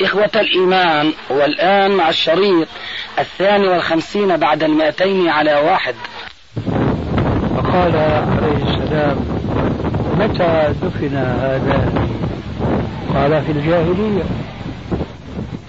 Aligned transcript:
إخوة 0.00 0.30
الإيمان 0.36 1.12
والآن 1.30 1.90
مع 1.90 2.08
الشريط 2.08 2.68
الثاني 3.18 3.68
والخمسين 3.68 4.36
بعد 4.36 4.62
المائتين 4.62 5.28
على 5.28 5.54
واحد. 5.54 5.94
فقال 7.56 7.96
عليه 7.96 8.56
السلام 8.56 9.16
متى 10.18 10.74
دفن 10.82 11.16
هذان 11.16 12.08
قال 13.14 13.42
في 13.42 13.52
الجاهلية. 13.52 14.24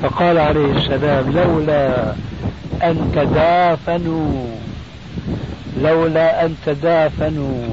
فقال 0.03 0.37
عليه 0.37 0.71
السلام 0.71 1.31
لولا 1.31 2.13
أن 2.83 3.11
تدافنوا 3.15 4.45
لولا 5.81 6.45
أن 6.45 6.55
تدافنوا. 6.65 7.67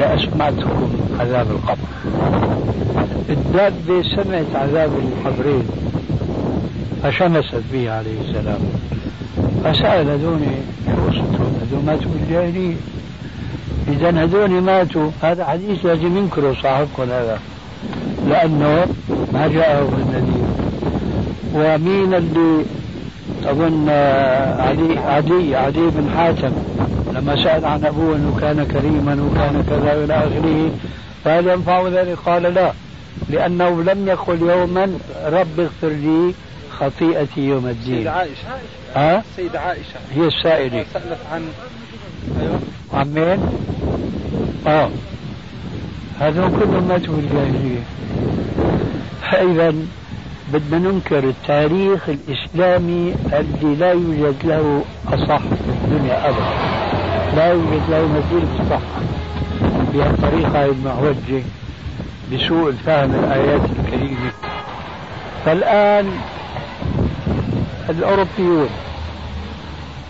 لأسمعتكم 0.00 0.90
عذاب 1.20 1.46
القبر. 1.50 1.88
الدابة 3.28 4.02
سمعت 4.02 4.54
عذاب 4.54 4.90
القبرين 4.98 5.64
فشمست 7.02 7.62
به 7.72 7.90
عليه 7.90 8.20
السلام. 8.28 8.60
فسأل 9.64 10.08
هذوني 10.08 10.54
شو 10.86 10.92
قصتهم 11.06 11.52
هذول 11.62 11.84
ماتوا 11.86 12.10
بالجاهلية. 12.14 12.74
إذا 13.88 14.10
هذول 14.10 14.50
ماتوا. 14.50 15.10
هذا 15.22 15.44
حديث 15.44 15.86
لازم 15.86 16.16
ينكروا 16.16 16.54
صاحبكم 16.62 17.02
هذا 17.02 17.38
لأنه 18.28 18.86
ما 19.32 19.48
جاءه 19.48 19.88
النذير 19.98 20.46
ومين 21.54 22.14
اللي 22.14 22.64
أظن 23.44 23.88
علي 24.58 24.98
عدي 24.98 25.56
عدي 25.56 25.80
بن 25.80 26.10
حاتم 26.16 26.52
لما 27.14 27.44
سأل 27.44 27.64
عن 27.64 27.84
أبوه 27.84 28.16
أنه 28.16 28.36
كان 28.40 28.64
كريما 28.64 29.12
وكان 29.12 29.64
كذا 29.70 30.04
إلى 30.04 30.14
آخره 30.14 30.70
فهل 31.24 31.48
ينفع 31.48 31.88
ذلك؟ 31.88 32.18
قال 32.26 32.42
لا 32.42 32.72
لأنه 33.28 33.82
لم 33.82 34.08
يقل 34.08 34.40
يوما 34.40 34.92
رب 35.24 35.60
اغفر 35.60 35.88
لي 35.88 36.34
خطيئتي 36.78 37.40
يوم 37.40 37.66
الدين. 37.66 37.96
سيدة 37.96 38.12
عائشة. 38.12 38.48
ها؟ 38.94 39.22
سيدة 39.36 39.60
عائشة. 39.60 39.98
هي 40.14 40.26
السائلة. 40.26 40.84
سألت 40.92 41.18
عن 41.32 41.42
أيوه. 42.40 42.60
عن 42.92 43.14
مين؟ 43.14 43.40
آه. 44.66 44.90
هذول 46.20 46.50
كلهم 46.50 46.88
ماتوا 46.88 47.14
بالجاهلية 47.14 47.80
فإذا 49.22 49.74
بدنا 50.52 50.78
ننكر 50.78 51.24
التاريخ 51.24 52.08
الإسلامي 52.08 53.14
الذي 53.32 53.74
لا 53.74 53.92
يوجد 53.92 54.36
له 54.44 54.84
أصح 55.08 55.38
في 55.38 55.70
الدنيا 55.84 56.28
أبدا. 56.28 57.36
لا 57.36 57.52
يوجد 57.52 57.82
له 57.90 58.08
مثيل 58.08 58.46
في 58.46 58.62
الصحة 58.62 59.00
بهالطريقة 59.92 60.64
المعوجة 60.64 61.42
بسوء 62.32 62.68
الفهم 62.68 63.14
الآيات 63.14 63.60
الكريمة. 63.78 64.30
فالآن 65.44 66.12
الأوروبيون 67.90 68.68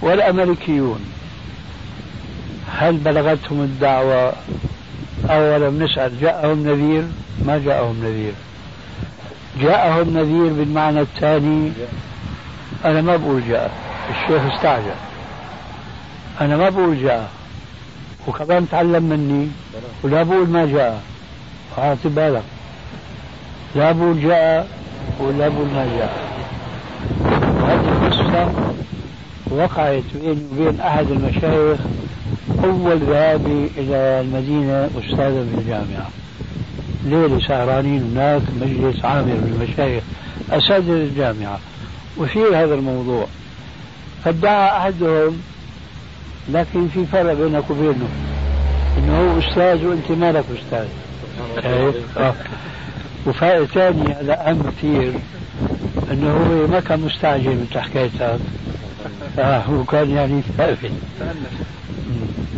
والأمريكيون 0.03 1.01
هل 2.79 2.97
بلغتهم 2.97 3.61
الدعوة؟ 3.61 4.33
أولا 5.31 5.71
نسأل 5.71 6.21
جاءهم 6.21 6.67
نذير؟ 6.67 7.05
ما 7.47 7.59
جاءهم 7.59 7.97
نذير. 8.05 8.33
جاءهم 9.59 10.19
نذير 10.19 10.53
بالمعنى 10.53 11.01
الثاني. 11.01 11.73
أنا 12.85 13.01
ما 13.01 13.17
بقول 13.17 13.43
جاء 13.49 13.71
الشيخ 14.11 14.55
استعجل. 14.55 14.95
أنا 16.41 16.57
ما 16.57 16.69
بقول 16.69 17.03
جاء 17.03 17.31
وكمان 18.29 18.69
تعلم 18.69 19.03
مني 19.03 19.49
ولا 20.03 20.23
بقول 20.23 20.49
ما 20.49 20.67
جاء. 20.67 21.03
أعطي 21.79 22.09
بالك. 22.09 22.43
لا 23.75 23.93
بقول 23.93 24.23
جاء 24.23 24.69
ولا 25.21 25.49
بقول 25.49 25.67
ما 25.67 25.87
جاء. 25.99 26.31
وهذه 27.63 27.89
القصة 27.89 28.53
وقعت 29.51 30.03
بيني 30.15 30.43
وبين 30.53 30.81
أحد 30.81 31.11
المشايخ 31.11 31.81
أول 32.65 32.99
ذهابي 32.99 33.71
إلى 33.77 34.21
المدينة 34.21 34.91
أستاذا 34.99 35.47
في 35.55 35.61
الجامعة. 35.61 36.09
ليلة 37.05 37.41
سهرانين 37.49 38.03
هناك 38.13 38.43
مجلس 38.61 39.05
عامر 39.05 39.35
بالمشايخ 39.35 40.03
أساتذة 40.51 40.93
الجامعة. 40.93 41.59
وفي 42.19 42.39
هذا 42.55 42.75
الموضوع 42.75 43.27
فادعى 44.25 44.77
أحدهم 44.77 45.41
لكن 46.49 46.89
في 46.89 47.07
فرق 47.07 47.33
بينك 47.33 47.71
وبينه 47.71 48.09
إنه 48.99 49.19
هو 49.19 49.39
أستاذ 49.39 49.87
وأنت 49.87 50.11
مالك 50.11 50.45
أستاذ. 50.59 50.87
وفائدة 53.27 53.67
ثانية 53.67 54.21
هذا 54.21 54.51
أهم 54.51 54.63
كثير 54.63 55.13
إنه 56.11 56.31
هو 56.31 56.67
ما 56.67 56.81
كان 56.81 57.01
مستعجل 57.01 57.57
مثل 57.71 57.81
حكايتك 57.81 58.39
آه 59.39 59.59
هو 59.59 59.85
كان 59.85 60.11
يعني 60.11 60.43
ثابت. 60.59 60.91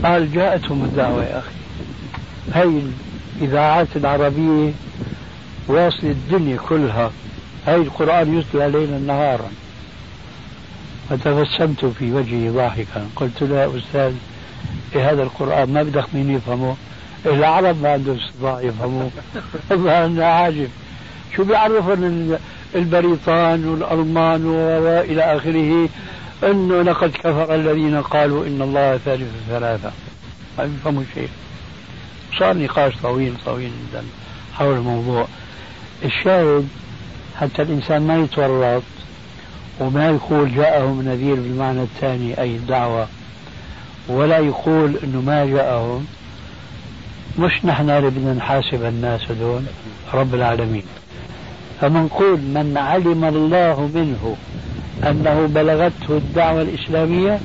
قال 0.04 0.32
جاءتهم 0.32 0.84
الدعوة 0.84 1.24
يا 1.24 1.38
أخي. 1.38 1.50
هي 2.54 2.80
الإذاعات 3.36 3.88
العربية 3.96 4.72
واصل 5.66 6.06
الدنيا 6.06 6.56
كلها 6.56 7.10
هاي 7.66 7.76
القرآن 7.76 8.38
يتلى 8.38 8.70
ليلا 8.70 8.98
نهارا. 8.98 9.50
فتبسمت 11.10 11.84
في 11.84 12.12
وجهي 12.12 12.48
ضاحكا. 12.48 13.08
قلت 13.16 13.42
له 13.42 13.56
يا 13.56 13.78
أستاذ 13.78 14.12
إيه 14.94 15.10
هذا 15.10 15.22
القرآن؟ 15.22 15.72
ما 15.72 15.82
بدك 15.82 16.04
مين 16.14 16.30
يفهمه. 16.30 16.76
العرب 17.26 17.82
ما 17.82 17.92
عندهم 17.92 18.18
استطاعة 18.18 18.60
يفهموه. 18.60 19.10
والله 19.70 20.04
أنا 20.04 20.26
عاجب 20.26 20.68
شو 21.36 21.44
بيعرفون 21.44 22.38
البريطان 22.74 23.68
والألمان 23.68 24.46
وإلى 24.46 25.22
آخره؟ 25.22 25.88
أنه 26.50 26.82
لقد 26.82 27.10
كفر 27.10 27.54
الذين 27.54 28.02
قالوا 28.02 28.46
إن 28.46 28.62
الله 28.62 28.96
ثالث 28.96 29.28
ثلاثة. 29.48 29.92
ما 30.58 30.64
يفهموا 30.64 31.02
شيء. 31.14 31.28
صار 32.38 32.56
نقاش 32.56 32.92
طويل 33.02 33.34
طويل 33.46 33.70
جدا 33.90 34.04
حول 34.54 34.74
الموضوع. 34.76 35.26
الشاهد 36.04 36.68
حتى 37.40 37.62
الإنسان 37.62 38.06
ما 38.06 38.18
يتورط 38.18 38.82
وما 39.80 40.08
يقول 40.10 40.54
جاءهم 40.54 41.02
نذير 41.02 41.34
بالمعنى 41.34 41.82
الثاني 41.82 42.40
أي 42.40 42.56
الدعوة 42.56 43.06
ولا 44.08 44.38
يقول 44.38 44.96
أنه 45.04 45.20
ما 45.20 45.46
جاءهم 45.46 46.06
مش 47.38 47.64
نحن 47.64 47.90
اللي 47.90 48.10
بدنا 48.10 48.34
نحاسب 48.34 48.84
الناس 48.84 49.20
هذول 49.30 49.62
رب 50.14 50.34
العالمين. 50.34 50.82
فمنقول 51.80 52.38
من 52.40 52.74
علم 52.76 53.24
الله 53.24 53.90
منه 53.94 54.36
أنه 55.10 55.46
بلغته 55.46 56.10
الدعوة 56.16 56.62
الإسلامية 56.62 57.40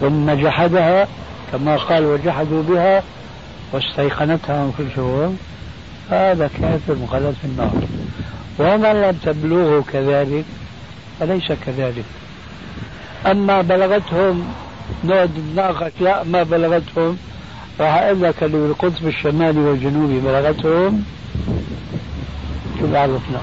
ثم 0.00 0.30
جحدها 0.30 1.08
كما 1.52 1.76
قال 1.76 2.04
وجحدوا 2.04 2.62
بها 2.62 3.02
واستيقنتها 3.72 4.64
أنفسهم 4.64 5.36
هذا 6.10 6.50
كافر 6.60 6.94
مخلد 6.94 7.34
في 7.42 7.46
النار. 7.46 7.72
ومن 8.58 9.02
لم 9.02 9.16
تبلغه 9.24 9.84
كذلك 9.92 10.44
فليس 11.20 11.52
كذلك. 11.66 12.04
أما 13.26 13.62
بلغتهم 13.62 14.44
نقعد 15.04 15.30
نتناقش 15.38 15.92
لا 16.00 16.24
ما 16.24 16.42
بلغتهم 16.42 17.18
راح 17.80 17.94
أقول 17.94 18.22
لك 18.22 18.42
اللي 18.42 18.58
بالقطب 18.58 19.06
الشمالي 19.06 19.60
والجنوبي 19.60 20.20
بلغتهم 20.20 21.04
شو 22.78 22.86
بيعرفنا 22.86 23.40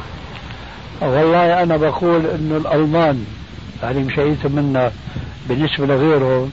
والله 1.01 1.63
أنا 1.63 1.77
بقول 1.77 2.25
إنه 2.25 2.57
الألمان 2.57 3.25
يعني 3.83 3.99
مشيت 3.99 4.45
منا 4.45 4.91
بالنسبة 5.49 5.85
لغيرهم 5.85 6.51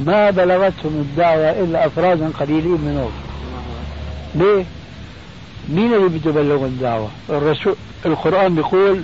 ما 0.00 0.30
بلغتهم 0.30 0.92
الدعوة 1.00 1.50
إلا 1.50 1.86
أفرادا 1.86 2.28
قليلين 2.40 2.80
منهم 2.80 3.10
ليه؟ 4.34 4.64
مين 5.68 5.94
اللي 5.94 6.08
بده 6.08 6.30
يبلغ 6.30 6.64
الدعوة؟ 6.64 7.08
الرسول 7.30 7.74
القرآن 8.06 8.54
بيقول 8.54 9.02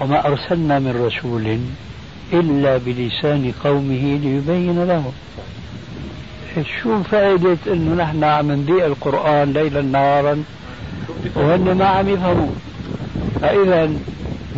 وما 0.00 0.26
أرسلنا 0.26 0.78
من 0.78 1.04
رسول 1.06 1.58
إلا 2.32 2.76
بلسان 2.76 3.52
قومه 3.64 4.18
ليبين 4.22 4.84
لهم 4.84 5.12
شو 6.82 7.02
فائدة 7.02 7.56
إنه 7.66 7.94
نحن 7.94 8.24
عم 8.24 8.52
نبيع 8.52 8.86
القرآن 8.86 9.52
ليلا 9.52 9.82
نهارا 9.82 10.44
وهن 11.36 11.76
ما 11.78 11.84
عم 11.84 12.08
يفهموا 12.08 12.50
فإذا 13.40 13.86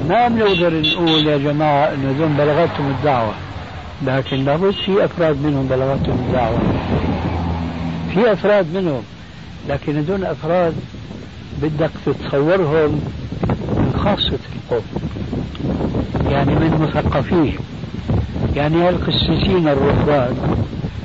ما 0.09 0.29
بنقدر 0.29 0.81
نقول 0.81 1.27
يا 1.27 1.39
جماعة 1.39 1.87
هذول 1.89 2.29
بلغتهم 2.29 2.91
الدعوة 2.91 3.35
لكن 4.07 4.45
لابد 4.45 4.71
في 4.71 5.05
أفراد 5.05 5.37
منهم 5.43 5.67
بلغتهم 5.67 6.27
الدعوة. 6.29 6.59
في 8.15 8.33
أفراد 8.33 8.67
منهم 8.75 9.03
لكن 9.69 9.97
هذول 9.97 10.25
أفراد 10.25 10.75
بدك 11.63 11.91
تتصورهم 12.07 13.01
من 13.77 13.93
خاصة 14.05 14.39
القوم. 14.55 14.85
يعني 16.31 16.55
من 16.55 16.79
مثقفيه 16.81 17.53
يعني 18.57 18.89
القسيسين 18.89 19.69
الرهبان. 19.69 20.37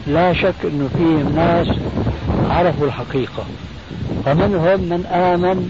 لا 0.08 0.34
شك 0.34 0.56
إنه 0.64 0.90
فيهم 0.98 1.36
ناس 1.36 1.68
عرفوا 2.50 2.88
الحقيقة. 2.88 3.44
ومنهم 4.28 4.80
من 4.80 5.06
آمن 5.06 5.70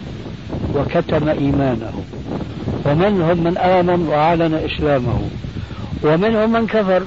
وكتم 0.76 1.30
إيمانه. 1.30 1.94
ومنهم 2.86 3.44
من 3.44 3.58
آمن 3.58 4.08
وأعلن 4.08 4.54
إسلامه. 4.54 5.20
ومنهم 6.04 6.52
من 6.52 6.68
كفر 6.68 7.04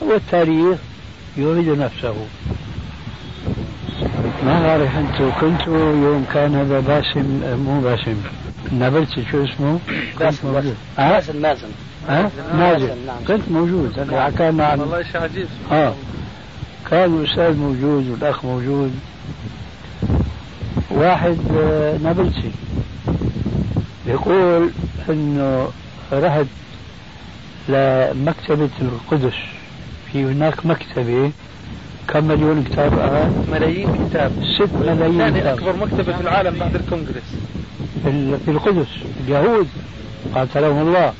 والتاريخ 0.00 0.78
يريد 1.36 1.68
نفسه. 1.68 2.14
ما 4.44 4.62
بعرف 4.66 4.96
أنتم 4.96 5.30
كنتوا 5.40 5.92
يوم 5.92 6.26
كان 6.34 6.54
هذا 6.54 6.80
باسم 6.80 7.40
مو 7.66 7.80
باسم 7.80 8.16
نابلسي 8.72 9.24
شو 9.30 9.44
اسمه؟ 9.44 9.78
باسم 10.20 10.48
موجود. 10.48 10.76
مازن 10.98 11.40
مازن. 11.40 11.68
ها؟ 12.08 12.30
مازن 12.54 12.96
نعم. 13.06 13.24
كنت 13.28 13.42
موجود. 13.50 13.98
أنا 13.98 14.24
حكينا 14.24 14.66
عن 14.66 14.80
والله 14.80 15.02
شيء 15.02 15.20
عجيب. 15.20 15.46
آه 15.72 15.94
كان 16.90 17.14
الأستاذ 17.14 17.56
موجود 17.56 18.10
والأخ 18.10 18.44
موجود. 18.44 18.92
واحد 20.90 21.38
آه، 21.56 21.98
نابلسي 21.98 22.50
يقول 24.06 24.70
إنه 25.08 25.68
رحت 26.12 26.46
لمكتبة 27.68 28.70
القدس. 28.82 29.34
في 30.12 30.24
هناك 30.24 30.66
مكتبة 30.66 31.30
كم 32.08 32.24
مليون 32.24 32.64
كتاب؟ 32.64 32.92
الآن؟ 32.94 33.46
ملايين 33.52 34.08
كتاب. 34.08 34.32
ست 34.58 34.68
ملايين 34.80 35.18
ثاني 35.18 35.40
كتاب. 35.40 35.58
أكبر 35.58 35.76
مكتبة 35.76 36.12
في 36.16 36.20
العالم 36.20 36.58
بعد 36.58 36.74
الكونغرس. 36.74 37.36
في 38.02 38.08
ال- 38.10 38.38
في 38.44 38.50
القدس 38.50 38.86
اليهود. 39.26 39.68
قاتلهم 40.34 40.88
الله. 40.88 41.12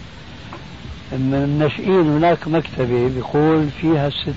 من 1.12 1.34
الناشئين 1.44 2.10
هناك 2.16 2.48
مكتبة 2.48 3.08
بيقول 3.08 3.68
فيها 3.80 4.10
ست 4.10 4.34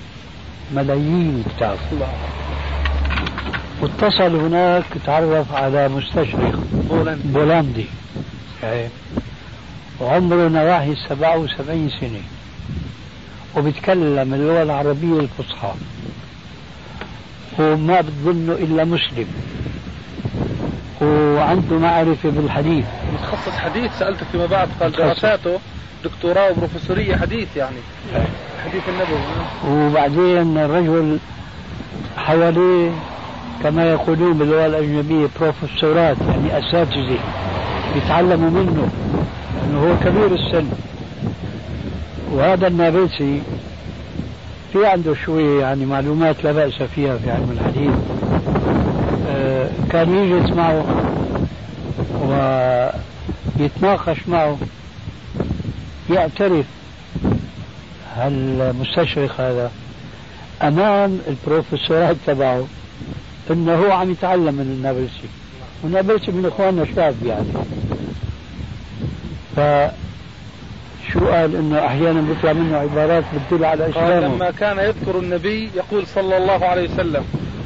ملايين 0.74 1.44
كتاب. 1.56 1.78
واتصل 3.82 4.36
هناك 4.36 4.84
تعرف 5.06 5.54
على 5.54 5.88
مستشرق 5.88 6.58
بولند 6.90 7.20
بولندي. 7.24 7.86
يعني 8.62 8.88
وعمره 10.00 10.48
نواحي 10.48 10.94
77 11.08 11.90
سنة. 12.00 12.20
وبيتكلم 13.56 14.34
اللغة 14.34 14.62
العربية 14.62 15.20
الفصحى. 15.20 15.72
وما 17.58 18.00
بتظنه 18.00 18.52
إلا 18.52 18.84
مسلم. 18.84 19.26
وعنده 21.00 21.78
معرفة 21.78 22.30
بالحديث. 22.30 22.84
متخصص 23.14 23.56
حديث 23.58 23.90
سألته 23.98 24.26
فيما 24.32 24.46
بعد 24.46 24.68
قال. 24.80 24.92
دراساته 24.92 25.58
دكتوراه 26.04 26.50
وبروفيسورية 26.50 27.16
حديث 27.16 27.56
يعني. 27.56 27.76
حديث 28.64 28.82
النبوي 28.88 29.18
وبعدين 29.68 30.58
الرجل 30.58 31.18
حواليه 32.16 32.90
كما 33.62 33.90
يقولون 33.90 34.38
باللغة 34.38 34.66
الأجنبية 34.66 35.28
بروفيسورات 35.40 36.16
يعني 36.28 36.58
أساتذة. 36.58 37.18
يتعلموا 37.96 38.50
منه 38.50 38.88
لأنه 39.56 39.78
هو 39.78 39.96
كبير 40.04 40.34
السن. 40.34 40.68
وهذا 42.32 42.66
النابلسي 42.66 43.42
في 44.72 44.86
عنده 44.86 45.14
شوية 45.14 45.60
يعني 45.60 45.86
معلومات 45.86 46.44
لا 46.44 46.52
بأس 46.52 46.82
فيها 46.82 47.16
في 47.16 47.30
علم 47.30 47.58
الحديث. 47.60 47.94
آه، 49.28 49.68
كان 49.90 50.14
يجلس 50.14 50.50
معه 50.50 50.84
ويتناقش 53.58 54.28
معه. 54.28 54.56
يعترف 56.10 56.66
هالمستشرق 58.16 59.40
هذا 59.40 59.70
أمام 60.62 61.18
البروفيسورات 61.28 62.16
تبعه 62.26 62.64
إنه 63.50 63.74
هو 63.74 63.92
عم 63.92 64.10
يتعلم 64.10 64.54
من 64.54 64.74
النابلسي. 64.76 65.28
والنابلسي 65.82 66.32
من 66.32 66.46
إخواننا 66.46 66.82
الشاب 66.82 67.14
يعني. 67.26 67.46
ف 69.56 69.60
شو 71.12 71.28
قال 71.28 71.56
انه 71.56 71.86
أحيانا 71.86 72.20
بيطلع 72.20 72.52
منه 72.52 72.76
عبارات 72.76 73.24
بتدل 73.34 73.64
على 73.64 73.90
إسلامه 73.90 74.34
لما 74.34 74.50
كان 74.50 74.78
يذكر 74.78 75.18
النبي 75.18 75.70
يقول 75.76 76.06
صلى 76.06 76.36
الله 76.36 76.66
عليه 76.66 76.90
وسلم 76.90 77.24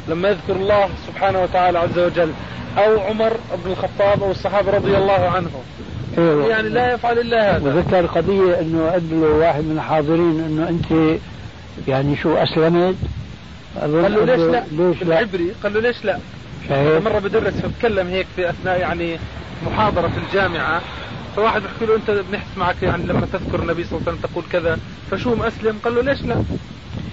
لما 0.08 0.28
يذكر 0.28 0.56
الله 0.56 0.88
سبحانه 1.06 1.42
وتعالى 1.42 1.78
عز 1.78 1.98
وجل 1.98 2.32
أو 2.78 3.00
عمر 3.00 3.32
بن 3.64 3.70
الخطاب 3.70 4.22
أو 4.22 4.30
الصحابة 4.30 4.70
رضي 4.70 4.96
الله 4.96 5.28
عنهم 5.28 5.62
إيه. 6.18 6.50
يعني 6.50 6.68
لا 6.68 6.92
يفعل 6.92 7.18
إلا 7.18 7.56
هذا 7.56 7.66
وذكر 7.66 8.06
قضية 8.06 8.60
إنه 8.60 8.90
قال 8.90 9.20
له 9.20 9.26
واحد 9.26 9.64
من 9.64 9.76
الحاضرين 9.76 10.44
إنه 10.44 10.68
أنت 10.68 11.18
يعني 11.88 12.16
شو 12.16 12.36
أسلمت؟ 12.36 12.96
قال 13.80 13.92
له 13.92 14.24
ليش 14.24 14.40
لا؟ 14.40 14.64
ليش 14.72 15.02
لا؟ 15.02 15.04
بالعبري 15.04 15.52
قال 15.62 15.74
له 15.74 15.80
ليش 15.80 16.04
لا؟ 16.04 16.18
شايف؟ 16.68 17.04
مرة 17.04 17.18
بدرس 17.18 17.54
فبتكلم 17.54 18.06
هيك 18.06 18.26
في 18.36 18.50
أثناء 18.50 18.80
يعني 18.80 19.18
محاضرة 19.66 20.08
في 20.08 20.18
الجامعة 20.18 20.80
فواحد 21.36 21.62
بيحكي 21.62 21.86
له 21.86 21.96
أنت 21.96 22.10
بنحس 22.10 22.56
معك 22.56 22.82
يعني 22.82 23.06
لما 23.06 23.26
تذكر 23.32 23.62
النبي 23.62 23.84
صلى 23.84 23.98
الله 23.98 24.08
عليه 24.08 24.18
وسلم 24.18 24.30
تقول 24.30 24.44
كذا 24.52 24.78
فشو 25.10 25.34
مسلم؟ 25.34 25.78
قال 25.84 25.94
له 25.94 26.02
ليش 26.02 26.22
لا؟ 26.22 26.44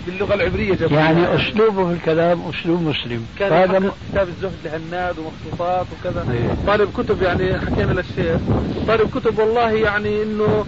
باللغة 0.07 0.33
العبرية 0.33 0.75
جاب 0.75 0.91
يعني 0.91 1.35
أسلوبه 1.35 1.87
في 1.87 1.93
الكلام 1.93 2.41
أسلوب 2.49 2.81
مسلم 2.81 3.25
كان 3.39 3.53
هذا 3.53 3.79
م... 3.79 3.91
كتاب 4.11 4.27
الزهد 4.27 4.53
لهناد 4.65 5.15
ومخطوطات 5.19 5.85
وكذا 5.99 6.25
أيه. 6.31 6.55
طالب 6.67 6.89
كتب 6.97 7.21
يعني 7.21 7.59
حكينا 7.59 7.91
للشيخ 7.91 8.41
طالب 8.87 9.09
كتب 9.19 9.39
والله 9.39 9.71
يعني 9.71 10.23
إنه 10.23 10.65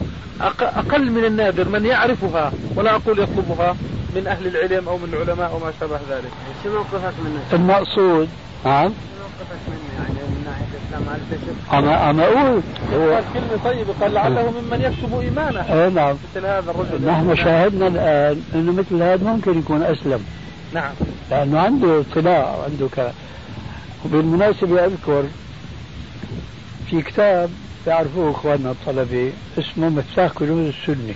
أقل 0.61 1.11
من 1.11 1.25
النادر 1.25 1.69
من 1.69 1.85
يعرفها 1.85 2.51
ولا 2.75 2.95
أقول 2.95 3.19
يطلبها 3.19 3.75
من 4.15 4.27
أهل 4.27 4.47
العلم 4.47 4.87
أو 4.87 4.97
من 4.97 5.13
العلماء 5.13 5.55
وما 5.55 5.73
شابه 5.79 5.99
ذلك 6.09 6.31
شو 6.63 6.69
موقفك 6.73 7.13
منه؟ 7.23 7.41
المقصود 7.53 8.29
نعم 8.65 8.89
شو 8.89 9.21
موقفك 9.21 9.61
منه 9.67 9.93
يعني 9.97 10.38
تشك؟ 11.31 11.73
أما 11.73 12.09
أما 12.09 12.23
أقول 12.23 12.61
هو 12.93 13.13
قال 13.13 13.23
كلمة 13.33 13.63
طيبة 13.63 13.93
قال 14.01 14.13
لعله 14.13 14.51
ممن 14.51 14.81
يكتب 14.81 15.19
إيمانه. 15.19 15.73
إيه 15.73 15.89
نعم. 15.89 16.15
مثل 16.35 16.45
هذا 16.45 16.71
الرجل. 16.71 17.05
نحن 17.05 17.35
شاهدنا 17.35 17.87
الآن 17.87 18.41
أنه 18.55 18.71
مثل 18.71 19.03
هذا 19.03 19.23
ممكن 19.23 19.59
يكون 19.59 19.83
أسلم. 19.83 20.25
نعم. 20.73 20.91
لأنه 21.31 21.59
عنده 21.59 21.99
اطلاع 21.99 22.55
وعنده 22.55 22.87
كلام 22.95 23.13
وبالمناسبة 24.05 24.85
أذكر 24.85 25.23
في 26.89 27.01
كتاب 27.01 27.49
يعرفوه 27.87 28.31
إخواننا 28.31 28.71
الطلبة 28.71 29.31
اسمه 29.59 29.89
مفتاح 29.89 30.31
كنوز 30.31 30.67
السنة 30.67 31.13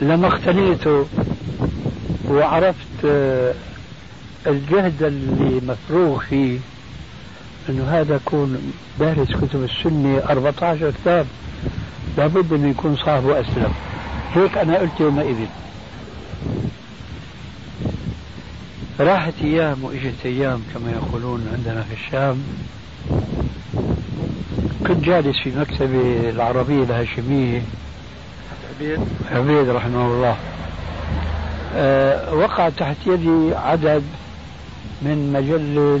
لما 0.00 0.26
اقتنيته 0.26 1.06
وعرفت 2.28 3.04
الجهد 4.46 5.02
اللي 5.02 5.60
مفروغ 5.66 6.20
فيه 6.20 6.58
إنه 7.68 7.84
هذا 7.90 8.14
يكون 8.14 8.72
دارس 9.00 9.28
كتب 9.28 9.64
السنة 9.64 10.18
14 10.18 10.90
كتاب. 10.90 11.26
لابد 12.18 12.52
انه 12.52 12.68
يكون 12.68 12.96
صاحبه 12.96 13.40
اسلم 13.40 13.72
هيك 14.34 14.58
أنا 14.58 14.78
قلت 14.78 15.00
يومئذ. 15.00 15.36
راحت 19.00 19.32
أيام 19.42 19.84
وإجت 19.84 20.14
أيام 20.24 20.62
كما 20.74 20.90
يقولون 20.90 21.48
عندنا 21.52 21.82
في 21.82 21.94
الشام. 22.06 22.42
كنت 24.86 25.04
جالس 25.04 25.38
في 25.44 25.52
مكتبة 25.58 26.30
العربية 26.30 26.82
الهاشمية. 26.82 27.62
عبيد. 28.74 28.98
عبيد 29.32 29.68
رحمه 29.68 30.06
الله. 30.06 30.36
أه 31.74 32.34
وقع 32.34 32.68
تحت 32.68 32.96
يدي 33.06 33.54
عدد 33.54 34.02
من 35.02 35.32
مجلة 35.32 36.00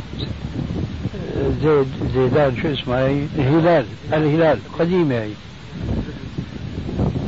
زيد 1.62 1.86
زيدان 2.14 2.56
شو 2.62 2.68
اسمها 2.68 3.06
هي؟ 3.08 3.24
الهلال 3.38 3.84
الهلال 4.12 4.58
قديمة 4.78 5.14
هي. 5.14 5.30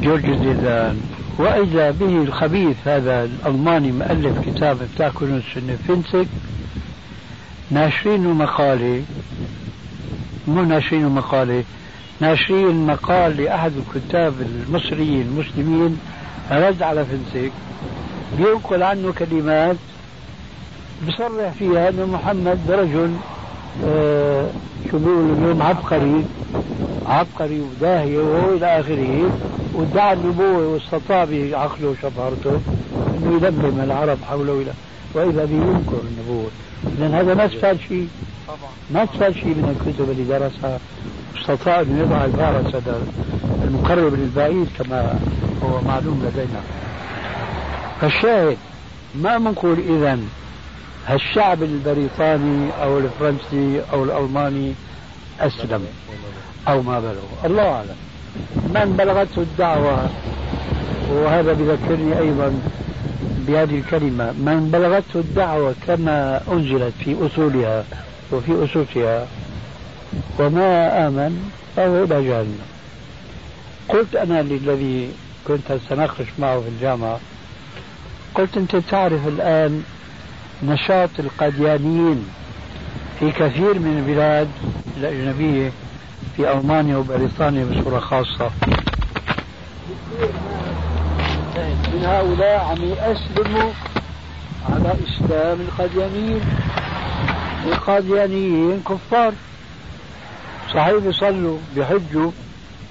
جورج 0.03 0.27
زيدان. 0.27 1.01
وإذا 1.39 1.91
به 1.91 2.23
الخبيث 2.23 2.77
هذا 2.85 3.25
الألماني 3.25 3.93
مؤلف 3.93 4.49
كتاب 4.49 4.79
كنوز 4.99 5.43
السنة 5.49 5.77
فينسك 5.87 6.27
ناشرين 7.71 8.21
مقالة 8.21 9.03
مو 10.49 10.63
ناشرين 10.63 11.09
مقالة 11.09 11.65
ناشرين 12.21 12.87
مقال 12.87 13.37
لأحد 13.37 13.73
الكتاب 13.77 14.35
المصريين 14.41 15.21
المسلمين 15.21 15.99
رد 16.51 16.83
على 16.83 17.05
فنسك 17.05 17.53
بينقل 18.39 18.83
عنه 18.83 19.13
كلمات 19.13 19.77
بصرح 21.09 21.53
فيها 21.59 21.89
أن 21.89 22.09
محمد 22.13 22.59
رجل 22.71 23.11
آه 23.87 24.47
شو 24.91 24.99
بيقولوا 24.99 25.37
اليوم 25.37 25.63
عبقري 25.63 26.25
عبقري 27.07 27.61
وداهية 27.61 28.19
وهو 28.19 28.57
إلى 28.57 28.81
آخره 28.81 29.31
وادعى 29.75 30.13
النبوة 30.13 30.67
واستطاع 30.67 31.25
بعقله 31.25 31.89
وشطارته 31.89 32.61
أنه 33.17 33.41
يلملم 33.43 33.81
العرب 33.85 34.19
حوله 34.31 34.53
إلى 34.53 34.73
وإذا 35.15 35.45
به 35.45 35.55
ينكر 35.55 36.01
النبوة. 36.11 36.51
إذا 36.99 37.21
هذا 37.21 37.35
ما 37.35 37.47
استفاد 37.47 37.79
شيء. 37.89 38.09
ما 38.91 39.05
استفاد 39.05 39.33
شيء 39.33 39.47
من 39.47 39.77
الكتب 39.77 40.11
اللي 40.11 40.25
درسها. 40.25 40.79
استطاع 41.41 41.81
أن 41.81 41.99
يضع 41.99 42.25
الفارس 42.25 42.75
هذا 42.75 43.03
المقرب 43.65 44.15
للبعيد 44.15 44.69
كما 44.79 45.19
هو 45.63 45.81
معلوم 45.81 46.29
لدينا. 46.29 46.61
فالشاهد 48.01 48.57
ما 49.15 49.39
بنقول 49.39 49.79
إذا 49.79 50.19
هالشعب 51.07 51.63
البريطاني 51.63 52.71
أو 52.83 52.99
الفرنسي 52.99 53.83
أو 53.93 54.05
الألماني 54.05 54.75
أسلم 55.41 55.87
أو 56.69 56.83
ما 56.83 57.01
بلغ. 57.01 57.23
الله 57.45 57.63
أعلم. 57.63 57.97
من 58.75 58.95
بلغته 58.99 59.43
الدعوة 59.43 60.11
وهذا 61.11 61.53
بذكرني 61.53 62.19
أيضا 62.19 62.61
بهذه 63.47 63.79
الكلمة 63.79 64.33
من 64.33 64.71
بلغته 64.73 65.21
الدعوة 65.21 65.75
كما 65.87 66.41
أنزلت 66.53 66.93
في 67.05 67.17
أصولها 67.27 67.85
وفي 68.33 68.65
أسسها 68.65 69.27
وما 70.39 71.07
آمن 71.07 71.51
فهو 71.77 72.05
إلى 72.05 72.25
جهنم. 72.29 72.61
قلت 73.89 74.17
أنا 74.17 74.43
للذي 74.43 75.11
كنت 75.49 75.79
سناقش 75.89 76.27
معه 76.39 76.61
في 76.61 76.69
الجامعة 76.69 77.21
قلت 78.35 78.57
أنت 78.57 78.77
تعرف 78.77 79.29
الآن 79.29 79.83
نشاط 80.65 81.11
القاديانيين 81.19 82.27
في 83.21 83.33
كثير 83.33 83.79
من 83.79 83.99
البلاد 83.99 84.49
الأجنبية 84.97 85.73
في 86.37 86.53
ألمانيا 86.53 86.97
وبريطانيا 86.97 87.65
بصورة 87.65 87.99
خاصة. 87.99 88.51
من 91.93 92.05
هؤلاء 92.05 92.61
عم 92.61 92.85
يأسلموا 92.85 93.71
على 94.71 94.95
إسلام 95.09 95.61
القاديانيين. 95.61 96.41
القاديانيين 97.67 98.83
كفار. 98.89 99.33
صحيح 100.75 100.95
بيصلوا 100.95 101.59
بيحجوا 101.77 102.31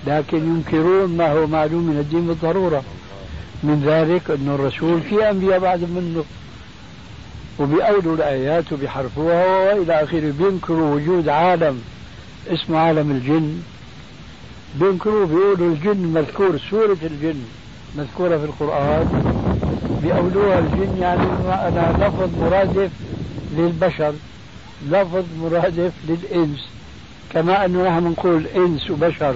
لكن 0.07 0.37
ينكرون 0.37 1.17
ما 1.17 1.31
هو 1.31 1.47
معلوم 1.47 1.83
من 1.83 1.97
الدين 1.99 2.27
بالضرورة. 2.27 2.83
من 3.63 3.83
ذلك 3.85 4.31
أن 4.31 4.55
الرسول 4.55 5.01
في 5.01 5.29
أنبياء 5.29 5.59
بعد 5.59 5.79
منه. 5.79 6.23
وبيأولوا 7.59 8.15
الآيات 8.15 8.73
وبيحرفوها 8.73 9.73
وإلى 9.73 10.03
آخره. 10.03 10.33
بينكروا 10.39 10.95
وجود 10.95 11.29
عالم 11.29 11.81
اسمه 12.47 12.77
عالم 12.77 13.11
الجن. 13.11 13.61
بينكروا 14.79 15.25
بيقولوا 15.25 15.73
الجن 15.73 15.97
مذكور 15.97 16.57
سورة 16.69 16.97
الجن 17.03 17.41
مذكورة 17.97 18.37
في 18.37 18.45
القرآن. 18.45 19.07
بيأولوها 20.03 20.59
الجن 20.59 20.97
يعني 21.01 21.23
أنا 21.67 22.05
لفظ 22.05 22.29
مرادف 22.41 22.91
للبشر 23.57 24.13
لفظ 24.89 25.25
مرادف 25.41 25.91
للإنس. 26.07 26.67
كما 27.33 27.65
أنه 27.65 27.87
نحن 27.87 28.03
نقول 28.03 28.45
إنس 28.55 28.91
وبشر 28.91 29.35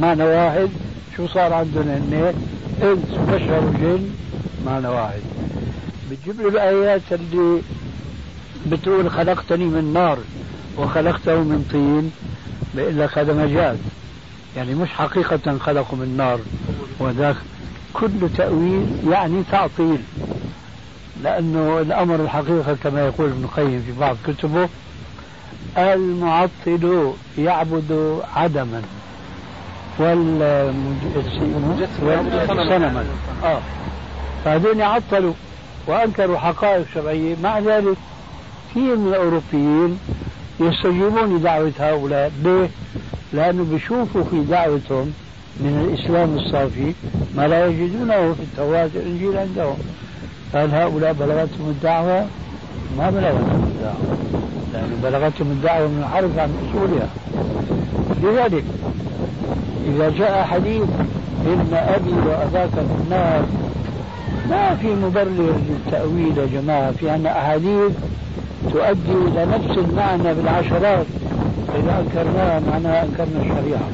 معنى 0.00 0.24
واحد. 0.24 0.68
شو 1.16 1.26
صار 1.26 1.52
عندنا 1.52 1.96
هن 1.96 2.34
إنس 2.82 3.18
وبشر 3.18 3.64
وجن 3.64 4.10
معنى 4.66 4.88
واحد. 4.88 5.20
بتجيب 6.10 6.40
له 6.40 6.48
الآيات 6.48 7.02
اللي 7.12 7.62
بتقول 8.66 9.10
خلقتني 9.10 9.64
من 9.64 9.92
نار 9.94 10.18
وخلقته 10.78 11.36
من 11.36 11.68
طين 11.72 12.12
بيقول 12.74 12.98
لك 12.98 13.18
هذا 13.18 13.32
مجاز. 13.32 13.76
يعني 14.56 14.74
مش 14.74 14.88
حقيقة 14.88 15.58
خلقوا 15.58 15.98
من 15.98 16.14
نار 16.16 16.38
وذاك. 16.98 17.36
كل 17.92 18.08
تأويل 18.36 18.86
يعني 19.10 19.42
تعطيل 19.52 19.98
لأنه 21.22 21.78
الأمر 21.80 22.14
الحقيقة 22.14 22.76
كما 22.84 23.06
يقول 23.06 23.30
ابن 23.30 23.44
القيم 23.44 23.82
في 23.86 23.92
بعض 24.00 24.16
كتبه 24.26 24.68
المعطل 25.78 27.12
يعبد 27.38 28.20
عدما 28.36 28.82
والمجسم 29.98 31.52
صنما. 32.68 33.04
آه. 33.44 33.60
فهذول 34.44 34.82
عطلوا 34.82 35.32
وأنكروا 35.86 36.38
حقائق 36.38 36.86
شرعية. 36.94 37.36
مع 37.42 37.58
ذلك 37.58 37.96
كثير 38.70 38.96
من 38.96 39.08
الأوروبيين 39.08 39.98
يستجيبون 40.60 41.36
لدعوة 41.36 41.72
هؤلاء. 41.78 42.32
ليه؟ 42.44 42.68
لأنه 43.32 43.64
بيشوفوا 43.64 44.24
في 44.24 44.40
دعوتهم 44.40 45.12
من 45.60 45.88
الإسلام 45.88 46.34
الصافي 46.38 46.92
ما 47.36 47.48
لا 47.48 47.66
يجدونه 47.66 48.32
في 48.32 48.42
التوراة 48.42 48.90
والإنجيل 48.94 49.36
عندهم. 49.36 49.76
هل 50.54 50.74
هؤلاء 50.74 51.12
بلغتهم 51.12 51.68
الدعوة؟ 51.68 52.26
ما 52.98 53.10
بلغتهم 53.10 53.72
الدعوة. 53.74 54.16
لأنه 54.72 54.96
بلغتهم 55.02 55.46
الدعوة 55.46 55.88
من 55.88 55.98
الحرف 56.02 56.38
عن 56.38 56.50
أصولها. 56.70 57.08
لذلك 58.22 58.64
إذا 59.86 60.10
جاء 60.10 60.44
حديث 60.44 60.82
إن 61.46 61.68
أبي 61.72 62.28
وأباك 62.28 62.70
في 62.70 63.02
النار 63.04 63.44
ما 64.50 64.74
في 64.74 64.86
مبرر 64.86 65.54
للتأويل 65.68 66.38
يا 66.38 66.46
جماعة 66.60 66.92
في 66.92 67.14
أن 67.14 67.26
أحاديث 67.26 67.92
تؤدي 68.72 69.12
إلى 69.12 69.46
نفس 69.46 69.78
المعنى 69.78 70.34
بالعشرات 70.34 71.06
إذا 71.74 72.00
أنكرناها 72.00 72.60
معناها 72.60 73.04
أنكرنا 73.04 73.40
الشريعة. 73.42 73.88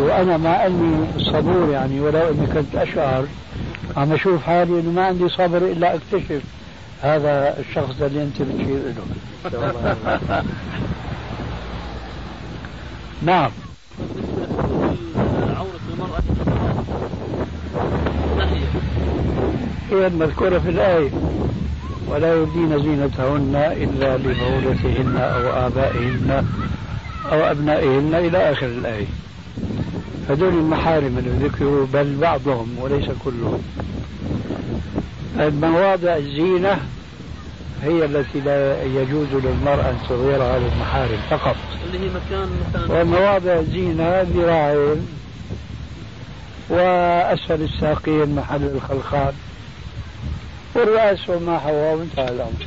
وأنا 0.00 0.36
مع 0.36 0.66
أني 0.66 1.06
صبور 1.18 1.68
يعني 1.72 2.00
ولو 2.00 2.28
أني 2.28 2.46
كنت 2.46 2.74
أشعر 2.76 3.24
عم 3.96 4.12
أشوف 4.12 4.42
حالي 4.42 4.80
أنه 4.80 4.90
ما 4.90 5.06
عندي 5.06 5.28
صبر 5.28 5.56
إلا 5.56 5.94
أكتشف 5.94 6.42
هذا 7.02 7.58
الشخص 7.58 7.94
اللي 8.00 8.22
أنت 8.22 8.42
بتشير 8.42 8.80
له 8.96 9.04
نعم. 13.22 13.50
عورة 15.56 15.80
المرأة 15.94 16.49
هي 19.90 20.06
المذكورة 20.06 20.58
في 20.58 20.68
الآية 20.68 21.10
ولا 22.08 22.34
يبدين 22.34 22.82
زينتهن 22.82 23.54
إلا 23.56 24.16
لبعولتهن 24.16 25.16
أو 25.16 25.66
آبائهن 25.66 26.46
أو 27.32 27.38
أبنائهن 27.50 28.14
إلى 28.14 28.52
آخر 28.52 28.66
الآية. 28.66 29.06
هذول 30.28 30.48
المحارم 30.48 31.18
اللي 31.18 31.46
ذكروا 31.46 31.86
بل 31.94 32.16
بعضهم 32.20 32.68
وليس 32.80 33.06
كلهم. 33.24 33.62
مواضع 35.38 36.16
الزينة 36.16 36.78
هي 37.82 38.04
التي 38.04 38.40
لا 38.40 38.82
يجوز 38.82 39.28
للمرأة 39.32 39.90
أن 39.90 39.96
تظهرها 40.08 40.58
للمحارم 40.58 41.18
فقط. 41.30 41.56
اللي 41.86 41.98
هي 41.98 42.10
مكان 42.10 42.48
مثلا. 42.68 43.00
ومواضع 43.00 43.58
الزينة 43.58 44.22
ذراعين. 44.22 45.06
وأسفل 46.70 47.62
الساقين 47.62 48.34
محل 48.34 48.64
الخلخال. 48.64 49.34
والرأس 50.74 51.28
وما 51.28 51.58
حواه 51.58 51.94
وانتهى 51.94 52.28
الأمر. 52.28 52.66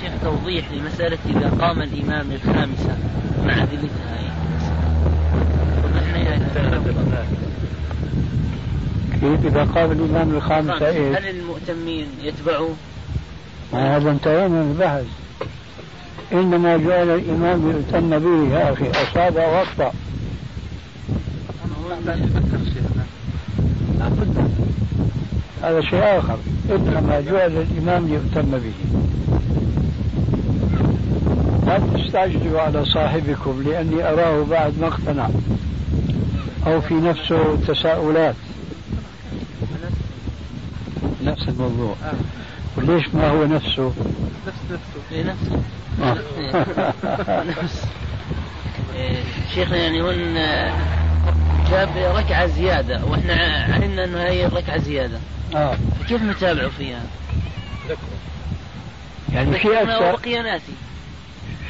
شيخ 0.00 0.12
توضيح 0.22 0.64
لمسألة 0.72 1.18
إذا 1.26 1.50
قام 1.60 1.82
الإمام 1.82 2.26
للخامسة 2.32 2.98
مع 3.46 3.62
أدلتها 3.62 4.08
كيف 9.20 9.46
إذا 9.46 9.64
قام 9.64 9.92
الإمام 9.92 10.30
الخامسة 10.30 10.88
إيش؟ 10.88 11.16
هل 11.16 11.28
المؤتمين 11.28 12.06
يتبعوا؟ 12.22 12.74
هذا 13.72 14.10
انتهينا 14.10 14.48
من 14.48 14.70
البحث 14.70 15.04
إنما 16.32 16.76
جعل 16.76 17.10
الإمام 17.10 17.70
يؤتم 17.70 18.18
به. 18.18 18.54
يا 18.54 18.72
أخي 18.72 18.90
أصاب 18.90 19.36
أو 19.36 19.62
أخطأ 19.62 19.92
هذا 25.62 25.80
شيء 25.80 26.18
آخر. 26.18 26.38
إنما 26.70 27.20
جعل 27.20 27.52
الإمام 27.52 28.08
يؤتم 28.08 28.50
به. 28.50 28.72
لا 31.66 31.78
تستعجلوا 31.78 32.60
على 32.60 32.84
صاحبكم 32.84 33.62
لأني 33.66 34.08
أراه 34.08 34.44
بعد 34.50 34.72
ما 34.80 34.86
اقتنع. 34.86 35.28
أو 36.66 36.80
في 36.80 36.94
نفسه 36.94 37.56
تساؤلات. 37.68 38.34
نفس 41.24 41.48
الموضوع. 41.48 41.94
وليش 42.78 43.14
ما 43.14 43.28
هو 43.28 43.44
نفسه؟ 43.44 43.92
نفس 44.46 44.58
نفسه. 44.70 45.34
نفسه 46.00 46.92
نفس. 47.62 47.86
شيخنا 49.54 49.76
يعني 49.76 50.02
هن 50.02 50.34
جاب 51.70 51.88
ركعة 52.16 52.46
زيادة 52.46 53.04
وإحنا 53.04 53.34
علمنا 53.74 54.04
إنه 54.04 54.22
هي 54.22 54.46
الركعة 54.46 54.78
زيادة. 54.78 55.18
آه. 55.56 55.76
كيف 56.08 56.22
نتابعه 56.22 56.68
فيها؟ 56.68 57.02
يعني 59.32 59.58
في 59.58 59.82
أكثر 59.82 60.08
وبقي 60.08 60.42
ناسي 60.42 60.72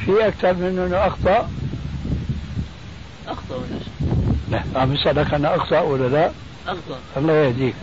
في 0.05 0.27
أكثر 0.27 0.53
من 0.53 0.79
إنه 0.79 1.07
أخطأ؟ 1.07 1.49
أخطأ 3.27 3.55
ولا؟ 3.55 3.79
لا 4.51 4.79
عم 4.79 4.93
يسالك 4.93 5.33
أنا 5.33 5.55
أخطأ 5.55 5.79
ولا 5.79 6.07
لا؟ 6.07 6.31
أخطأ. 6.67 6.99
الله 7.17 7.33
يهديك. 7.33 7.75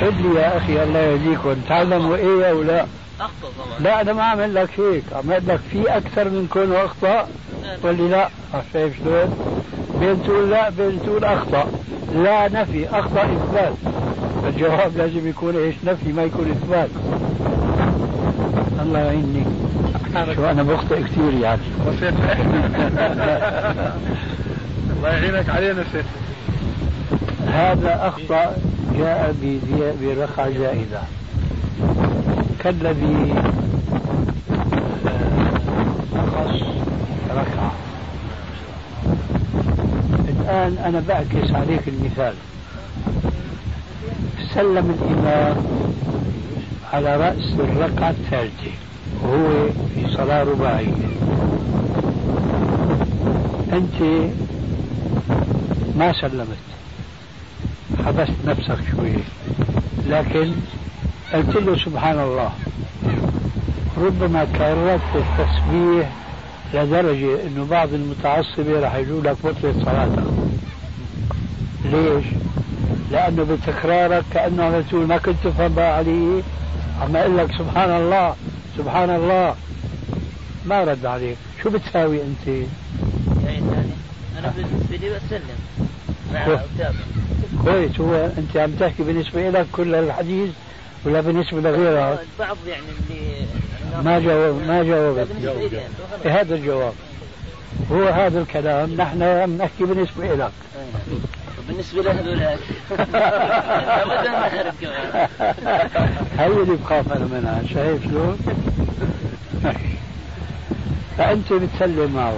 قل 0.00 0.14
لي 0.22 0.40
يا 0.40 0.56
أخي 0.56 0.82
الله 0.82 0.98
يهديكم 0.98 1.54
تعلموا 1.68 2.16
إيه 2.16 2.50
أو 2.50 2.62
لا. 2.62 2.86
أخطأ 3.20 3.48
طبعا. 3.58 3.78
لا 3.80 4.00
أنا 4.00 4.12
ما 4.12 4.22
عمل 4.22 4.54
لك 4.54 4.80
هيك. 4.80 5.02
عمل 5.12 5.42
لك 5.48 5.60
في 5.70 5.96
أكثر 5.96 6.24
من 6.24 6.48
كونه 6.52 6.84
أخطأ. 6.84 7.28
قل 7.84 7.96
لي 7.96 8.08
لا. 8.08 8.28
شايف 8.72 8.96
شلون؟ 8.98 9.36
بين 10.00 10.22
تقول 10.22 10.50
لا 10.50 10.70
بين 10.70 11.02
تقول 11.02 11.24
أخطأ. 11.24 11.66
لا 12.14 12.48
نفي. 12.48 12.88
أخطأ 12.88 13.22
إثبات. 13.22 13.72
فالجواب 14.42 14.96
لازم 14.96 15.28
يكون 15.28 15.56
إيش؟ 15.56 15.74
نفي 15.84 16.12
ما 16.12 16.24
يكون 16.24 16.50
إثبات. 16.50 16.88
الله 18.82 18.98
يعيني 18.98 19.44
شو 20.34 20.46
أنا 20.46 20.62
بخطئ 20.62 21.02
كثير 21.02 21.34
يعني. 21.42 21.60
الله 24.96 25.08
يعينك 25.08 25.48
علينا 25.48 25.84
شيخ 25.92 26.06
هذا 27.46 28.08
أخطأ 28.08 28.56
جاء 28.98 29.34
برقعه 30.02 30.50
زائده 30.58 31.00
كالذي 32.58 33.34
آه، 35.06 35.50
نقص 36.14 36.62
ركعة. 37.30 37.72
الآن 40.28 40.78
أنا 40.84 41.02
بعكس 41.08 41.50
عليك 41.50 41.88
المثال. 41.88 42.34
سلم 44.54 44.98
الإمام 45.00 45.56
على 46.92 47.16
رأس 47.16 47.52
الركعة 47.58 48.10
الثالثة 48.10 48.70
وهو 49.22 49.68
في 49.94 50.16
صلاة 50.16 50.42
رباعية. 50.42 50.94
أنت 53.72 54.30
ما 55.96 56.12
سلمت. 56.12 56.56
حبست 58.06 58.32
نفسك 58.46 58.78
شوي. 58.90 59.12
لكن 60.06 60.52
قلت 61.34 61.56
له 61.56 61.76
سبحان 61.76 62.18
الله. 62.18 62.50
ربما 63.98 64.44
كررت 64.44 65.00
التسبيح 65.14 66.10
لدرجة 66.74 67.46
إنه 67.46 67.66
بعض 67.70 67.88
المتعصبة 67.92 68.80
راح 68.80 68.94
يقول 68.94 69.24
لك 69.24 69.36
بطلت 69.44 69.76
صلاتك 69.84 70.24
ليش؟ 71.84 72.24
لأنه 73.10 73.42
بتكرارك 73.44 74.24
كأنه 74.34 74.64
عم 74.64 74.80
تقول 74.80 75.06
ما 75.06 75.16
كنت 75.16 75.36
تفهم 75.44 75.74
بقى 75.74 75.96
علي. 75.96 76.42
عم 77.02 77.16
أقول 77.16 77.38
لك 77.38 77.52
سبحان 77.58 77.90
الله 77.90 78.34
سبحان 78.78 79.10
الله. 79.10 79.54
ما 80.66 80.84
رد 80.84 81.06
عليك. 81.06 81.36
شو 81.62 81.70
بتساوي 81.70 82.20
أنت؟ 82.22 82.46
يعني 82.46 82.66
ثاني. 83.60 83.96
أنا 84.38 84.52
بالنسبة 84.56 84.96
لي 84.96 85.08
بسلم. 85.08 85.58
مع. 86.34 86.60
كويس. 87.64 88.00
هو 88.00 88.14
أنت 88.38 88.56
عم 88.56 88.70
تحكي 88.80 89.02
بالنسبة 89.02 89.50
لك 89.50 89.66
كل 89.72 89.94
الحديث 89.94 90.50
ولا 91.04 91.20
بالنسبة 91.20 91.60
لغيرك؟ 91.60 92.18
البعض 92.38 92.56
يعني 92.66 92.82
اللي 93.10 93.46
ما 94.04 94.18
جاوب 94.20 94.62
ما 94.62 94.82
لا 94.82 94.88
جاوبت 94.88 95.28
بالنسبة 95.28 95.68
لي 95.68 95.76
يعني. 95.76 96.40
هذا 96.40 96.54
الجواب. 96.54 96.92
هو 97.92 98.04
هذا 98.08 98.40
الكلام 98.40 98.94
نحن 98.94 99.22
عم 99.22 99.56
نحكي 99.56 99.84
بالنسبة 99.84 100.34
لك 100.34 100.50
بالنسبة 101.68 102.02
لهذول 102.02 102.42
ابدا 102.42 104.30
ما 104.30 104.72
كمان 104.80 105.28
هي 106.38 106.46
اللي 106.46 106.76
بخاف 106.76 107.12
أنا 107.12 107.24
منها؟ 107.24 107.62
شايف 107.74 108.04
شلون؟ 108.04 108.38
فانت 111.18 111.52
بتسلم 111.52 112.12
معه. 112.14 112.34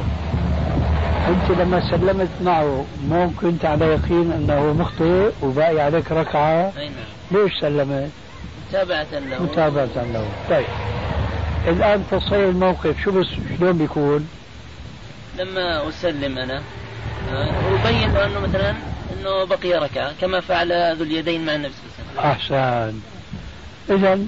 انت 1.29 1.59
لما 1.59 1.91
سلمت 1.91 2.29
معه 2.43 2.85
مو 3.09 3.31
كنت 3.41 3.65
على 3.65 3.85
يقين 3.85 4.33
انه 4.33 4.73
مخطئ 4.73 5.31
وباقي 5.43 5.81
عليك 5.81 6.13
ركعة. 6.13 6.73
أي 6.79 6.89
نعم. 6.89 7.43
ليش 7.43 7.61
سلمت؟ 7.61 8.11
متابعة 8.69 9.07
له. 9.13 9.43
متابعة 9.43 10.05
له. 10.13 10.29
طيب. 10.51 10.67
الآن 11.69 12.05
تصحيح 12.11 12.33
الموقف 12.33 13.03
شو 13.05 13.11
بس 13.13 13.27
شلون 13.59 13.79
بيكون؟ 13.79 14.29
لما 15.39 15.89
أسلم 15.89 16.39
أنا 16.39 16.63
آه، 17.33 17.73
وبين 17.73 18.13
له 18.15 18.27
أنه 18.27 18.41
مثلا 18.41 18.71
أنه 18.71 19.45
بقي 19.45 19.73
ركعة 19.73 20.13
كما 20.21 20.41
فعل 20.41 20.97
ذو 20.97 21.05
اليدين 21.05 21.47
مع 21.47 21.55
النبي 21.55 21.73
صلى 21.73 22.05
الله 22.11 22.23
عليه 22.23 22.37
وسلم. 22.37 22.57
أحسن. 22.59 23.01
اذا 23.91 24.27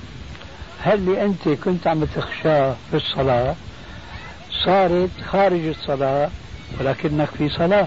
هل 0.83 0.95
اللي 0.95 1.25
أنت 1.25 1.49
كنت 1.49 1.87
عم 1.87 2.05
تخشاه 2.05 2.77
في 2.91 2.97
الصلاة؟ 2.97 3.55
صارت 4.65 5.11
خارج 5.33 5.67
الصلاة؟ 5.67 6.31
ولكنك 6.81 7.29
في 7.39 7.49
صلاة. 7.49 7.87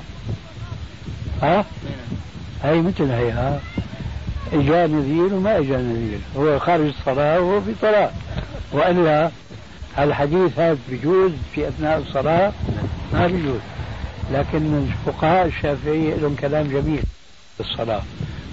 ها. 1.41 1.65
هي 2.63 2.81
مثل 2.81 3.11
هي 3.11 3.31
ها؟ 3.31 3.59
إجا 4.53 4.87
نذير 4.87 5.33
وما 5.33 5.57
إجا 5.57 5.77
نذير. 5.77 6.19
هو 6.37 6.59
خارج 6.59 6.85
الصلاة 6.99 7.39
وهو 7.39 7.61
في 7.61 7.73
صلاة. 7.81 8.11
وإلا 8.71 9.29
الحديث 9.99 10.59
هذا 10.59 10.77
بيجوز 10.89 11.31
في 11.55 11.67
أثناء 11.67 11.97
الصلاة 12.07 12.51
ما 13.13 13.27
بيجوز 13.27 13.59
لكن 14.33 14.87
الفقهاء 15.07 15.45
الشافعية 15.45 16.15
لهم 16.15 16.35
كلام 16.35 16.67
جميل 16.67 17.03
في 17.57 17.59
الصلاة. 17.59 18.01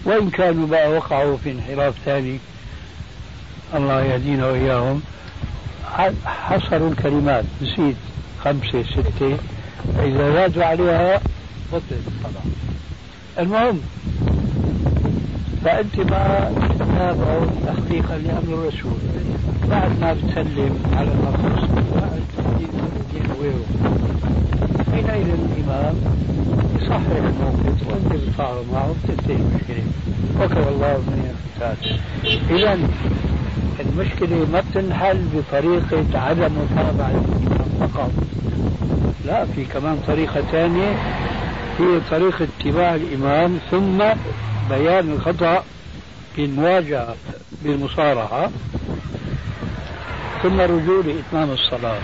وإن 0.05 0.31
كانوا 0.31 0.66
بقى 0.66 0.93
وقعوا 0.93 1.37
في 1.37 1.51
انحراف 1.51 1.95
ثاني 2.05 2.38
الله 3.75 4.05
يهدينا 4.05 4.47
وإياهم. 4.47 5.03
ح- 5.97 6.11
حصروا 6.27 6.90
الكلمات 6.90 7.45
نسيت 7.62 7.97
خمسة 8.45 8.83
ستة. 8.83 9.38
فاذا 9.98 10.33
زادوا 10.33 10.64
عليها 10.64 11.20
بطلت 11.72 12.05
الصلاه 12.07 12.44
المهم 13.38 13.81
فأنت 15.64 15.96
ما 16.00 16.53
تتابع 16.79 17.46
تحقيقا 17.66 18.18
لأمر 18.18 18.55
الرسول. 18.55 18.98
بعد 19.70 20.00
ما 20.00 20.12
بتسلم 20.12 20.79
على 20.96 21.09
النص 21.09 21.70
بعد 21.94 22.20
الدين 22.38 23.31
وغيره. 23.31 23.64
حينئذ 24.92 25.29
الإمام 25.29 25.94
يصحح 26.76 27.00
الموقف 27.16 27.88
وأنت 27.88 28.12
بتفاعل 28.22 28.64
معه 28.72 28.94
بتنتهي 29.05 29.37
المشكلة. 29.37 29.85
وكفى 30.40 30.68
الله 30.68 30.98
من 30.98 31.35
القتال. 31.61 32.00
إذا 32.50 32.79
المشكلة 33.81 34.46
ما 34.53 34.61
بتنحل 34.70 35.18
بطريقة 35.35 36.18
عدم 36.18 36.53
متابعة 36.53 37.11
الإمام 37.11 37.70
فقط 37.81 38.11
لا 39.27 39.45
في 39.45 39.64
كمان 39.64 39.99
طريقة 40.07 40.40
ثانية 40.40 40.93
هي 41.79 42.01
طريقة 42.11 42.47
اتباع 42.61 42.95
الإمام 42.95 43.59
ثم 43.71 43.99
بيان 44.71 45.12
الخطأ 45.12 45.64
بالمواجهة 46.37 47.14
بالمصارعة 47.62 48.51
ثم 50.43 50.61
رجوع 50.61 51.03
لإتمام 51.05 51.51
الصلاة. 51.51 51.99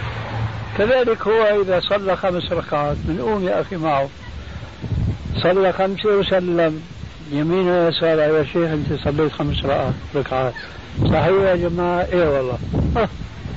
كذلك 0.79 1.23
هو 1.27 1.62
إذا 1.62 1.81
صلى 1.81 2.17
خمس 2.17 2.53
ركعات 2.53 2.97
بنقوم 3.05 3.45
يا 3.45 3.61
أخي 3.61 3.77
معه. 3.77 4.09
صلى 5.43 5.73
خمسة 5.73 6.09
وسلم 6.09 6.83
يمين 7.33 7.69
ويسار 7.69 8.19
يا 8.19 8.45
شيخ 8.45 8.71
أنت 8.71 9.01
صليت 9.05 9.33
خمس 9.33 9.65
ركعات. 10.17 10.55
صحيح 11.05 11.27
يا 11.27 11.57
جماعة؟ 11.57 12.07
إيه 12.12 12.29
والله. 12.29 12.59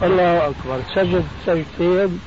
الله 0.04 0.48
أكبر. 0.48 0.80
سجد 0.96 1.24
سجدتين 1.46 2.20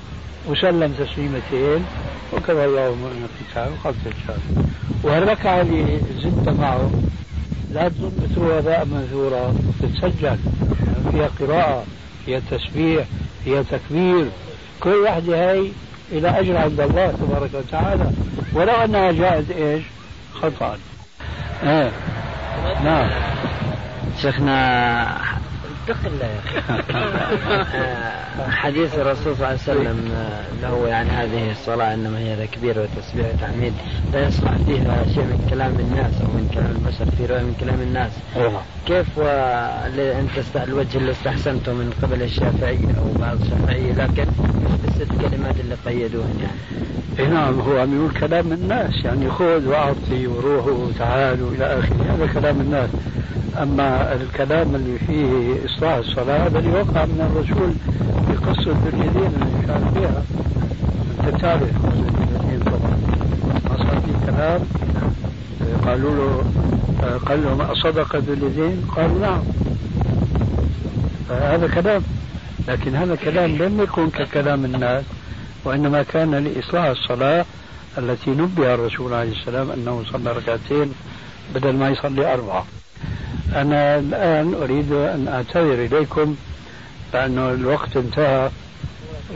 وسلم 0.49 0.93
تسليمتين. 0.93 1.85
وكفى 2.33 2.65
الله 2.65 2.95
من 2.95 3.29
القتال 3.29 3.73
وقد 3.85 3.95
الشهر 4.07 4.39
والركعة 5.03 5.61
اللي 5.61 6.01
زدت 6.23 6.49
معه. 6.49 6.91
لا 7.73 7.89
تظن 7.89 8.13
بتروها 8.23 8.61
باء 8.61 8.85
منثورة 8.85 9.55
تتسجل. 9.83 10.39
فيها 11.13 11.31
قراءة 11.41 11.85
فيها 12.27 12.41
تسبيح 12.51 13.05
فيها 13.45 13.63
تكبير. 13.63 14.27
كل 14.81 14.91
واحدة 14.95 15.51
هاي 15.51 15.73
إلى 16.13 16.29
أجر 16.29 16.57
عند 16.57 16.81
الله 16.81 17.07
تبارك 17.07 17.51
وتعالى. 17.55 18.11
ولو 18.53 18.73
أنها 18.73 19.13
جاءت 19.13 19.51
إيش؟ 19.51 19.83
خطأ. 20.35 20.79
آه. 21.65 21.91
نعم. 22.85 23.11
شيخنا 24.23 25.42
اتق 25.89 26.07
الله 26.07 26.27
يا 26.27 26.41
أخي. 26.41 27.83
حديث 28.63 28.95
الرسول 28.99 29.23
صلى 29.23 29.33
الله 29.33 29.47
عليه 29.47 29.57
وسلم 29.57 30.13
له 30.63 30.89
يعني 30.89 31.11
هذه 31.11 31.51
الصلاة 31.51 31.95
إنما 31.95 32.19
هي 32.19 32.47
تكبير 32.47 32.79
وتسبيح 32.79 33.27
وتحميد 33.35 33.73
لا 34.13 34.29
يصلح 34.29 34.53
فيها 34.67 35.05
شيء 35.15 35.25
من 35.25 35.47
كلام 35.51 35.73
الناس 35.79 36.13
أو 36.21 36.27
من 36.27 36.51
كلام 36.55 36.71
البشر 36.71 37.17
في 37.17 37.27
رواية 37.27 37.43
من 37.43 37.55
كلام 37.61 37.81
الناس. 37.81 38.11
كيف 38.87 39.19
أنت 39.19 40.69
الوجه 40.69 40.99
اللي 40.99 41.13
استحسنته 41.13 41.73
من 41.73 41.93
قبل 42.03 42.23
الشافعية 42.23 42.95
أو 42.99 43.21
بعض 43.21 43.41
الشافعية 43.41 43.93
لكن 43.93 44.27
الست 44.89 45.13
كلمات 45.21 45.61
اللي 45.61 45.75
قيدوهن 45.87 46.39
يعني؟ 46.41 46.59
اي 47.19 47.27
نعم 47.27 47.61
هو 47.61 47.79
عم 47.79 47.97
يقول 47.97 48.11
كلام 48.21 48.53
الناس 48.53 49.05
يعني 49.05 49.31
خذ 49.31 49.69
وأعطي 49.69 50.27
وروحوا 50.27 50.73
وتعالوا 50.73 51.51
إلى 51.51 51.65
آخره 51.79 52.15
هذا 52.15 52.27
كلام 52.41 52.61
الناس. 52.61 52.91
أما 53.59 54.15
الكلام 54.15 54.75
اللي 54.75 54.99
فيه 54.99 55.57
إصلاح 55.67 55.95
الصلاة 55.95 56.47
هذا 56.47 56.59
اللي 56.59 56.71
وقع 56.71 57.05
من 57.05 57.31
الرسول 57.31 57.73
في 58.27 58.71
ذو 58.71 58.89
اليدين 58.89 59.33
اللي 59.43 59.67
كان 59.67 59.91
فيها 59.95 60.23
أنت 61.29 61.41
تعرف 61.41 61.63
ذو 61.63 61.91
اليدين 61.91 62.61
طبعا. 62.65 62.99
صار 63.79 64.01
في 64.01 64.27
كلام 64.27 64.61
قالوا 65.87 66.15
له 66.15 66.45
قال 67.27 67.45
لهم 67.45 67.61
أصدق 67.61 68.17
ذو 68.17 68.33
اليدين؟ 68.33 68.85
قالوا 68.97 69.19
نعم. 69.19 69.43
هذا 71.31 71.69
كلام. 71.75 72.03
لكن 72.69 72.95
هذا 72.97 73.13
الكلام 73.15 73.57
لم 73.57 73.81
يكن 73.81 74.11
ككلام 74.11 74.65
الناس 74.65 75.05
وإنما 75.65 76.03
كان 76.03 76.35
لإصلاح 76.35 76.85
الصلاة 76.85 77.45
التي 77.99 78.31
نبه 78.31 78.75
الرسول 78.75 79.15
عليه 79.15 79.33
السلام 79.33 79.71
أنه 79.71 80.03
صلى 80.13 80.33
ركعتين 80.33 80.93
بدل 81.55 81.77
ما 81.77 81.91
يصلي 81.91 82.35
أربعة. 82.35 82.67
أنا 83.55 83.99
الآن 83.99 84.55
أريد 84.55 84.93
أن 84.93 85.29
أعتذر 85.29 85.75
إليكم 85.75 86.37
لأنه 87.15 87.51
الوقت 87.51 87.97
انتهى 87.97 88.51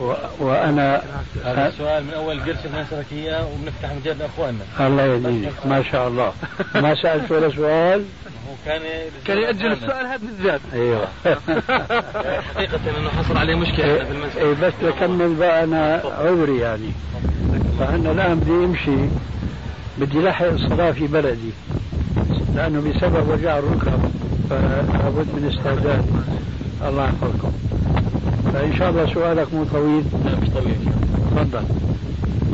و... 0.00 0.12
وأنا 0.38 1.02
هذا 1.44 1.68
السؤال 1.68 2.05
من 2.05 2.11
أول 2.11 2.40
قرش 2.40 2.57
نسالك 2.57 3.07
اياه 3.12 3.46
وبنفتح 3.46 3.92
مجال 4.00 4.18
لأخواننا. 4.18 4.64
الله 4.81 5.02
يهديك. 5.02 5.52
ما 5.66 5.83
شاء 5.83 6.09
الله. 6.09 6.33
ما 6.83 6.94
سألت 7.02 7.33
ولا 7.33 7.50
سؤال؟ 7.50 8.05
هو 8.48 8.55
كان 8.66 8.83
كان 9.26 9.38
يأجل 9.38 9.72
السؤال 9.72 10.07
هذا 10.07 10.16
بالذات 10.16 10.61
أيوه. 10.72 11.09
حقيقة 12.55 12.81
أنه 12.98 13.09
حصل 13.11 13.37
عليه 13.37 13.55
مشكلة 13.55 14.05
في 14.05 14.11
المسجد 14.11 14.37
إيه 14.37 14.55
بس 14.55 14.72
بكمل 14.83 15.35
بقى 15.35 15.64
أنا 15.64 16.02
عذري 16.18 16.59
يعني. 16.59 16.90
فأنا 17.79 18.12
الآن 18.12 18.40
بدي 18.40 18.50
أمشي 18.50 19.09
بدي 19.98 20.18
لحق 20.18 20.46
الصلاة 20.46 20.92
في 20.92 21.07
بلدي. 21.07 21.50
لأنه 22.57 22.81
بسبب 22.81 23.29
وجع 23.29 23.59
الركب 23.59 24.11
فلابد 24.51 25.27
من 25.35 25.53
استعداد. 25.55 26.05
الله 26.88 27.05
يحفظكم. 27.05 27.53
فإن 28.53 28.77
شاء 28.77 28.90
الله 28.90 29.14
سؤالك 29.14 29.55
مو 29.55 29.64
طويل. 29.64 30.05
لا 30.25 30.40
مش 30.40 30.49
طويل. 30.49 30.77
تفضل. 31.31 31.64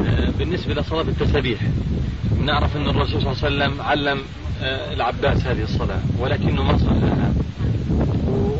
آه، 0.07 0.31
بالنسبة 0.38 0.75
لصلاة 0.75 1.03
التسابيح 1.03 1.61
نعرف 2.45 2.77
أن 2.77 2.88
الرسول 2.88 3.23
صلى 3.23 3.33
الله 3.33 3.65
عليه 3.65 3.75
وسلم 3.75 3.83
علم 3.83 4.19
آه، 4.62 4.93
العباس 4.95 5.47
هذه 5.47 5.62
الصلاة 5.62 6.01
ولكنه 6.19 6.62
ما 6.62 6.79
صلاها 6.79 7.33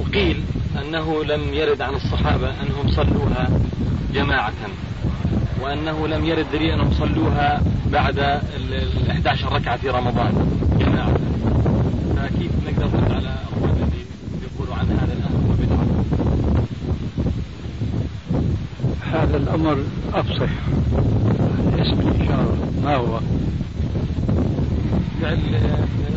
وقيل 0.00 0.40
أنه 0.83 1.24
لم 1.24 1.55
يرد 1.55 1.83
عن 1.83 1.94
الصحابة 1.94 2.48
أنهم 2.50 2.90
صلوها 2.90 3.48
جماعة 4.14 4.52
وأنه 5.62 6.09
لم 6.09 6.24
يرد 6.24 6.46
دليل 6.52 6.70
أنهم 6.70 6.90
صلوها 6.92 7.62
بعد 7.92 8.18
ال 8.18 9.11
11 9.11 9.52
ركعة 9.52 9.76
في 9.76 9.88
رمضان. 9.88 10.33
جماعة. 10.81 11.21
فكيف 12.16 12.52
نقدر 12.66 13.00
نرد 13.00 13.12
على 13.12 13.38
أخوان 13.52 13.70
الذين 13.70 14.07
يقولوا 14.42 14.74
عن 14.74 14.87
هذا 14.90 15.12
الأمر 15.12 15.50
وبدعة 15.50 15.87
هذا 19.12 19.37
الأمر 19.37 19.85
أفصح 20.14 20.50
اسم 21.78 22.00
الإشارة 22.00 22.57
ما 22.85 22.96
هو؟ 22.96 23.20
فعل 25.22 25.38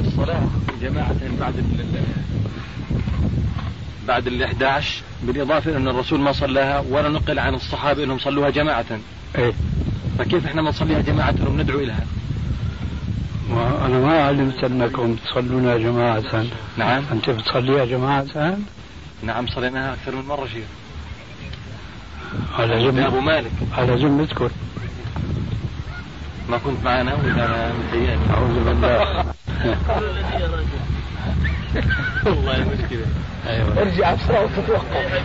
الصلاة 0.08 0.42
جماعة 0.82 1.16
بعد 1.40 1.54
بعد 4.08 4.28
ال 4.28 4.44
11 4.44 5.04
بالإضافة 5.24 5.70
إلى 5.72 5.78
أن 5.78 5.88
الرسول 5.88 6.20
ما 6.20 6.32
صلاها 6.32 6.84
ولا 6.90 7.10
نقل 7.10 7.40
عن 7.40 7.54
الصحابة 7.56 8.04
أنهم 8.04 8.20
صلوها 8.20 8.50
جماعة. 8.50 8.86
إيه 9.38 9.54
فكيف 10.20 10.46
إحنا 10.46 10.62
ما 10.62 10.70
نصليها 10.70 11.02
جماعة 11.02 11.36
وندعو 11.48 11.80
إليها؟ 11.80 12.06
وأنا 13.50 14.00
ما 14.00 14.24
علمت 14.24 14.64
أنكم 14.64 15.16
تصلونها 15.16 15.78
جماعة. 15.78 16.46
نعم. 16.78 17.04
أنت 17.12 17.30
بتصليها 17.30 17.86
جماعة؟ 17.86 18.58
نعم 19.24 19.48
صليناها 19.48 19.94
أكثر 19.94 20.16
من 20.16 20.26
مرة 20.28 20.46
شيخ. 20.46 20.66
على 22.60 22.88
ذمة 22.88 23.08
أبو 23.08 23.20
مالك. 23.20 23.52
على 23.78 23.96
ذمتكم 23.96 24.50
ما 26.50 26.58
كنت 26.58 26.84
معنا 26.86 27.14
ولا 27.14 27.46
أنا 27.46 27.74
متهيألي. 27.74 28.20
أعوذ 28.30 28.64
بالله. 28.64 29.26
والله 32.26 32.60
مشكلة 32.60 33.06
أيوة. 33.48 33.82
ارجع 33.82 34.14
بسرعة 34.14 34.44
وتتوقف. 34.44 35.24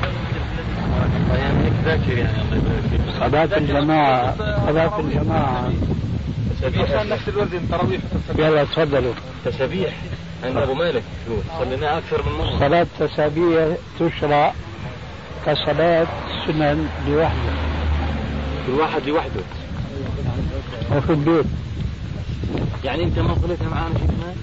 الله 1.20 1.36
يهمك 1.38 1.72
ذاكر 1.84 2.18
يعني 2.18 2.42
الله 2.42 2.56
يبارك 2.56 2.82
فيك 2.90 3.00
صلاة 3.18 3.58
الجماعة 3.58 4.36
صلاة 4.66 5.00
الجماعة. 5.00 5.72
تسابيح 6.60 7.04
نفس 7.04 7.28
الوزن 7.28 7.68
تراويح 7.70 8.00
يلا 8.38 8.64
تفضلوا. 8.64 9.14
تسابيح 9.44 9.94
عند 10.44 10.56
أبو 10.56 10.74
مالك. 10.74 11.02
صليناها 11.58 11.98
أكثر 11.98 12.22
من 12.22 12.38
مرة. 12.38 12.58
صلاة 12.58 12.86
تسابيح 13.00 13.76
تشرع 14.00 14.54
كصلاة 15.46 16.06
سنن 16.46 16.88
لوحده. 17.08 17.52
كل 18.66 18.72
واحد 18.72 19.02
لوحده. 19.06 19.40
وفي 20.96 21.10
البيت. 21.10 21.46
يعني 22.84 23.04
أنت 23.04 23.18
ما 23.18 23.34
صليتها 23.42 23.68
معانا 23.68 23.94
شيخنا؟ 23.94 24.34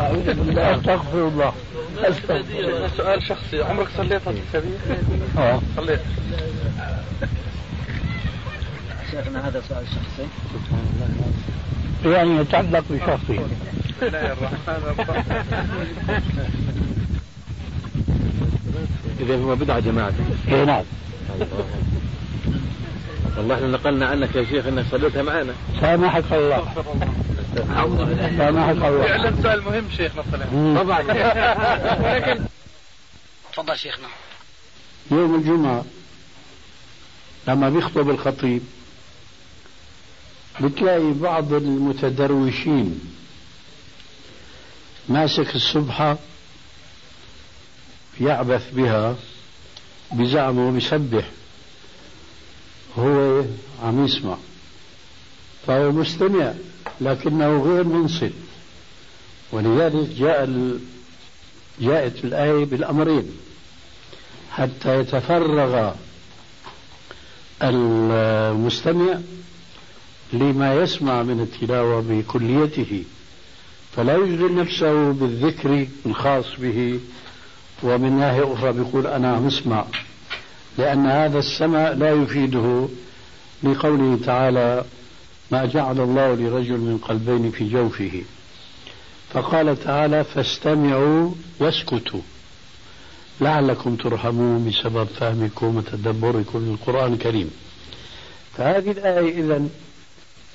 أعوذ 0.00 0.34
بالله. 0.34 0.76
أستغفر 0.76 1.28
الله. 1.28 1.52
سؤال 2.96 3.22
شخصي. 3.22 3.62
عمرك 3.62 3.88
صليت 3.96 4.28
التسابيح؟ 4.28 4.80
آه. 5.38 5.60
صليت. 5.76 6.00
شيخنا 9.16 9.48
هذا 9.48 9.62
سؤال 9.68 9.84
شخصي. 9.86 10.28
يعني 12.04 12.36
يتعلق 12.36 12.84
بشخصي. 12.90 13.40
بسم 13.96 14.06
الله 14.06 14.32
الرحمن 14.32 14.58
الرحيم 14.68 15.24
إذا 19.20 19.36
هو 19.36 19.56
بدعة 19.56 19.80
جماعة. 19.80 20.12
اي 20.48 20.64
نعم. 20.64 20.84
والله 23.36 23.54
إحنا 23.54 23.66
نقلنا 23.66 24.06
عنك 24.06 24.36
يا 24.36 24.44
شيخ 24.44 24.66
إنك 24.66 24.84
صليتها 24.90 25.22
معنا. 25.22 25.52
سامحك 25.80 26.32
الله. 26.32 26.64
سامحك 28.38 28.76
الله. 28.76 29.06
فعلا 29.06 29.42
سؤال 29.42 29.62
مهم 29.62 29.84
شيخنا 29.96 30.22
طبعا. 30.82 31.02
تفضل 33.52 33.78
شيخنا. 33.78 34.08
يوم 35.10 35.34
الجمعة 35.34 35.84
لما 37.48 37.70
بيخطب 37.70 38.10
الخطيب 38.10 38.62
بتلاقي 40.60 41.12
بعض 41.12 41.52
المتدروشين 41.52 43.00
ماسك 45.08 45.54
السبحة 45.56 46.18
يعبث 48.20 48.70
بها 48.74 49.16
بزعمه 50.12 50.70
بيسبح 50.70 51.24
هو 52.98 53.42
عم 53.82 54.04
يسمع. 54.04 54.36
فهو 55.66 55.92
مستمع 55.92 56.52
لكنه 57.00 57.62
غير 57.62 57.84
منصت. 57.84 58.32
ولذلك 59.52 60.08
جاء 60.08 60.44
ال... 60.44 60.78
جاءت 61.80 62.24
الآية 62.24 62.64
بالأمرين. 62.64 63.30
حتى 64.52 65.00
يتفرغ 65.00 65.92
المستمع 67.62 69.18
لما 70.32 70.74
يسمع 70.74 71.22
من 71.22 71.40
التلاوة 71.40 72.04
بكليته 72.08 73.04
فلا 73.96 74.16
يشغل 74.16 74.54
نفسه 74.54 75.12
بالذكر 75.12 75.86
الخاص 76.06 76.46
به. 76.58 77.00
ومن 77.82 78.12
ناحية 78.12 78.52
أخرى 78.52 78.72
بيقول 78.72 79.06
أنا 79.06 79.36
عم 79.36 79.46
اسمع 79.46 79.84
لأن 80.78 81.06
هذا 81.06 81.38
السمع 81.38 81.88
لا 81.88 82.10
يفيده 82.10 82.88
لقوله 83.62 84.18
تعالى 84.26 84.84
ما 85.50 85.64
جعل 85.64 86.00
الله 86.00 86.34
لرجل 86.34 86.78
من 86.78 86.98
قلبين 86.98 87.50
في 87.50 87.68
جوفه 87.68 88.22
فقال 89.32 89.84
تعالى 89.84 90.24
فاستمعوا 90.24 91.30
واسكتوا 91.60 92.20
لعلكم 93.40 93.96
ترحمون 93.96 94.68
بسبب 94.68 95.04
فهمكم 95.04 95.76
وتدبركم 95.76 96.58
للقرآن 96.58 97.12
الكريم 97.12 97.50
فهذه 98.56 98.90
الآية 98.90 99.40
إذا 99.40 99.68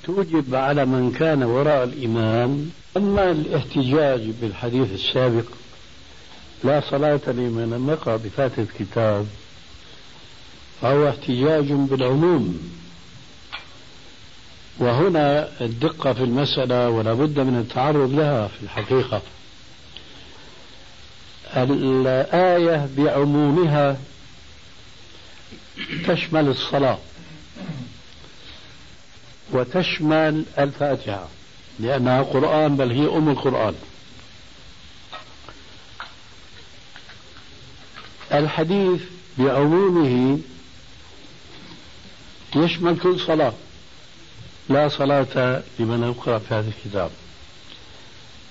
توجب 0.04 0.54
على 0.54 0.84
من 0.84 1.12
كان 1.12 1.42
وراء 1.42 1.84
الإمام. 1.84 2.70
أما 2.96 3.30
الاحتجاج 3.30 4.20
بالحديث 4.40 4.92
السابق 4.92 5.44
لا 6.64 6.82
صلاة 6.90 7.20
لمن 7.26 7.70
لم 7.70 7.90
يقرأ 7.90 8.16
بفاتحة 8.16 8.66
كتاب 8.78 9.26
فهو 10.82 11.08
احتجاج 11.08 11.72
بالعموم. 11.72 12.72
وهنا 14.78 15.48
الدقة 15.60 16.12
في 16.12 16.24
المسألة 16.24 16.88
ولا 16.90 17.12
بد 17.12 17.40
من 17.40 17.58
التعرض 17.58 18.14
لها 18.14 18.48
في 18.48 18.62
الحقيقة. 18.62 19.22
الآية 21.56 22.88
بعمومها 22.96 23.96
تشمل 26.06 26.48
الصلاة. 26.48 26.98
وتشمل 29.52 30.44
الفاتحة 30.58 31.28
لأنها 31.80 32.22
قرآن 32.22 32.76
بل 32.76 32.90
هي 32.90 33.16
أم 33.16 33.28
القرآن. 33.28 33.74
الحديث 38.32 39.00
بعمومه 39.38 40.38
يشمل 42.56 42.98
كل 42.98 43.20
صلاة. 43.20 43.52
لا 44.68 44.88
صلاة 44.88 45.62
لمن 45.78 46.02
يقرأ 46.02 46.38
في 46.38 46.54
هذا 46.54 46.68
الكتاب. 46.68 47.10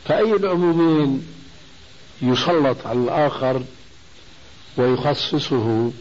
فأي 0.06 0.34
العمومين 0.34 1.28
يسلط 2.22 2.88
على 2.88 3.00
الآخر 3.00 3.64
ويخصصه؟ 4.78 5.92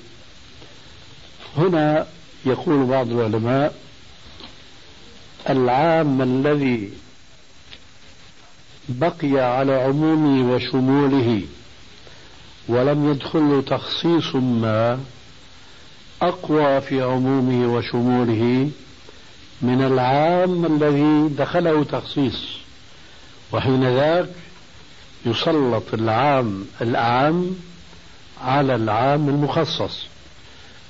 هنا 1.57 2.07
يقول 2.47 2.87
بعض 2.87 3.11
العلماء 3.11 3.75
العام 5.49 6.23
الذي 6.23 6.91
بقي 8.89 9.39
على 9.41 9.73
عمومه 9.75 10.53
وشموله 10.55 11.43
ولم 12.69 13.11
يدخل 13.11 13.65
تخصيص 13.67 14.35
ما 14.35 15.01
أقوى 16.23 16.81
في 16.81 17.03
عمومه 17.03 17.75
وشموله 17.75 18.71
من 19.63 19.83
العام 19.83 20.67
الذي 20.67 21.29
دخله 21.29 21.85
تخصيص 21.85 22.45
وحين 23.53 23.85
ذاك 23.97 24.29
يسلط 25.27 25.95
العام 25.95 26.65
الأعم 26.81 27.47
على 28.43 28.75
العام 28.75 29.29
المخصص. 29.29 30.07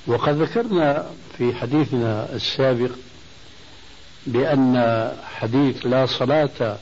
وقد 0.07 0.43
ذكرنا 0.43 1.07
في 1.39 1.55
حديثنا 1.55 2.35
السابق 2.35 2.91
بأن 4.27 4.77
حديث 5.35 5.87
لا 5.87 6.07
صلاة 6.07 6.77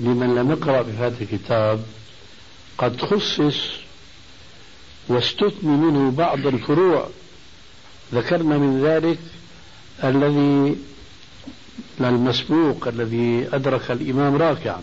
لمن 0.00 0.34
لم 0.34 0.50
يقرأ 0.50 0.82
بفاتح 0.82 1.20
الكتاب 1.20 1.84
قد 2.78 3.00
خصص 3.00 3.56
واستثني 5.08 5.76
منه 5.76 6.10
بعض 6.10 6.46
الفروع. 6.46 7.08
ذكرنا 8.14 8.58
من 8.58 8.84
ذلك 8.84 9.18
الذي 10.04 10.76
المسبوق 12.00 12.88
الذي 12.88 13.48
أدرك 13.52 13.90
الإمام 13.90 14.36
راكعا. 14.36 14.82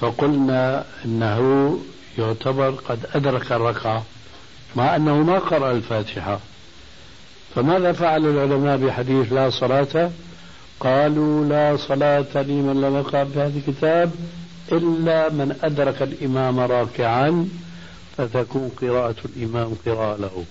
فقلنا 0.00 0.84
إنه 1.04 1.78
يعتبر 2.18 2.70
قد 2.70 3.06
أدرك 3.14 3.52
الركعة 3.52 4.04
مع 4.76 4.96
أنه 4.96 5.22
ما 5.22 5.38
قرأ 5.38 5.72
الفاتحة. 5.72 6.40
فماذا 7.54 7.92
فعل 7.92 8.26
العلماء 8.26 8.76
بحديث 8.76 9.32
لا 9.32 9.50
صلاة؟ 9.50 10.10
قالوا 10.80 11.44
لا 11.44 11.76
صلاة 11.76 12.42
لمن 12.42 12.80
لم 12.80 12.96
يقرأ 12.96 13.24
بهذا 13.24 13.52
الكتاب 13.56 14.12
إلا 14.72 15.28
من 15.28 15.56
أدرك 15.62 16.02
الإمام 16.02 16.60
راكعا 16.60 17.48
فتكون 18.16 18.70
قراءة 18.82 19.16
الإمام 19.24 19.74
قراءة 19.86 20.16
له. 20.20 20.44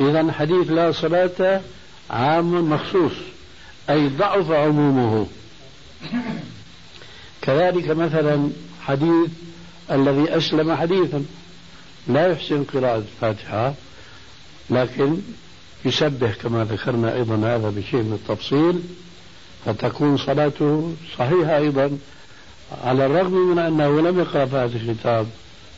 إذا 0.00 0.32
حديث 0.32 0.70
لا 0.70 0.92
صلاة 0.92 1.60
عام 2.10 2.70
مخصوص 2.70 3.12
أي 3.90 4.08
ضعف 4.08 4.50
عمومه. 4.50 5.26
كذلك 7.42 7.90
مثلا 7.90 8.50
حديث 8.82 9.30
الذي 9.90 10.36
أسلم 10.36 10.74
حديثا 10.74 11.24
لا 12.08 12.26
يحسن 12.26 12.64
قراءة 12.64 12.98
الفاتحة 12.98 13.74
لكن 14.70 15.16
يسبح 15.84 16.34
كما 16.34 16.64
ذكرنا 16.64 17.14
أيضا 17.14 17.36
هذا 17.36 17.72
بشيء 17.76 18.02
من 18.02 18.12
التفصيل. 18.12 18.82
فتكون 19.66 20.16
صلاته 20.16 20.94
صحيحة 21.18 21.56
أيضا 21.56 21.98
على 22.84 23.06
الرغم 23.06 23.32
من 23.32 23.58
أنه 23.58 24.00
لم 24.00 24.20
يقرأ 24.20 24.46
فاتح 24.46 24.74
الكتاب. 24.74 25.26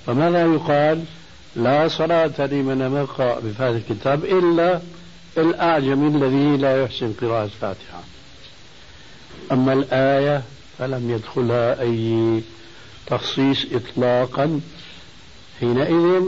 فماذا 0.07 0.45
يقال؟ 0.45 1.05
لا 1.57 1.89
صلاة 1.89 2.47
لمن 2.47 2.79
لم 2.79 2.97
يقرأ 2.97 3.41
بفاتح 3.41 3.89
الكتاب 3.91 4.25
إلا 4.25 4.81
الأعجم 5.39 6.17
الذي 6.17 6.57
لا 6.57 6.83
يحسن 6.83 7.13
قراءة 7.21 7.45
الفاتحة. 7.45 8.03
أما 9.53 9.73
الآية 9.73 10.43
فلم 10.79 11.11
يدخلها 11.11 11.81
أي 11.81 12.41
تخصيص 13.07 13.67
إطلاقا. 13.73 14.61
حينئذ 15.61 16.23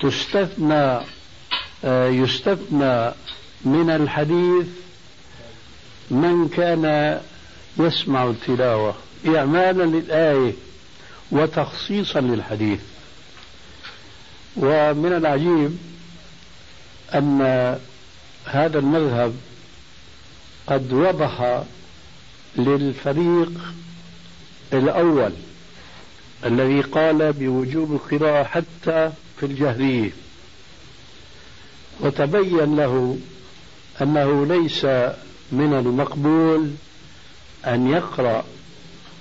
تستثنى 0.00 1.00
آه، 1.84 2.08
يستثنى 2.08 3.12
من 3.64 3.90
الحديث 3.90 4.66
من 6.10 6.48
كان 6.48 7.20
يسمع 7.78 8.24
التلاوة 8.24 8.94
إعمالا 9.26 9.82
للآية 9.82 10.52
وتخصيصا 11.30 12.20
للحديث. 12.20 12.80
ومن 14.56 15.12
العجيب 15.12 15.78
أن 17.14 17.40
هذا 18.44 18.78
المذهب 18.78 19.34
قد 20.66 20.92
وضح 20.92 21.62
للفريق 22.56 23.52
الأول 24.72 25.32
الذي 26.44 26.80
قال 26.80 27.32
بوجوب 27.32 27.92
القراءة 27.92 28.44
حتى 28.44 29.12
في 29.40 29.46
الجهرية. 29.46 30.10
وتبين 32.00 32.76
له 32.76 33.18
أنه 34.02 34.46
ليس 34.46 34.86
من 35.52 35.74
المقبول 35.74 36.70
أن 37.66 37.90
يقرأ 37.90 38.44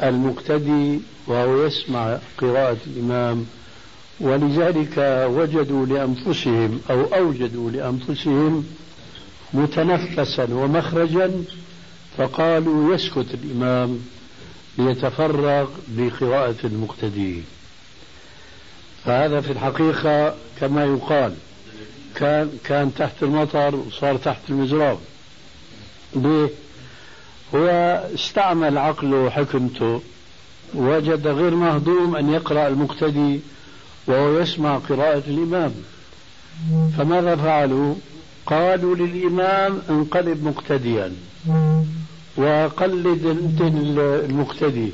المقتدي 0.04 1.00
وهو 1.28 1.66
يسمع 1.66 2.18
قراءة 2.38 2.78
الإمام 2.88 3.46
ولذلك 4.20 4.98
وجدوا 5.30 5.86
لأنفسهم 5.86 6.82
أو 6.90 7.02
أوجدوا 7.02 7.72
لأنفسهم 7.72 8.66
متنفسا 9.54 10.54
ومخرجا 10.54 11.44
فقالوا 12.18 12.96
يسكت 12.96 13.28
الإمام 13.34 14.00
ليتفرغ 14.78 15.70
لقراءة 15.98 16.56
المقتدي. 16.64 17.44
فهذا 19.06 19.42
في 19.42 19.52
الحقيقة 19.52 20.36
كما 20.60 20.86
يقال 20.86 21.34
كان 22.16 22.50
كان 22.64 22.94
تحت 22.96 23.24
المطر 23.24 23.76
وصار 23.76 24.18
تحت 24.18 24.40
المزراب 24.50 24.98
ليه؟ 26.16 26.50
هو 27.56 27.68
استعمل 28.14 28.78
عقله 28.78 29.18
وحكمته 29.18 30.02
وجد 30.74 31.28
غير 31.28 31.56
مهضوم 31.56 32.16
أن 32.16 32.30
يقرأ 32.30 32.68
المقتدي 32.68 33.40
وهو 34.08 34.40
يسمع 34.40 34.78
قراءة 34.78 35.24
الإمام 35.28 35.72
فماذا 36.98 37.36
فعلوا؟ 37.36 37.96
قالوا 38.46 38.96
للإمام 38.96 39.82
انقلب 39.90 40.44
مقتديا 40.44 41.14
وقلد 42.38 43.26
انت 43.26 43.62
المقتدي 44.30 44.92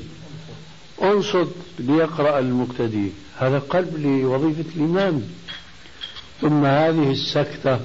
انصت 1.02 1.48
ليقرأ 1.78 2.38
المقتدي 2.38 3.12
هذا 3.38 3.58
قلب 3.58 3.96
لوظيفة 4.06 4.64
الإمام 4.76 5.22
ثم 6.40 6.64
هذه 6.64 7.10
السكتة 7.10 7.80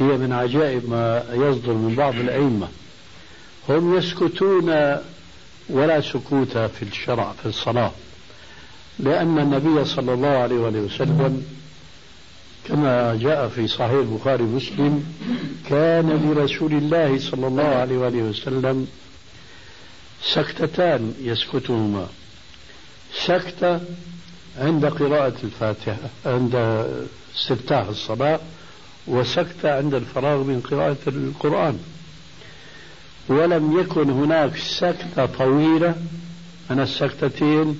هي 0.00 0.06
من 0.06 0.32
عجائب 0.32 0.90
ما 0.90 1.24
يصدر 1.32 1.72
من 1.72 1.94
بعض 1.94 2.14
الأئمة. 2.14 2.68
هم 3.68 3.98
يسكتون 3.98 4.96
ولا 5.68 6.00
سكوت 6.00 6.58
في 6.58 6.82
الشرع 6.82 7.32
في 7.42 7.46
الصلاة. 7.48 7.92
لأن 8.98 9.38
النبي 9.38 9.84
صلى 9.84 10.14
الله 10.14 10.28
عليه 10.28 10.56
وسلم 10.56 11.46
كما 12.64 13.18
جاء 13.20 13.48
في 13.48 13.68
صحيح 13.68 13.90
البخاري 13.90 14.42
ومسلم 14.42 15.04
كان 15.68 16.10
لرسول 16.10 16.72
الله 16.72 17.18
صلى 17.18 17.46
الله 17.46 17.64
عليه 17.64 17.98
وآله 17.98 18.22
وسلم 18.22 18.86
سكتتان 20.22 21.14
يسكتهما. 21.20 22.06
سكتة 23.26 23.80
عند 24.58 24.86
قراءة 24.86 25.34
الفاتحة 25.44 26.08
عند 26.26 26.84
استفتاح 27.36 27.86
الصلاة 27.88 28.40
وسكتة 29.06 29.76
عند 29.76 29.94
الفراغ 29.94 30.42
من 30.42 30.60
قراءة 30.60 30.96
القرآن. 31.06 31.78
ولم 33.28 33.80
يكن 33.80 34.10
هناك 34.10 34.56
سكتة 34.56 35.26
طويلة 35.26 35.94
من 36.70 36.80
السكتتين 36.80 37.78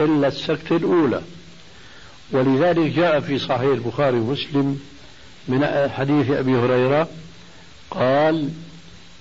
إلا 0.00 0.28
السكتة 0.28 0.76
الأولى. 0.76 1.22
ولذلك 2.32 2.92
جاء 2.92 3.20
في 3.20 3.38
صحيح 3.38 3.72
البخاري 3.72 4.18
ومسلم 4.18 4.80
من 5.48 5.88
حديث 5.88 6.30
أبي 6.30 6.54
هريرة 6.56 7.08
قال 7.90 8.48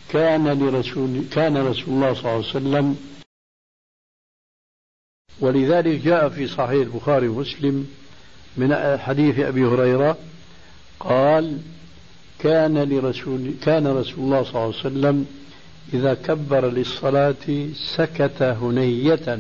كان 0.10 0.48
لرسول 0.48 1.24
كان 1.32 1.58
رسول 1.58 1.94
الله 1.94 2.14
صلى 2.14 2.20
الله 2.20 2.32
عليه 2.32 2.40
وسلم 2.40 2.98
ولذلك 5.40 6.02
جاء 6.02 6.30
في 6.30 6.48
صحيح 6.48 6.82
البخاري 6.82 7.28
ومسلم 7.28 7.88
من 8.58 8.98
حديث 8.98 9.40
أبي 9.40 9.66
هريرة 9.66 10.18
قال 11.04 11.58
كان 12.40 12.78
لرسول 12.78 13.54
كان 13.64 13.88
رسول 13.88 14.24
الله 14.24 14.44
صلى 14.44 14.50
الله 14.50 14.62
عليه 14.62 14.76
وسلم 14.76 15.26
إذا 15.94 16.14
كبر 16.14 16.70
للصلاة 16.70 17.68
سكت 17.96 18.42
هنية. 18.42 19.40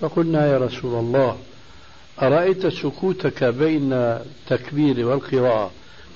فقلنا 0.00 0.46
يا 0.46 0.58
رسول 0.58 0.94
الله 1.00 1.38
أرأيت 2.22 2.66
سكوتك 2.66 3.44
بين 3.44 3.92
التكبير 3.92 5.06
والقراءة؟ 5.06 5.70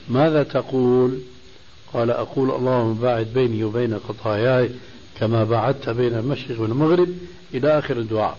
ماذا 0.08 0.42
تقول؟ 0.42 1.20
قال 1.92 2.10
أقول 2.10 2.50
اللهم 2.50 2.94
باعد 2.94 3.26
بيني 3.34 3.64
وبين 3.64 3.98
خطاياي 3.98 4.70
كما 5.20 5.44
بعدت 5.44 5.88
بين 5.88 6.14
المشرق 6.14 6.60
والمغرب 6.60 7.08
إلى 7.54 7.78
آخر 7.78 7.96
الدعاء. 7.96 8.38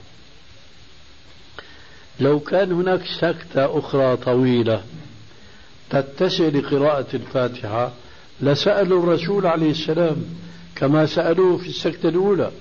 لو 2.19 2.39
كان 2.39 2.71
هناك 2.71 3.01
سكتة 3.05 3.79
أخرى 3.79 4.17
طويلة 4.17 4.83
تتسع 5.89 6.43
لقراءة 6.43 7.05
الفاتحة. 7.13 7.91
لسألوا 8.41 9.03
الرسول 9.03 9.45
عليه 9.45 9.71
السلام 9.71 10.25
كما 10.75 11.05
سألوه 11.05 11.57
في 11.57 11.67
السكتة 11.67 12.09
الأولى. 12.09 12.51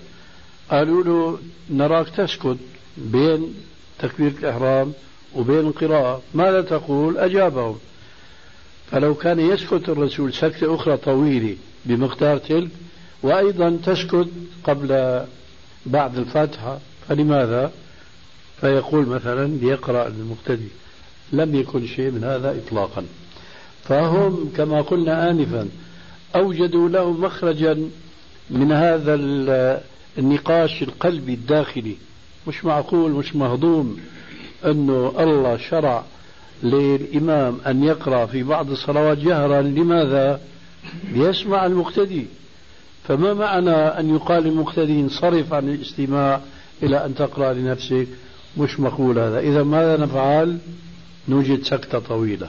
قالوا 0.70 1.04
له 1.04 1.38
نراك 1.70 2.08
تسكت 2.08 2.56
بين 2.96 3.54
تكبير 3.98 4.32
الإحرام 4.40 4.92
وبين 5.34 5.60
القراءة. 5.60 6.22
ماذا 6.34 6.60
تقول؟ 6.60 7.18
أجابهم. 7.18 7.78
فلو 8.90 9.14
كان 9.14 9.40
يسكت 9.40 9.88
الرسول 9.88 10.32
سكتة 10.32 10.74
أخرى 10.74 10.96
طويلة 10.96 11.56
بمقدار 11.84 12.38
تلك 12.38 12.70
وأيضا 13.22 13.78
تسكت 13.86 14.28
قبل 14.64 15.20
بعد 15.86 16.18
الفاتحة 16.18 16.78
فلماذا؟ 17.08 17.72
فيقول 18.60 19.06
مثلا 19.06 19.46
ليقرأ 19.46 20.06
المبتدئ 20.06 20.68
لم 21.36 21.54
يكن 21.54 21.86
شيء 21.86 22.10
من 22.10 22.24
هذا 22.24 22.56
إطلاقا. 22.58 23.04
فهم 23.84 24.50
كما 24.56 24.80
قلنا 24.80 25.30
آنفا 25.30 25.68
أوجدوا 26.36 26.88
له 26.88 27.12
مخرجا 27.12 27.88
من 28.50 28.72
هذا 28.72 29.14
النقاش 30.18 30.82
القلبي 30.82 31.34
الداخلي. 31.34 31.96
مش 32.48 32.64
معقول 32.64 33.10
مش 33.10 33.36
مهضوم 33.36 34.00
أنه 34.64 35.12
الله 35.18 35.56
شرع 35.56 36.04
للإمام 36.62 37.58
أن 37.66 37.84
يقرأ 37.84 38.26
في 38.26 38.42
بعض 38.42 38.70
الصلوات 38.70 39.18
جهرا. 39.18 39.62
لماذا؟ 39.62 40.40
ليسمع 41.12 41.66
المقتدي. 41.66 42.26
فما 43.08 43.34
معنى 43.34 43.70
أن 43.70 44.14
يقال 44.14 44.42
للمقتدي 44.42 45.00
انصرف 45.00 45.52
عن 45.52 45.68
الاستماع 45.68 46.40
إلى 46.82 47.04
أن 47.04 47.14
تقرأ 47.14 47.52
لنفسك؟ 47.52 48.06
مش 48.58 48.80
مقول 48.80 49.18
هذا. 49.18 49.40
إذا 49.40 49.62
ماذا 49.62 49.96
نفعل؟ 49.96 50.58
نوجد 51.28 51.62
سكتة 51.62 51.98
طويلة. 51.98 52.48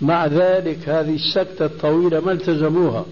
مع 0.00 0.26
ذلك 0.26 0.88
هذه 0.88 1.14
السكتة 1.14 1.64
الطويلة 1.64 2.20
ما 2.20 2.32
التزموها؟ 2.32 3.04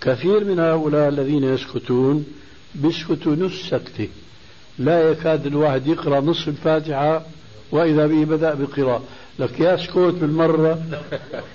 كثير 0.00 0.44
من 0.44 0.58
هؤلاء 0.58 1.08
الذين 1.08 1.44
يسكتون 1.44 2.26
بيسكتوا 2.74 3.36
نص 3.36 3.70
سكتة. 3.70 4.08
لا 4.78 5.10
يكاد 5.10 5.46
الواحد 5.46 5.86
يقرأ 5.86 6.20
نصف 6.20 6.48
الفاتحة 6.48 7.26
وإذا 7.72 8.06
به 8.06 8.24
بدأ 8.24 8.54
بقراءة. 8.54 9.02
لك 9.38 9.60
يا 9.60 9.76
سكوت 9.76 10.14
بالمرة 10.14 10.82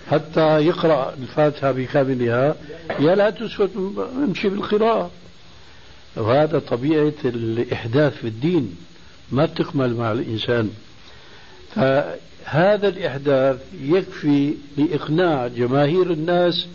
حتى 0.09 0.65
يقرأ 0.65 1.13
الفاتحة 1.21 1.71
بكاملها. 1.71 2.55
يا 2.99 3.15
لا 3.15 3.29
تسكت 3.29 3.69
امشي 4.15 4.49
بالقراءة. 4.49 5.11
وهذا 6.17 6.59
طبيعة 6.59 7.13
الإحداث 7.25 8.17
في 8.17 8.27
الدين. 8.27 8.75
ما 9.31 9.45
تكمل 9.45 9.95
مع 9.95 10.11
الإنسان. 10.11 10.69
فهذا 11.75 12.87
الإحداث 12.87 13.59
يكفي 13.81 14.53
لإقناع 14.77 15.47
جماهير 15.47 16.11
الناس 16.11 16.67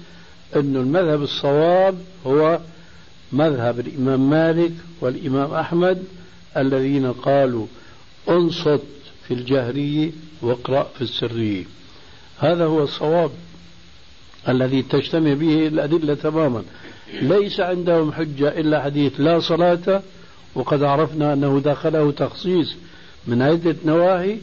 أن 0.57 0.77
المذهب 0.77 1.23
الصواب 1.23 1.99
هو 2.27 2.59
مذهب 3.33 3.81
الإمام 3.81 4.31
مالك 4.31 4.73
والإمام 5.01 5.55
أحمد 5.55 6.05
الذين 6.57 7.13
قالوا 7.13 7.67
انصت 8.29 8.83
في 9.29 9.35
الجهرية 9.35 10.11
واقرأ 10.43 10.83
في 10.95 11.03
السرية 11.03 11.65
هذا 12.39 12.65
هو 12.65 12.83
الصواب 12.83 13.31
الذي 14.49 14.83
تجتمع 14.83 15.33
به 15.33 15.67
الأدلة 15.67 16.15
تماما. 16.15 16.63
ليس 17.23 17.61
عندهم 17.61 18.13
حجة 18.13 18.49
إلا 18.49 18.83
حديث 18.83 19.13
لا 19.19 19.41
صلاة 19.41 20.03
وقد 20.55 20.83
عرفنا 20.83 21.33
أنه 21.33 21.61
دخله 21.65 22.11
تخصيص 22.11 22.75
من 23.27 23.43
عدة 23.43 23.77
نواهي 23.85 24.37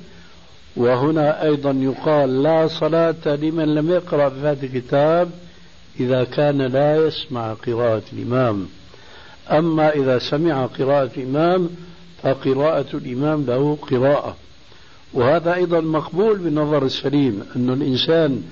وهنا 0.76 1.44
أيضا 1.44 1.72
يقال 1.72 2.44
لا 2.44 2.68
صلاة 2.68 3.36
لمن 3.36 3.76
لم 3.76 3.92
يقرأ 3.92 4.30
في 4.30 4.40
هذا 4.40 4.66
الكتاب 4.66 5.32
إذا 6.00 6.24
كان 6.24 6.62
لا 6.62 7.08
يسمع 7.08 7.54
قراءة 7.54 8.04
الإمام. 8.14 8.68
أما 9.52 9.90
إذا 9.90 10.20
سمع 10.20 10.66
قراءة 10.66 11.12
الإمام 11.18 11.70
فقراءة 12.24 12.86
الإمام 12.94 13.46
له 13.46 13.78
قراءة. 13.92 14.36
وهذا 15.14 15.54
أيضا 15.54 15.80
مقبول 15.82 16.38
بالنظر 16.38 16.86
السليم 16.86 17.44
أن 17.56 17.70
الإنسان 17.70 18.44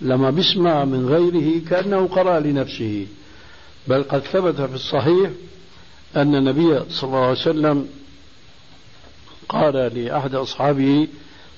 لما 0.00 0.30
بيسمع 0.30 0.84
من 0.84 1.06
غيره 1.06 1.64
كأنه 1.70 2.06
قرأ 2.06 2.40
لنفسه. 2.40 3.06
بل 3.88 4.02
قد 4.02 4.20
ثبت 4.20 4.60
في 4.60 4.74
الصحيح 4.74 5.30
أن 6.16 6.34
النبي 6.34 6.80
صلى 6.90 7.08
الله 7.08 7.18
عليه 7.18 7.32
وسلم 7.32 7.88
قال 9.48 9.74
لأحد 9.74 10.34
أصحابه 10.34 11.08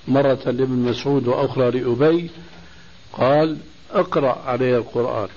مرة 0.08 0.40
لابن 0.44 0.76
مسعود 0.90 1.28
وأخرى 1.28 1.70
لأبي 1.70 2.30
قال 3.12 3.56
اقرأ 3.90 4.38
علي 4.46 4.76
القرآن. 4.76 5.28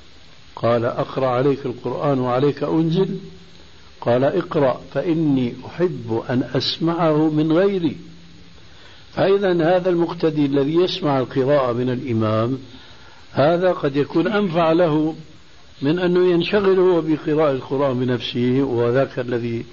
قال 0.55 0.85
أقرأ 0.85 1.27
عليك 1.27 1.65
القرآن 1.65 2.19
وعليك 2.19 2.63
أنزل. 2.63 3.17
قال 4.01 4.23
اقرأ 4.23 4.81
فإني 4.93 5.53
أحب 5.65 6.23
أن 6.29 6.43
أسمعه 6.55 7.29
من 7.29 7.51
غيري. 7.51 7.97
فإذا 9.13 9.77
هذا 9.77 9.89
المقتدي 9.89 10.45
الذي 10.45 10.75
يسمع 10.75 11.19
القراءة 11.19 11.73
من 11.73 11.89
الإمام 11.89 12.57
هذا 13.31 13.71
قد 13.71 13.95
يكون 13.95 14.27
أنفع 14.27 14.71
له 14.71 15.15
من 15.81 15.99
أنه 15.99 16.31
ينشغل 16.31 16.79
هو 16.79 17.01
بقراءة 17.01 17.51
القرآن 17.51 17.99
بنفسه 17.99 18.63
وذاك 18.63 19.19
الذي 19.19 19.65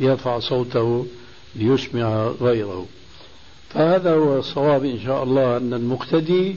يرفع 0.00 0.38
صوته 0.38 1.06
ليسمع 1.56 2.26
غيره. 2.40 2.86
فهذا 3.68 4.14
هو 4.14 4.38
الصواب 4.38 4.84
إن 4.84 5.00
شاء 5.00 5.22
الله 5.22 5.56
أن 5.56 5.74
المقتدي 5.74 6.56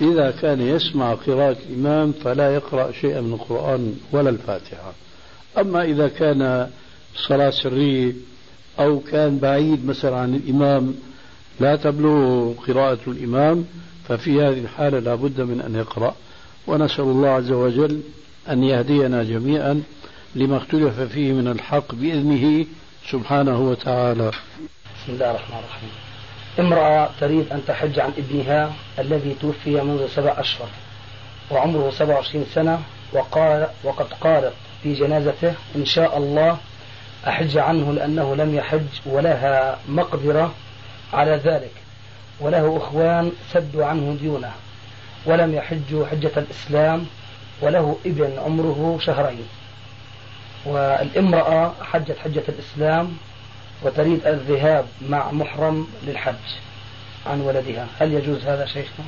إذا 0.00 0.30
كان 0.30 0.60
يسمع 0.60 1.14
قراءة 1.14 1.56
الإمام 1.68 2.12
فلا 2.12 2.54
يقرأ 2.54 2.92
شيئا 2.92 3.20
من 3.20 3.32
القرآن 3.32 3.94
ولا 4.12 4.30
الفاتحة. 4.30 4.92
أما 5.58 5.82
إذا 5.84 6.08
كان 6.08 6.70
صلاة 7.16 7.50
سرية 7.50 8.12
أو 8.80 9.00
كان 9.00 9.38
بعيد 9.38 9.86
مثلا 9.86 10.16
عن 10.16 10.34
الإمام 10.34 10.94
لا 11.60 11.76
تبلغ 11.76 12.52
قراءة 12.52 12.98
الإمام 13.06 13.64
ففي 14.08 14.40
هذه 14.40 14.58
الحالة 14.58 14.98
لا 14.98 15.14
بد 15.14 15.40
من 15.40 15.60
أن 15.60 15.74
يقرأ. 15.74 16.14
ونسأل 16.66 17.04
الله 17.04 17.28
عز 17.28 17.50
وجل 17.50 18.00
أن 18.50 18.64
يهدينا 18.64 19.22
جميعا 19.22 19.82
لما 20.34 20.56
اختلف 20.56 21.00
فيه 21.00 21.32
من 21.32 21.48
الحق 21.48 21.94
بإذنه 21.94 22.66
سبحانه 23.10 23.60
وتعالى. 23.60 24.30
بسم 24.30 25.12
الله 25.12 25.30
الرحمن 25.30 25.58
الرحيم. 25.58 26.07
امرأة 26.58 27.10
تريد 27.20 27.52
أن 27.52 27.62
تحج 27.66 27.98
عن 27.98 28.12
ابنها 28.18 28.72
الذي 28.98 29.36
توفي 29.40 29.70
منذ 29.70 30.08
سبع 30.08 30.34
أشهر 30.38 30.68
وعمره 31.50 31.90
27 31.90 32.46
سنة 32.54 32.82
وقال 33.12 33.68
وقد 33.84 34.06
قالت 34.20 34.52
في 34.82 34.94
جنازته 34.94 35.54
إن 35.76 35.84
شاء 35.84 36.18
الله 36.18 36.58
أحج 37.28 37.58
عنه 37.58 37.92
لأنه 37.92 38.36
لم 38.36 38.54
يحج 38.54 38.86
ولها 39.06 39.78
مقدرة 39.88 40.54
على 41.12 41.30
ذلك 41.30 41.72
وله 42.40 42.76
أخوان 42.76 43.32
سدوا 43.52 43.84
عنه 43.84 44.16
ديونه 44.20 44.52
ولم 45.26 45.54
يحجوا 45.54 46.06
حجة 46.06 46.30
الإسلام 46.36 47.06
وله 47.62 47.96
ابن 48.06 48.38
عمره 48.44 48.98
شهرين. 49.00 49.48
والامرأة 50.66 51.72
حجت 51.82 52.18
حجة 52.18 52.42
الإسلام 52.48 53.16
وتريد 53.82 54.26
الذهاب 54.26 54.86
مع 55.08 55.32
محرم 55.32 55.86
للحج 56.06 56.34
عن 57.26 57.40
ولدها. 57.40 57.86
هل 58.00 58.12
يجوز 58.12 58.42
هذا 58.42 58.66
شيخنا؟ 58.66 59.06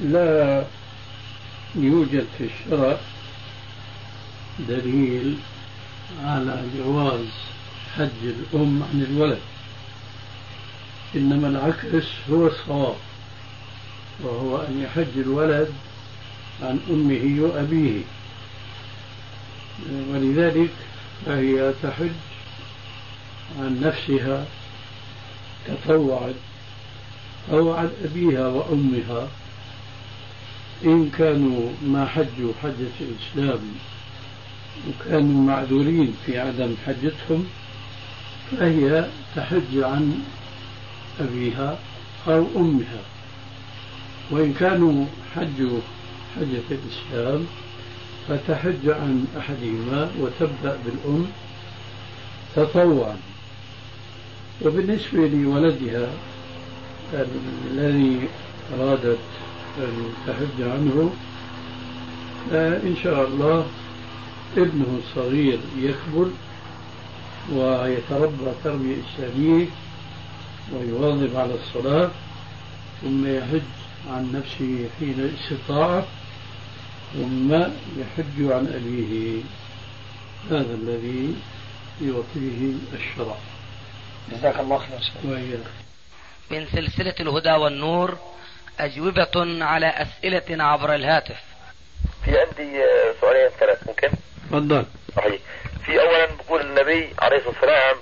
لا 0.00 0.64
يوجد 1.74 2.26
في 2.38 2.44
الشرع 2.44 2.96
دليل 4.68 5.36
على 6.24 6.62
جواز 6.78 7.26
حج 7.96 8.22
الأم 8.22 8.82
عن 8.82 9.06
الولد. 9.10 9.40
إنما 11.16 11.48
العكس 11.48 12.06
هو 12.30 12.46
الصواب 12.46 12.96
وهو 14.22 14.56
أن 14.56 14.82
يحج 14.82 15.18
الولد 15.18 15.72
عن 16.62 16.80
أمه 16.90 17.42
وأبيه. 17.42 18.00
ولذلك 20.10 20.70
فهي 21.26 21.72
تحج 21.82 22.10
عن 23.58 23.80
نفسها 23.80 24.46
تطوعت 25.66 26.34
أو 27.52 27.72
عن 27.72 27.90
أبيها 28.04 28.46
وأمها. 28.46 29.28
إن 30.84 31.10
كانوا 31.10 31.70
ما 31.82 32.06
حجوا 32.06 32.52
حجة 32.62 32.96
الإسلام 33.00 33.60
وكانوا 34.88 35.46
معذورين 35.46 36.14
في 36.26 36.38
عدم 36.38 36.74
حجتهم 36.86 37.46
فهي 38.50 39.06
تحج 39.36 39.76
عن 39.76 40.22
أبيها 41.20 41.78
أو 42.28 42.46
أمها. 42.56 43.02
وإن 44.30 44.52
كانوا 44.52 45.06
حجوا 45.36 45.80
حجة 46.36 46.62
الإسلام 46.70 47.46
فتحج 48.28 48.88
عن 48.88 49.26
أحدهما 49.38 50.10
وتبدأ 50.20 50.78
بالأم 50.84 51.26
تطوعا. 52.56 53.16
وبالنسبة 54.62 55.28
لولدها 55.28 56.08
الذي 57.70 58.28
أرادت 58.74 59.18
أن 59.78 60.12
تحج 60.26 60.62
عنه 60.62 61.12
فإن 62.50 62.96
شاء 63.02 63.26
الله 63.28 63.66
ابنه 64.56 64.98
الصغير 64.98 65.58
يكبر 65.78 66.30
ويتربى 67.52 68.52
تربية 68.64 68.96
إسلامية 69.14 69.66
ويواظب 70.72 71.36
على 71.36 71.54
الصلاة 71.54 72.10
ثم 73.02 73.26
يحج 73.26 73.60
عن 74.10 74.32
نفسه 74.32 74.88
حين 74.98 75.14
الاستطاعة 75.18 76.06
ثم 77.14 77.52
يحج 77.98 78.52
عن 78.52 78.66
أبيه. 78.66 79.40
هذا 80.50 80.74
الذي 80.74 81.34
يعطيه 82.02 82.72
الشرع. 82.92 83.36
جزاك 84.32 84.60
الله 84.60 84.78
خير 85.22 85.58
من 86.50 86.66
سلسلة 86.66 87.14
الهدى 87.20 87.52
والنور 87.52 88.18
أجوبة 88.80 89.64
على 89.64 89.86
أسئلة 89.86 90.64
عبر 90.64 90.94
الهاتف. 90.94 91.36
في 92.24 92.38
عندي 92.38 92.82
سؤالين 93.20 93.48
ثلاث 93.60 93.86
ممكن؟ 93.88 94.08
تفضل. 94.50 94.86
صحيح. 95.16 95.40
في 95.86 96.00
أولا 96.00 96.26
بقول 96.26 96.60
النبي 96.60 97.14
عليه 97.18 97.36
الصلاة 97.36 97.48
والسلام 97.54 97.96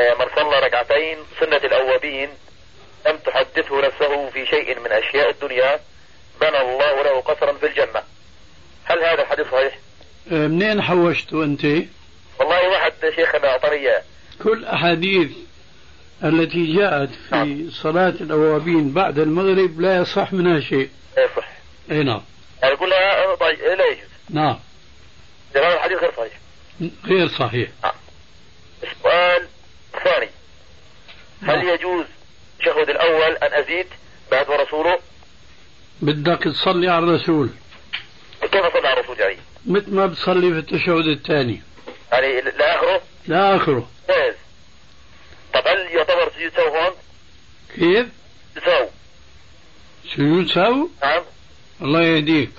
آه، 0.00 0.14
من 0.14 0.26
صلى 0.36 0.66
ركعتين 0.66 1.18
سنة 1.40 1.56
الأوابين 1.56 2.28
لم 3.06 3.16
تحدثه 3.16 3.86
نفسه 3.86 4.30
في 4.30 4.46
شيء 4.46 4.80
من 4.80 4.92
أشياء 4.92 5.30
الدنيا 5.30 5.80
بنى 6.40 6.60
الله 6.60 7.02
له 7.02 7.20
قصرا 7.20 7.52
في 7.52 7.66
الجنة. 7.66 8.02
هل 8.84 9.04
هذا 9.04 9.22
الحديث 9.22 9.46
صحيح؟ 9.46 9.78
آه، 10.32 10.46
منين 10.46 10.82
حوشته 10.82 11.44
أنت؟ 11.44 11.64
والله 12.40 12.68
واحد 12.70 12.92
شيخنا 13.16 13.48
أعطاني 13.48 13.74
إياه. 13.76 14.02
كل 14.42 14.64
أحاديث 14.64 15.30
التي 16.24 16.76
جاءت 16.76 17.10
في 17.10 17.34
نعم. 17.34 17.70
صلاة 17.70 18.14
الأوابين 18.20 18.92
بعد 18.92 19.18
المغرب 19.18 19.80
لا 19.80 19.96
يصح 19.96 20.32
منها 20.32 20.60
شيء. 20.60 20.90
يصح. 21.18 21.48
أي 21.90 22.02
نعم. 22.02 22.22
يعني 22.62 22.76
كلها 22.76 23.34
طيب 23.34 23.58
لا 23.58 23.86
يجوز. 23.86 24.08
نعم. 24.30 24.58
هذا 25.56 25.74
الحديث 25.74 25.98
غير 25.98 26.12
صحيح. 26.16 26.32
غير 27.06 27.28
صحيح. 27.28 27.70
نعم. 27.82 27.92
السؤال 28.82 29.48
الثاني 29.94 30.28
هل 31.42 31.56
نعم. 31.64 31.68
يجوز 31.68 32.04
التشهد 32.60 32.90
الأول 32.90 33.36
أن 33.36 33.62
أزيد 33.64 33.86
بعد 34.30 34.48
ورسوله؟ 34.48 34.98
بدك 36.02 36.42
تصلي 36.44 36.88
على 36.88 37.04
الرسول. 37.04 37.50
كيف 38.42 38.64
أصلي 38.64 38.88
على 38.88 39.00
الرسول 39.00 39.20
يعني؟ 39.20 39.36
مثل 39.66 39.94
ما 39.94 40.06
بتصلي 40.06 40.52
في 40.52 40.58
التشهد 40.58 41.06
الثاني. 41.06 41.62
يعني 42.14 42.40
لآخره؟ 42.40 43.02
لآخره. 43.28 43.88
جاهز. 44.08 44.34
طب 45.54 45.62
هل 45.66 45.78
يعتبر 45.78 46.32
سجود 46.36 46.52
سهو 46.56 46.76
هون؟ 46.76 46.92
كيف؟ 47.74 48.06
سهو 48.64 48.88
سجود 50.14 50.46
سهو؟ 50.46 50.88
نعم 51.02 51.22
الله 51.82 52.02
يهديك 52.02 52.50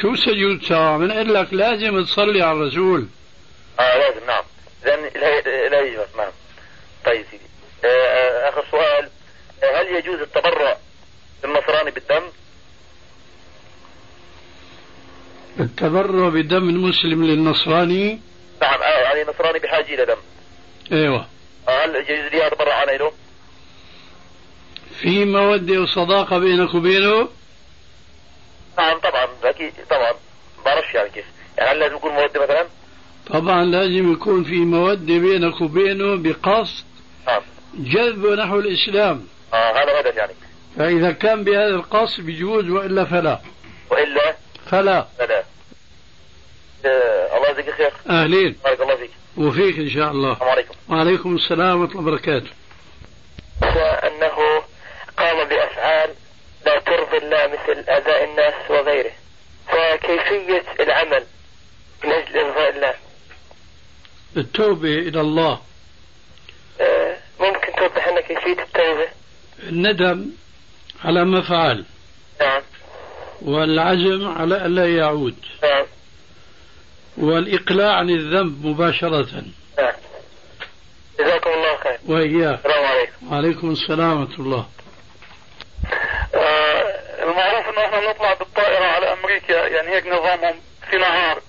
شو 0.00 0.14
سجود 0.14 0.62
سهو؟ 0.62 0.98
نقول 0.98 1.34
لك 1.34 1.54
لازم 1.54 2.04
تصلي 2.04 2.42
على 2.42 2.58
الرسول 2.58 3.08
آه 3.80 3.98
لازم 3.98 4.26
نعم 4.26 4.44
اذا 4.84 5.68
لا 5.68 5.80
يجوز 5.80 6.06
نعم 6.18 6.30
طيب 7.04 7.24
سيدي 7.30 7.42
آه, 7.84 7.86
آه، 7.88 8.48
آخر 8.48 8.64
سؤال 8.70 9.08
آه 9.64 9.80
هل 9.80 9.96
يجوز 9.96 10.20
التبرع 10.20 10.76
للنصراني 11.44 11.90
بالدم؟ 11.90 12.22
التبرع 15.60 16.28
بدم 16.28 16.68
المسلم 16.68 17.24
للنصراني؟ 17.24 18.20
آه 19.32 19.34
النصراني 19.34 19.58
بحاجة 19.58 19.94
إلى 19.94 20.04
دم. 20.04 20.16
أيوه. 20.92 21.26
هل 21.68 21.96
يجوز 21.96 22.32
لي 22.32 22.46
اتبرع 22.46 22.74
عن 22.74 22.86
له؟ 22.86 23.12
في 25.00 25.24
مودة 25.24 25.80
وصداقة 25.80 26.38
بينك 26.38 26.74
وبينه؟ 26.74 27.28
نعم 28.78 28.98
طبعا 28.98 29.28
أكيد 29.44 29.72
طبعا. 29.90 30.12
بعرفش 30.64 30.94
يعني 30.94 31.10
كيف. 31.10 31.24
يعني 31.58 31.70
هل 31.70 31.78
لازم 31.78 31.96
يكون 31.96 32.12
مودة 32.12 32.42
مثلا؟ 32.42 32.66
طبعا 33.26 33.64
لازم 33.64 34.12
يكون 34.12 34.44
في 34.44 34.54
مودة 34.54 35.18
بينك 35.18 35.60
وبينه 35.60 36.16
بقصد 36.16 36.84
نعم. 37.26 37.42
جذبه 37.74 38.34
نحو 38.34 38.58
الإسلام. 38.58 39.26
آه 39.54 39.72
هذا 39.72 40.00
هدف 40.00 40.16
يعني. 40.16 40.32
فإذا 40.78 41.12
كان 41.12 41.44
بهذا 41.44 41.74
القصد 41.74 42.20
بيجوز 42.20 42.70
وإلا 42.70 43.04
فلا. 43.04 43.40
وإلا؟ 43.90 44.36
فلا. 44.66 45.06
فلا. 45.18 45.44
آه 46.84 47.36
الله 47.36 47.48
يجزيك 47.50 47.74
خير. 47.74 47.92
أهلين. 48.10 48.56
بارك 48.64 48.80
الله 48.80 48.96
فيك. 48.96 49.10
وفيك 49.36 49.78
إن 49.78 49.90
شاء 49.90 50.10
الله. 50.10 50.32
السلام 50.32 50.50
عليكم. 50.50 50.74
وعليكم 50.88 51.36
السلام 51.36 51.80
ورحمة 51.80 52.00
الله 52.00 52.12
وبركاته. 52.12 52.50
وأنه 53.62 54.62
قام 55.16 55.48
بأفعال 55.48 56.10
لا 56.66 56.78
ترضي 56.80 57.18
الله 57.18 57.46
مثل 57.46 57.78
أذى 57.90 58.24
الناس 58.24 58.70
وغيره. 58.70 59.12
فكيفية 59.68 60.64
العمل 60.80 61.24
من 62.04 62.12
أجل 62.12 62.38
إرضاء 62.38 62.76
الله؟ 62.76 62.94
التوبة 64.36 64.98
إلى 64.98 65.20
الله. 65.20 65.60
آه، 66.80 67.16
ممكن 67.40 67.72
توضح 67.78 68.08
لنا 68.08 68.20
كيفية 68.20 68.62
التوبة؟ 68.62 69.08
الندم 69.62 70.26
على 71.04 71.24
ما 71.24 71.40
فعل. 71.40 71.84
نعم. 72.40 72.62
والعزم 73.42 74.28
على 74.28 74.66
ألا 74.66 74.96
يعود. 74.96 75.36
نعم. 75.62 75.86
والإقلاع 77.16 77.96
عن 77.96 78.10
الذنب 78.10 78.66
مباشرة. 78.66 79.44
نعم 79.78 79.92
جزاكم 81.20 81.50
الله 81.50 81.76
خير. 81.76 81.98
وإياك. 82.08 82.58
السلام 82.58 82.84
عليكم. 82.84 83.32
وعليكم 83.32 83.70
السلام 83.70 84.20
ورحمة 84.20 84.38
الله. 84.38 84.66
آه 86.34 87.22
المعروف 87.22 87.68
إنه 87.68 87.84
إحنا 87.84 88.10
نطلع 88.10 88.34
بالطائرة 88.34 88.84
على 88.84 89.12
أمريكا 89.12 89.66
يعني 89.66 89.88
هيك 89.88 90.06
نظامهم 90.06 90.54
في 90.90 90.96
نهار. 90.96 91.40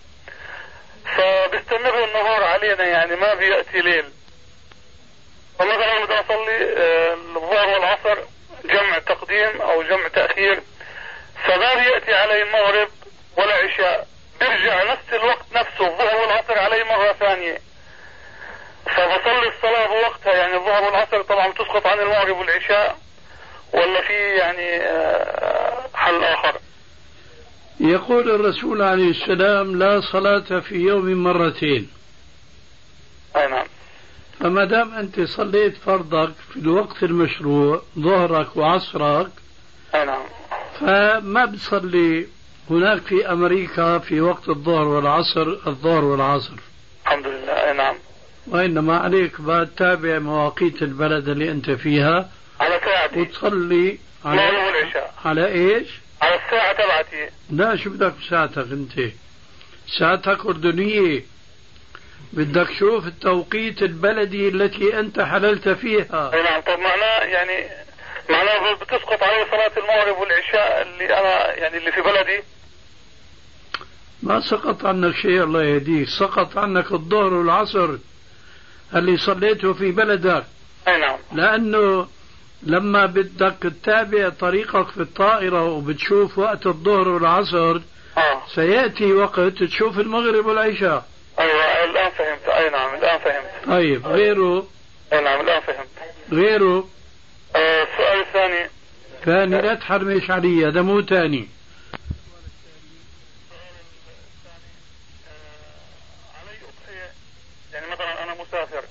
فبيستمر 1.18 2.04
النهار 2.04 2.44
علينا 2.44 2.84
يعني 2.84 3.16
ما 3.16 3.34
بيأتي 3.34 3.80
ليل. 3.82 4.06
فمثلا 5.60 6.06
بدي 6.06 6.14
أصلي 6.14 6.74
آه، 6.78 7.14
الظهر 7.14 7.68
والعصر 7.68 8.18
جمع 8.66 9.00
تقديم 9.00 9.62
أو 9.62 9.84
جمع 9.84 10.08
تأخير. 10.08 10.62
فما 11.46 11.74
بيأتي 11.74 12.14
علي 12.14 12.42
المغرب 12.44 12.88
ولا 13.38 13.54
عشاء. 13.54 14.13
بيرجع 14.50 14.94
نفس 14.94 15.14
الوقت 15.14 15.46
نفسه 15.56 15.88
الظهر 15.88 16.16
والعصر 16.16 16.60
علي 16.60 16.84
مرة 16.84 17.14
ثانية. 17.14 17.58
فبصلي 18.86 19.48
الصلاة 19.56 19.88
بوقتها 19.88 20.34
يعني 20.34 20.56
الظهر 20.56 20.84
والعصر 20.84 21.22
طبعا 21.22 21.48
بتسقط 21.48 21.88
عن 21.88 22.00
المغرب 22.00 22.38
والعشاء 22.38 22.98
ولا 23.74 24.02
في 24.02 24.14
يعني 24.14 24.78
آه، 24.78 25.88
حل 25.94 26.24
آخر. 26.24 26.60
يقول 27.80 28.32
الرسول 28.32 28.82
عليه 28.82 29.10
السلام 29.10 29.76
لا 29.80 30.02
صلاة 30.02 30.60
في 30.60 30.76
يوم 30.76 31.24
مرتين. 31.24 31.90
أي 33.36 33.48
نعم. 33.48 33.66
فما 34.40 34.66
دام 34.66 34.94
أنت 34.94 35.20
صليت 35.22 35.78
فرضك 35.78 36.34
في 36.54 36.58
الوقت 36.60 37.04
المشروع 37.04 37.82
ظهرك 38.00 38.58
وعصرك 38.58 39.30
أي 39.96 40.06
نعم. 40.06 40.24
فما 40.80 41.46
بتصلي 41.46 42.28
هناك 42.70 43.02
في 43.02 43.32
أمريكا 43.32 43.98
في 43.98 44.22
وقت 44.22 44.50
الظهر 44.50 44.88
والعصر 44.88 45.48
الظهر 45.68 46.04
والعصر. 46.04 46.54
الحمد 47.06 47.28
لله 47.28 47.74
نعم. 47.74 47.96
وإنما 48.48 48.98
عليك 48.98 49.32
تتابع 49.38 50.20
مواقيت 50.20 50.82
البلد 50.82 51.28
اللي 51.28 51.52
أنت 51.52 51.72
فيها. 51.72 52.30
على 52.60 52.80
ساعتي 52.86 53.20
وتصلي 53.20 54.00
على 54.26 54.42
والعشاء. 54.42 55.14
على 55.26 55.48
إيش؟ 55.48 55.88
على 56.22 56.36
الساعة 56.36 56.74
تبعتي. 56.74 57.30
لا 57.50 57.76
شو 57.76 57.90
بدك 57.90 58.14
بساعتك 58.22 58.58
أنت؟ 58.72 59.12
ساعتك 60.00 60.46
أردنية. 60.46 61.24
بدك 62.34 62.68
تشوف 62.68 63.08
التوقيت 63.08 63.82
البلدي 63.82 64.48
التي 64.48 65.00
أنت 65.00 65.20
حللت 65.20 65.70
فيها. 65.70 66.32
نعم. 66.44 66.62
طب 66.62 66.80
معناه 66.80 67.20
يعني 67.20 67.70
معناه 68.30 68.74
بتسقط 68.76 69.24
علي 69.24 69.46
صلاة 69.52 69.72
المغرب 69.78 70.18
والعشاء 70.22 70.82
اللي 70.82 71.20
أنا 71.20 71.54
يعني 71.56 71.78
اللي 71.78 71.92
في 71.92 72.02
بلدي؟ 72.02 72.44
ما 74.24 74.40
سقط 74.40 74.86
عنك 74.86 75.16
شيء 75.16 75.44
الله 75.44 75.64
يهديك. 75.64 76.08
سقط 76.20 76.58
عنك 76.58 76.92
الظهر 76.92 77.34
والعصر 77.34 77.90
اللي 78.96 79.18
صليته 79.18 79.74
في 79.74 79.92
بلدك. 79.92 80.44
نعم. 80.88 81.18
لأنه 81.34 82.08
لما 82.64 83.06
بدك 83.06 83.56
تتابع 83.62 84.30
طريقك 84.30 84.88
في 84.88 85.02
الطائرة 85.02 85.64
وبتشوف 85.64 86.38
وقت 86.38 86.68
الظهر 86.68 87.08
والعصر 87.08 87.80
آه. 88.18 88.42
سيأتي 88.56 89.14
وقت 89.14 89.40
تشوف 89.64 90.00
المغرب 90.00 90.46
والعشاء. 90.46 91.06
أيوة 91.40 91.84
الآن 91.84 92.12
فهمت. 92.12 92.48
أي 92.48 92.70
نعم 92.70 92.96
الآن 92.96 93.20
فهمت. 93.20 93.68
طيب 93.68 94.08
غيره؟ 94.08 94.68
أي 95.14 95.22
نعم 95.22 95.42
الآن 95.42 95.62
فهمت. 95.62 95.88
غيره؟ 96.32 96.88
آه 97.56 97.84
السؤال 97.84 98.20
الثاني. 98.20 98.70
ثاني 99.26 99.62
لا 99.62 99.76
تحرمش 99.76 100.32
علي 100.32 100.68
هذا 100.68 100.82
مو 100.82 101.02
ثاني 101.02 101.48
علي 106.36 106.58
أضحية 106.58 107.12
يعني 107.74 107.86
مثلا 107.92 108.24
أنا 108.24 108.43
مسافر. 108.54 108.84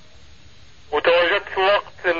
وتواجدت 0.91 1.43
في 1.53 1.59
وقت 1.59 2.15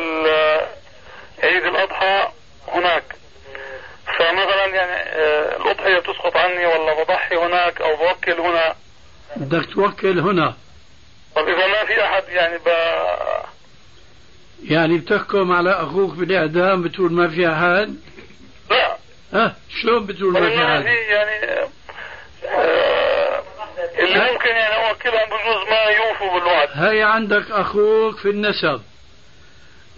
عيد 1.43 1.65
الأضحى 1.65 2.27
هناك. 2.67 3.03
فمثلا 4.19 4.65
يعني 4.65 5.09
آه، 5.09 5.57
الأضحية 5.57 5.99
تسقط 5.99 6.37
عني 6.37 6.65
ولا 6.65 7.03
بضحي 7.03 7.35
هناك 7.35 7.81
أو 7.81 7.95
بوكل 7.95 8.39
هنا. 8.41 8.75
بدك 9.35 9.73
توكل 9.73 10.19
هنا. 10.19 10.53
طب 11.35 11.47
إذا 11.47 11.67
ما 11.67 11.85
في 11.85 12.03
أحد 12.03 12.23
يعني 12.29 12.57
ب... 12.57 12.67
يعني 14.63 14.97
بتحكم 14.97 15.51
على 15.51 15.71
أخوك 15.71 16.13
بالإعدام 16.13 16.83
بتقول 16.83 17.11
ما 17.13 17.27
في 17.27 17.47
أحد 17.47 17.95
لا. 18.69 18.97
ها؟ 19.33 19.55
شلون 19.81 20.05
بتقول 20.05 20.33
ما 20.33 20.49
في 20.49 20.63
أحد 20.63 20.85
يعني 20.85 21.69
آه 22.45 23.43
اللي 23.99 24.31
ممكن 24.31 24.49
يعني 24.49 24.89
أوكلهم 24.89 25.25
بجوز 25.25 25.69
ما 25.69 25.89
يوفوا 26.33 26.39
بالوعد 26.39 26.69
هي 26.73 27.03
عندك 27.03 27.51
أخوك 27.51 28.17
في 28.17 28.29
النسب. 28.29 28.81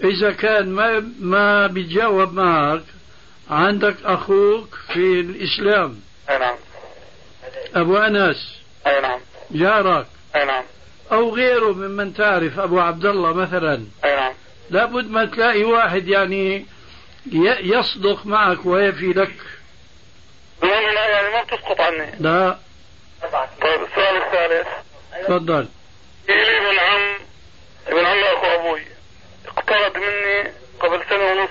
إذا 0.04 0.32
كان 0.32 0.70
ما 0.70 1.12
ما 1.20 1.68
بيتجاوب 1.68 2.34
معك 2.34 2.84
عندك 3.50 3.96
أخوك 4.06 4.76
في 4.94 5.20
الإسلام. 5.20 6.00
أي 6.30 6.38
نعم. 6.38 6.56
أبو 7.76 7.98
أنس. 7.98 8.62
أي 8.88 9.02
نعم. 9.02 9.20
جارك. 9.52 10.08
أي 10.36 10.46
نعم. 10.46 10.64
أو 11.12 11.36
غيره 11.36 11.74
ممن 11.74 12.14
تعرف 12.14 12.60
أبو 12.60 12.80
عبد 12.80 13.06
الله 13.06 13.34
مثلا. 13.34 13.86
أي 14.06 14.16
نعم. 14.16 14.34
لابد 14.70 15.12
ما 15.12 15.26
تلاقي 15.26 15.64
واحد 15.64 16.08
يعني 16.08 16.66
يصدق 17.62 18.26
معك 18.26 18.66
ويفي 18.66 19.14
لك. 19.14 19.36
المهم 20.64 20.96
يعني 20.96 21.30
ما 21.30 21.44
بتسقط 21.44 21.82
عني. 21.82 22.12
لا. 22.20 22.58
طيب 23.62 23.82
السؤال 23.84 24.18
الثالث. 24.18 24.68
تفضل. 25.28 25.68
لي 26.28 26.58
ابن 26.58 26.80
عم 26.80 27.16
ابن 27.88 28.06
عم 28.06 28.24
أخو 28.24 28.46
أبوي. 28.46 28.82
اقترض 29.48 29.98
مني 29.98 30.52
قبل 30.80 31.04
سنة 31.10 31.32
ونص 31.32 31.50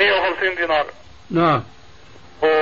150 0.00 0.54
دينار. 0.54 0.86
نعم. 1.30 1.64
ورجل 2.42 2.52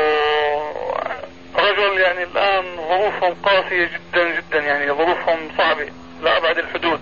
يعني 2.01 2.23
الآن 2.23 2.77
ظروفهم 2.77 3.35
قاسية 3.43 3.85
جدا 3.85 4.41
جدا 4.41 4.59
يعني 4.59 4.93
ظروفهم 4.93 5.51
صعبة 5.59 5.93
لأبعد 6.23 6.59
الحدود. 6.59 7.01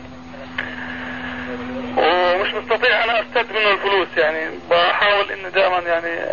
ومش 1.97 2.55
مستطيع 2.55 3.05
أنا 3.05 3.21
أستد 3.21 3.53
منه 3.53 3.71
الفلوس 3.71 4.09
يعني. 4.17 4.59
بحاول 4.71 5.33
إني 5.33 5.51
دائما 5.51 5.79
يعني 5.79 6.25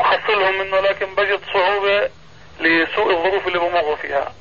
أحصلهم 0.00 0.58
منه 0.58 0.80
لكن 0.80 1.14
بجد 1.14 1.40
صعوبة 1.52 2.10
لسوء 2.60 3.10
الظروف 3.10 3.48
اللي 3.48 3.58
بمر 3.58 3.96
فيها. 3.96 4.32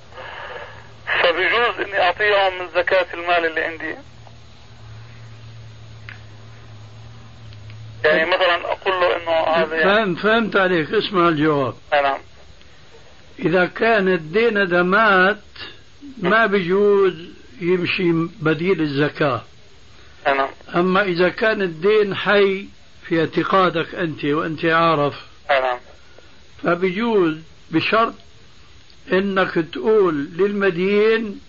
فبجوز 1.06 1.88
إني 1.88 2.02
أعطيهم 2.02 2.60
من 2.60 2.70
زكاة 2.76 3.14
المال 3.14 3.46
اللي 3.46 3.62
عندي. 3.62 3.96
يعني 8.06 8.26
مثلا 8.26 8.56
أقول 8.72 8.94
له 8.94 9.16
إنه 9.16 9.32
هذا 9.32 9.76
يعني 9.76 9.96
فهم 9.96 10.16
فهمت 10.16 10.56
عليك. 10.56 10.94
اسمع 10.94 11.28
الجواب. 11.30 11.74
نعم. 11.92 12.20
إذا 13.40 13.66
كان 13.66 14.08
الدين 14.08 14.58
هذا 14.58 14.84
مات 14.84 15.38
ما 16.18 16.46
بيجوز 16.46 17.14
يمشي 17.62 18.12
بديل 18.42 18.82
الزكاة. 18.82 19.42
نعم. 20.28 20.50
أما 20.76 21.02
إذا 21.02 21.30
كان 21.30 21.62
الدين 21.62 22.16
حي 22.16 22.68
في 23.08 23.20
اعتقادك 23.20 23.96
أنت 23.96 24.26
وأنت 24.26 24.66
عارف 24.66 25.14
نعم. 25.50 25.78
فبيجوز 26.64 27.38
بشرط 27.72 28.14
إنك 29.12 29.66
تقول 29.74 30.28
للمدين 30.38 31.42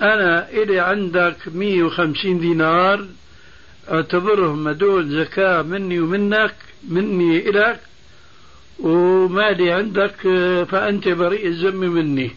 أنا 0.00 0.48
إلي 0.48 0.80
عندك 0.80 1.36
150 1.46 2.40
دينار 2.40 3.06
أعتبرهم 3.90 4.68
هدول 4.68 5.08
زكاة 5.08 5.62
مني 5.62 6.00
ومنك 6.00 6.54
مني 6.88 7.48
إلك 7.50 7.80
ومالي 8.78 9.72
عندك 9.72 10.16
فأنت 10.70 11.08
بريء 11.08 11.46
الذم 11.46 11.80
مني. 11.80 12.36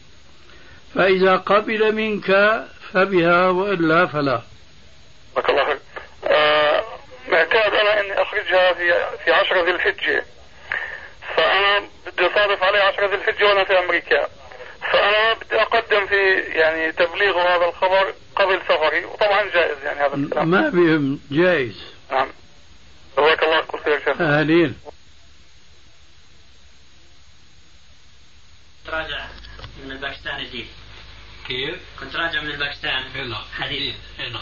فإذا 0.96 1.36
قبل 1.36 1.96
منك 1.96 2.62
فبها 2.94 3.50
وإلا 3.50 4.06
فلا. 4.06 4.42
بارك 5.36 5.50
الله 5.50 5.78
آه 6.26 6.84
معتاد 7.30 7.74
أنا 7.74 8.00
إني 8.02 8.22
أخرجها 8.22 8.74
في 8.74 8.94
في 9.26 9.32
10 9.32 9.66
ذي 9.66 9.72
الحجة. 9.72 10.24
فأنا 11.38 11.80
بدي 12.08 12.26
أصادف 12.26 12.64
عليه 12.64 12.80
10 12.80 13.08
ذي 13.08 13.16
الحجة 13.16 13.46
وأنا 13.46 13.64
في 13.64 13.80
أمريكا. 13.80 14.28
فأنا 14.82 15.34
بدي 15.34 15.62
أقدم 15.62 16.08
في 16.08 16.40
يعني 16.40 16.92
تبليغ 16.92 17.40
هذا 17.40 17.66
الخبر 17.66 18.14
قبل 18.36 18.62
سفري 18.70 19.06
وطبعا 19.06 19.50
جائز 19.50 19.84
يعني 19.84 20.00
هذا 20.00 20.16
الكلام. 20.16 20.48
ما 20.48 20.70
بهم 20.70 21.20
جائز. 21.32 21.82
نعم. 22.12 22.28
جزاك 23.18 23.44
الله 23.44 23.62
كل 23.62 23.80
خير 23.80 24.00
شيخ. 24.00 24.22
أهلين 24.22 24.80
راجع 28.90 29.28
من 29.84 29.92
الباكستان 29.92 30.44
جديد 30.44 30.68
كيف؟ 31.48 31.80
كنت 32.00 32.16
راجع 32.16 32.42
من 32.42 32.52
الباكستان. 32.52 33.30
نعم. 33.30 33.44
حديث. 33.60 33.96
نعم. 34.20 34.42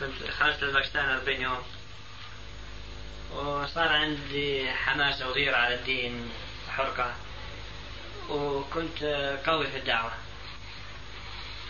كنت 0.00 0.30
خرجت 0.30 0.62
الباكستان 0.62 1.04
40 1.04 1.40
يوم. 1.40 1.62
وصار 3.36 3.88
عندي 3.88 4.70
حماس 4.70 5.22
وغيرة 5.22 5.56
على 5.56 5.74
الدين 5.74 6.30
حرقة 6.76 7.14
وكنت 8.28 9.02
قوي 9.46 9.66
في 9.66 9.76
الدعوة. 9.76 10.12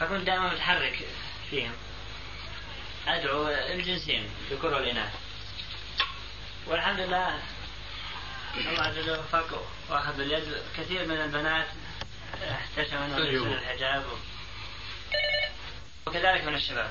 فكنت 0.00 0.26
دائما 0.26 0.52
متحرك 0.52 0.98
فيهم. 1.50 1.72
أدعو 3.09 3.48
الجنسين 3.48 4.30
الذكور 4.50 4.74
والإناث 4.74 5.14
والحمد 6.66 7.00
لله 7.00 7.40
الله 8.56 8.82
عز 8.82 8.98
وجل 8.98 9.18
وفق 9.18 9.66
واخذ 9.88 10.16
باليد 10.16 10.56
كثير 10.76 11.06
من 11.06 11.20
البنات. 11.20 11.66
احتشموا 12.42 13.06
انهم 13.06 13.22
يلبسون 13.22 13.52
الحجاب. 13.52 14.04
وكذلك 16.06 16.44
من 16.44 16.54
الشباب. 16.54 16.90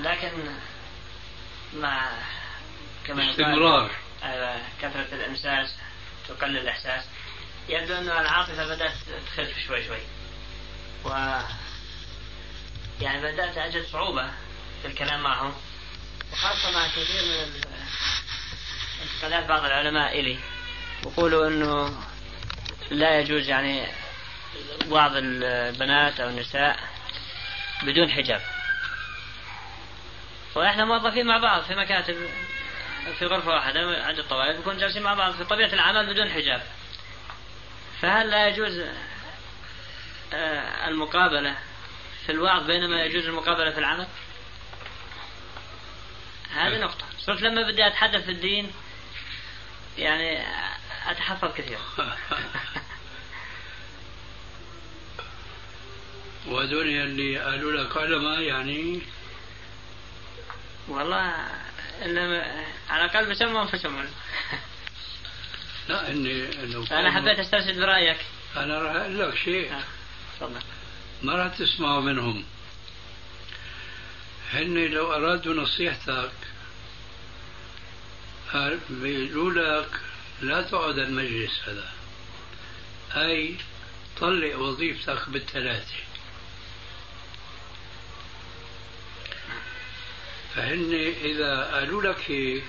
لكن 0.00 0.30
مع 1.74 2.10
كما 3.06 3.30
استمرار. 3.30 3.90
أيوه 4.22 4.56
كثرة 4.82 5.14
الامساس 5.14 5.74
تقلل 6.28 6.58
الإحساس. 6.58 7.04
يبدو 7.68 7.94
أن 7.94 8.08
العاطفة 8.08 8.66
بدأت 8.66 8.92
تخف 9.26 9.66
شوي 9.66 9.84
شوي. 9.84 10.00
و 11.04 11.38
يعني 13.00 13.22
بدأت 13.22 13.58
أجد 13.58 13.86
صعوبة 13.86 14.30
في 14.82 14.88
الكلام 14.88 15.22
معهم. 15.22 15.54
وخاصة 16.32 16.70
مع 16.70 16.88
كثير 16.88 17.22
من 17.24 17.62
انتقادات 19.02 19.48
بعض 19.48 19.64
العلماء 19.64 20.20
إلي. 20.20 20.38
يقولوا 21.02 21.48
أنه 21.48 22.02
لا 22.90 23.20
يجوز 23.20 23.48
يعني 23.48 23.86
بعض 24.86 25.10
البنات 25.14 26.20
أو 26.20 26.28
النساء 26.28 26.78
بدون 27.82 28.10
حجاب. 28.10 28.42
وإحنا 30.54 30.84
موظفين 30.84 31.26
مع 31.26 31.38
بعض 31.38 31.62
في 31.62 31.74
مكاتب 31.74 32.28
في 33.18 33.26
غرفة 33.26 33.50
واحدة 33.50 33.80
عدة 34.04 34.22
طوائف 34.22 34.58
نكون 34.60 34.78
جالسين 34.78 35.02
مع 35.02 35.14
بعض 35.14 35.32
في 35.34 35.44
طبيعة 35.44 35.72
العمل 35.72 36.12
بدون 36.14 36.30
حجاب. 36.30 36.62
فهل 38.02 38.30
لا 38.30 38.48
يجوز 38.48 38.82
آه، 40.32 40.88
المقابلة 40.88 41.56
في 42.26 42.32
الوعظ 42.32 42.66
بينما 42.66 43.04
يجوز 43.04 43.24
المقابلة 43.24 43.70
في 43.70 43.78
العمل؟ 43.78 44.06
هذه 46.50 46.78
نقطة. 46.78 47.04
صرت 47.18 47.42
لما 47.42 47.62
بدي 47.62 47.86
أتحدث 47.86 48.24
في 48.24 48.30
الدين 48.30 48.72
يعني 49.98 50.42
أتحفظ 51.06 51.54
كثير. 51.54 51.78
وهذول 56.46 56.88
اللي 56.88 57.38
قالوا 57.38 57.72
لك 57.72 57.96
علماء 57.96 58.40
يعني؟ 58.40 59.02
والله 60.88 61.34
على 62.90 63.04
الأقل 63.04 63.30
بسمهم 63.30 63.66
فسمون 63.66 64.06
لا 65.88 66.10
إني 66.10 66.64
انه 66.64 66.86
أنا 66.90 67.10
حبيت 67.10 67.38
استرشد 67.38 67.78
برأيك. 67.78 68.18
أنا 68.56 68.78
راح 68.78 68.96
أقول 68.96 69.18
لك 69.18 69.36
شيء. 69.36 69.72
آه، 69.72 69.82
تفضل. 70.36 70.60
ما 71.22 71.32
راح 71.32 71.56
تسمعوا 71.56 72.00
منهم. 72.00 72.44
هن 74.52 74.74
لو 74.74 75.12
أرادوا 75.12 75.54
نصيحتك 75.54 76.30
بيقولوا 78.90 79.82
لك 79.82 80.00
لا 80.40 80.62
تقعد 80.62 80.98
المجلس 80.98 81.60
هذا. 81.66 81.90
أي 83.16 83.56
طلق 84.20 84.58
وظيفتك 84.58 85.28
بالثلاثة. 85.28 85.94
فهن 90.54 91.14
إذا 91.24 91.62
قالوا 91.72 92.02
لك 92.02 92.30
هيك 92.30 92.64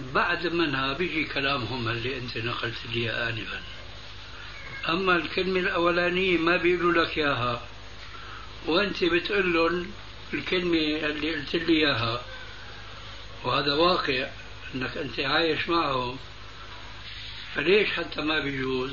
بعد 0.00 0.46
منها 0.46 0.92
بيجي 0.92 1.24
كلامهم 1.24 1.88
اللي 1.88 2.18
أنت 2.18 2.38
نقلت 2.38 2.86
لي 2.92 3.10
آنفا. 3.10 3.60
أما 4.88 5.16
الكلمة 5.16 5.60
الأولانية 5.60 6.38
ما 6.38 6.56
بيقولوا 6.56 7.04
لك 7.04 7.18
إياها. 7.18 7.62
وأنت 8.66 9.04
بتقول 9.04 9.52
لهم 9.54 9.90
الكلمة 10.34 10.78
اللي 10.78 11.34
قلت 11.34 11.54
لي 11.56 11.72
إياها. 11.72 12.22
وهذا 13.44 13.74
واقع 13.74 14.28
أنك 14.74 14.96
أنت 14.96 15.20
عايش 15.20 15.68
معهم. 15.68 16.16
فليش 17.54 17.90
حتى 17.90 18.22
ما 18.22 18.38
بيجوز؟ 18.38 18.92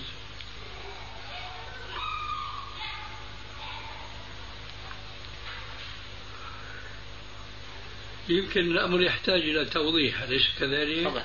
يمكن 8.32 8.62
الأمر 8.62 9.02
يحتاج 9.02 9.42
إلى 9.42 9.66
توضيح 9.66 10.22
أليس 10.22 10.44
كذلك؟ 10.60 11.08
تفضل 11.08 11.24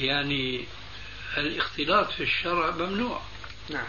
يعني 0.00 0.66
الاختلاط 1.36 2.12
في 2.12 2.22
الشرع 2.22 2.70
ممنوع. 2.70 3.22
نعم. 3.70 3.86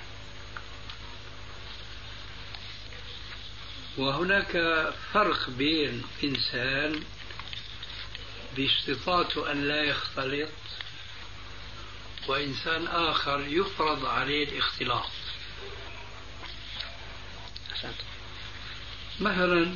وهناك 3.97 4.51
فرق 5.13 5.49
بين 5.49 6.03
إنسان 6.23 7.03
باستطاعته 8.55 9.51
أن 9.51 9.67
لا 9.67 9.83
يختلط 9.83 10.49
وإنسان 12.27 12.87
آخر 12.87 13.45
يفرض 13.47 14.05
عليه 14.05 14.43
الاختلاط. 14.49 15.11
مثلا 19.19 19.75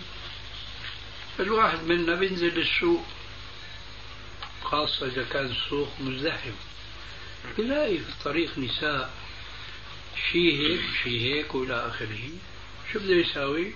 الواحد 1.39 1.83
منا 1.83 2.15
بينزل 2.15 2.59
السوق 2.59 3.05
خاصة 4.63 5.07
إذا 5.07 5.23
كان 5.23 5.45
السوق 5.45 5.89
مزدحم. 5.99 6.51
يلاقي 7.57 7.97
في 7.97 8.09
الطريق 8.09 8.57
نساء 8.57 9.13
شي 10.31 10.57
هيك 10.57 10.81
شي 11.03 11.21
هيك 11.21 11.55
وإلى 11.55 11.87
آخره. 11.87 12.29
شو 12.93 12.99
بده 12.99 13.15
يساوي؟ 13.15 13.73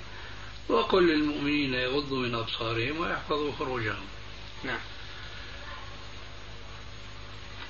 وقل 0.70 1.08
للمؤمنين 1.08 1.74
يغضوا 1.74 2.20
من 2.20 2.36
أبصارهم 2.36 3.00
ويحفظوا 3.00 3.52
فروجهم. 3.52 4.06
نعم. 4.64 4.80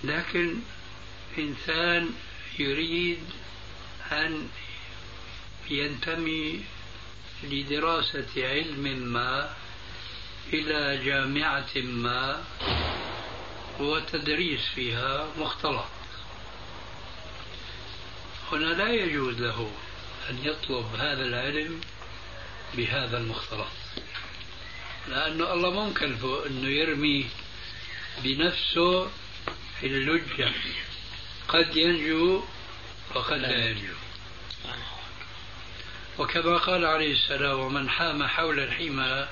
لكن 0.04 0.56
إنسان 1.38 2.10
يريد 2.60 3.20
أن 4.12 4.48
ينتمي 5.70 6.64
لدراسة 7.44 8.28
علم 8.38 8.84
ما 9.14 9.56
إلى 10.54 11.06
جامعة 11.06 11.76
ما 11.76 12.44
وتدريس 13.80 14.62
فيها 14.76 15.28
مختلط. 15.38 15.86
هنا 18.52 18.66
لا 18.66 18.90
يجوز 18.90 19.42
له 19.42 19.72
أن 20.30 20.38
يطلب 20.44 20.96
هذا 20.96 21.24
العلم 21.24 21.82
بهذا 22.74 23.18
المختلط 23.18 23.68
لأنه 25.10 25.54
الله 25.54 25.70
مو 25.72 25.90
مكلفه 25.90 26.48
أنه 26.48 26.68
يرمي 26.68 27.30
بنفسه 28.24 29.10
في 29.80 29.88
اللجة. 29.88 30.52
قد 31.48 31.76
ينجو 31.76 32.44
وقد 33.16 33.38
لا 33.38 33.70
ينجو. 33.70 33.94
وكما 36.20 36.58
قال 36.58 36.86
عليه 36.86 37.14
السلام 37.14 37.60
ومن 37.60 37.90
حام 37.90 38.28
حول 38.28 38.60
الحمى 38.60 39.28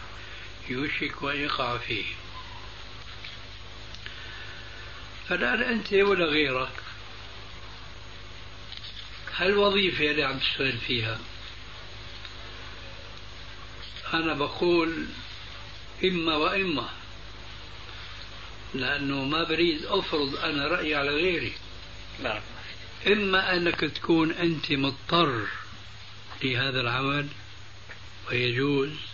يوشك 0.71 1.23
أن 1.23 1.41
يقع 1.41 1.77
فيه. 1.77 2.05
فالآن 5.29 5.61
أنت 5.61 5.93
ولا 5.93 6.25
غيرك؟ 6.25 6.71
هالوظيفة 9.35 10.11
اللي 10.11 10.23
عم 10.23 10.39
تشتغل 10.39 10.77
فيها؟ 10.77 11.19
أنا 14.13 14.33
بقول 14.33 15.05
إما 16.03 16.35
وإما 16.35 16.89
لأنه 18.73 19.23
ما 19.25 19.43
بريد 19.43 19.85
أفرض 19.85 20.35
أنا 20.35 20.67
رأيي 20.67 20.95
على 20.95 21.09
غيري. 21.09 21.53
بارك 22.23 22.43
إما 23.07 23.55
أنك 23.55 23.79
تكون 23.79 24.31
أنت 24.31 24.71
مضطر 24.71 25.47
لهذا 26.43 26.81
العمل 26.81 27.27
ويجوز 28.29 29.10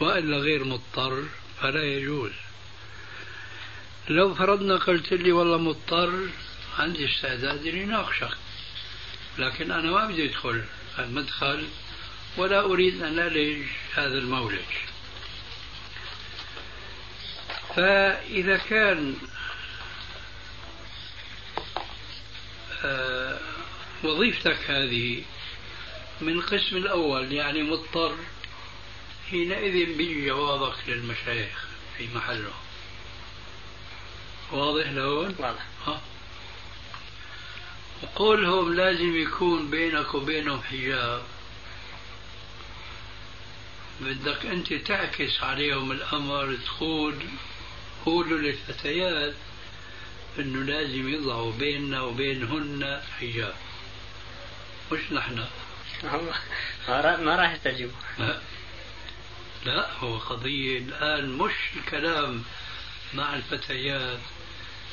وإلا 0.00 0.36
غير 0.36 0.64
مضطر 0.64 1.24
فلا 1.60 1.84
يجوز. 1.84 2.32
لو 4.08 4.34
فرضنا 4.34 4.76
قلت 4.76 5.12
لي 5.12 5.32
والله 5.32 5.58
مضطر 5.58 6.28
عندي 6.78 7.06
استعداد 7.06 7.66
اني 7.66 7.84
اناقشك 7.84 8.36
لكن 9.38 9.70
أنا 9.70 9.90
ما 9.90 10.06
بدي 10.06 10.24
أدخل 10.24 10.64
المدخل 10.98 11.66
ولا 12.36 12.60
أريد 12.60 13.02
أن 13.02 13.18
ألج 13.18 13.66
هذا 13.94 14.18
المولج 14.18 14.60
فإذا 17.76 18.56
كان 18.56 19.14
آه، 22.84 23.38
وظيفتك 24.04 24.58
هذه 24.70 25.22
من 26.20 26.32
القسم 26.32 26.76
الأول 26.76 27.32
يعني 27.32 27.62
مضطر 27.62 28.16
حينئذ 29.30 29.96
بيجي 29.96 30.26
جوابك 30.26 30.76
للمشايخ 30.88 31.66
في 31.98 32.08
محله. 32.14 32.52
واضح 34.52 34.90
لهون؟ 34.90 35.34
واضح. 35.38 35.66
ها. 35.86 36.00
وقولهم 38.02 38.74
لازم 38.74 39.16
يكون 39.16 39.70
بينك 39.70 40.14
وبينهم 40.14 40.62
حجاب. 40.62 41.22
بدك 44.00 44.46
أنت 44.46 44.72
تعكس 44.72 45.42
عليهم 45.42 45.92
الأمر 45.92 46.56
تقول 46.66 47.14
قولوا 48.06 48.38
للفتيات 48.38 49.34
أنه 50.38 50.62
لازم 50.62 51.08
يضعوا 51.08 51.52
بيننا 51.52 52.02
وبينهن 52.02 53.02
حجاب. 53.20 53.54
مش 54.92 55.12
نحن. 55.12 55.44
ما 57.24 57.36
راح 57.36 57.54
يستجيبوا. 57.54 57.94
لا 59.64 59.92
هو 59.92 60.18
قضية 60.18 60.78
الآن 60.78 61.28
مش 61.38 61.52
الكلام 61.76 62.42
مع 63.14 63.34
الفتيات 63.34 64.18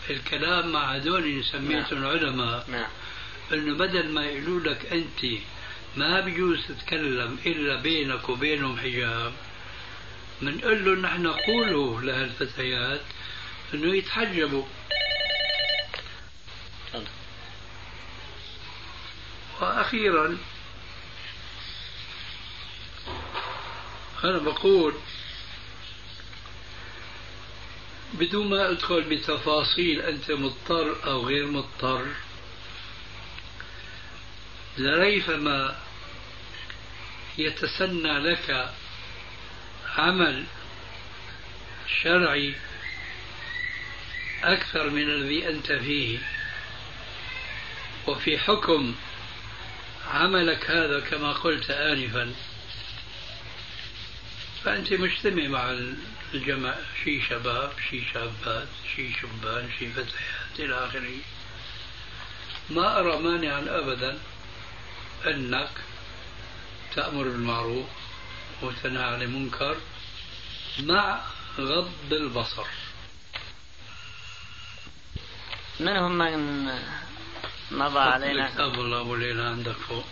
الكلام 0.10 0.72
مع 0.72 0.96
هذول 0.96 1.44
سميتهم 1.46 2.02
نعم. 2.02 2.04
العلماء 2.04 2.66
نعم 2.70 2.90
إنه 3.54 3.78
بدل 3.78 4.10
ما 4.10 4.26
يقولوا 4.26 4.60
لك 4.60 4.86
أنت 4.86 5.42
ما 5.98 6.20
بيجوز 6.20 6.60
تتكلم 6.68 7.38
إلا 7.46 7.82
بينك 7.82 8.30
وبينهم 8.30 8.78
حجاب 8.78 9.34
بنقول 10.42 10.86
له 10.86 11.02
نحن 11.02 11.28
قولوا 11.28 12.02
لهالفتيات 12.02 13.02
إنه 13.74 13.96
يتحجبوا. 13.96 14.66
وأخيرا 19.62 20.38
أنا 24.24 24.38
بقول 24.38 24.94
بدون 28.14 28.50
ما 28.50 28.72
أدخل 28.72 29.02
بتفاصيل 29.02 30.02
أنت 30.02 30.32
مضطر 30.32 30.96
أو 31.06 31.28
غير 31.28 31.46
مضطر 31.46 32.08
لريثما 34.78 35.76
يتسنى 37.38 38.20
لك 38.20 38.70
عمل 39.98 40.46
شرعي 42.02 42.56
أكثر 44.44 44.90
من 44.90 45.10
الذي 45.10 45.50
أنت 45.50 45.72
فيه 45.72 46.20
وفي 48.08 48.38
حكم 48.38 48.96
عملك 50.08 50.72
هذا 50.72 51.00
كما 51.00 51.32
قلت 51.32 51.70
آنفا. 51.70 52.34
فأنت 54.64 54.94
مجتمع 54.94 55.48
مع 55.48 55.70
الجمع 56.34 56.76
شي 57.04 57.22
شباب 57.22 57.72
شي 57.90 58.06
شابات 58.14 58.68
شي 58.96 59.14
شبان 59.14 59.70
شي 59.80 59.92
فتيات 59.92 60.60
إلى 60.60 60.86
آخره. 60.86 61.18
ما 62.70 63.00
أرى 63.00 63.18
مانعا 63.18 63.60
أبدا 63.60 64.20
أنك 65.26 65.70
تأمر 66.96 67.24
بالمعروف 67.24 67.86
وتنهى 68.62 69.04
عن 69.04 69.22
المنكر 69.22 69.78
مع 70.80 71.22
غض 71.60 72.14
البصر. 72.14 72.66
منهم 75.80 76.18
من 76.18 76.66
مضى 77.72 78.00
علينا؟ 78.00 78.50
كتاب 78.50 78.74
الله 78.74 79.02
أبو 79.02 79.16
ليلى 79.16 79.44
عندك 79.44 79.76
فوق. 79.76 80.06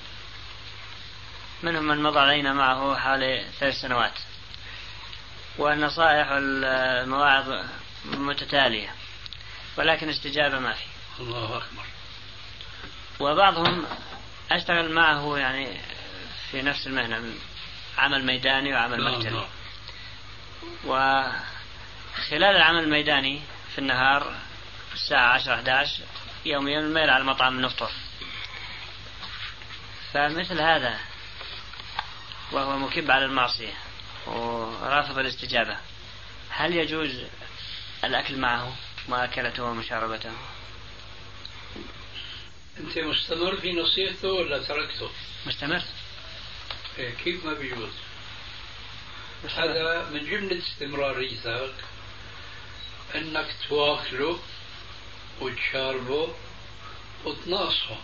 منهم 1.63 1.87
من 1.87 2.03
مضى 2.03 2.19
علينا 2.19 2.53
معه 2.53 2.95
حوالي 2.95 3.45
ثلاث 3.59 3.75
سنوات؟ 3.81 4.30
والنصائح 5.61 6.31
والمواعظ 6.31 7.65
متتالية 8.05 8.95
ولكن 9.77 10.09
استجابة 10.09 10.59
ما 10.59 10.73
في. 10.73 10.85
الله 11.19 11.57
أكبر. 11.57 11.83
وبعضهم 13.19 13.85
أشتغل 14.51 14.91
معه 14.91 15.37
يعني 15.37 15.81
في 16.51 16.61
نفس 16.61 16.87
المهنة 16.87 17.33
عمل 17.97 18.25
ميداني 18.25 18.73
وعمل 18.73 19.03
نعم، 19.03 19.13
مكتبي. 19.13 19.35
نعم. 19.35 19.45
وخلال 20.85 22.55
العمل 22.55 22.83
الميداني 22.83 23.41
في 23.71 23.79
النهار 23.79 24.35
الساعة 24.93 25.33
10 25.33 25.53
11 25.53 26.03
يوميا 26.45 26.79
الميل 26.79 27.09
على 27.09 27.21
المطعم 27.21 27.61
نفطر. 27.61 27.91
فمثل 30.13 30.61
هذا 30.61 30.99
وهو 32.51 32.77
مكب 32.77 33.11
على 33.11 33.25
المعصية. 33.25 33.73
ورافض 34.27 35.17
الاستجابة 35.17 35.77
هل 36.49 36.75
يجوز 36.75 37.11
الأكل 38.03 38.37
معه 38.37 38.75
مأكلته 39.09 39.63
ومشاربته 39.63 40.31
أنت 42.79 42.97
مستمر 42.97 43.55
في 43.55 43.73
نصيحته 43.73 44.27
ولا 44.27 44.63
تركته؟ 44.63 45.09
مستمر 45.45 45.81
إيه، 46.99 47.13
كيف 47.13 47.45
ما 47.45 47.53
بيجوز؟ 47.53 47.93
هذا 49.55 50.09
من 50.09 50.25
جملة 50.25 50.57
استمراريتك 50.57 51.73
أنك 53.15 53.55
تواكله 53.69 54.39
وتشاربه 55.41 56.33
وتناصحه 57.25 57.97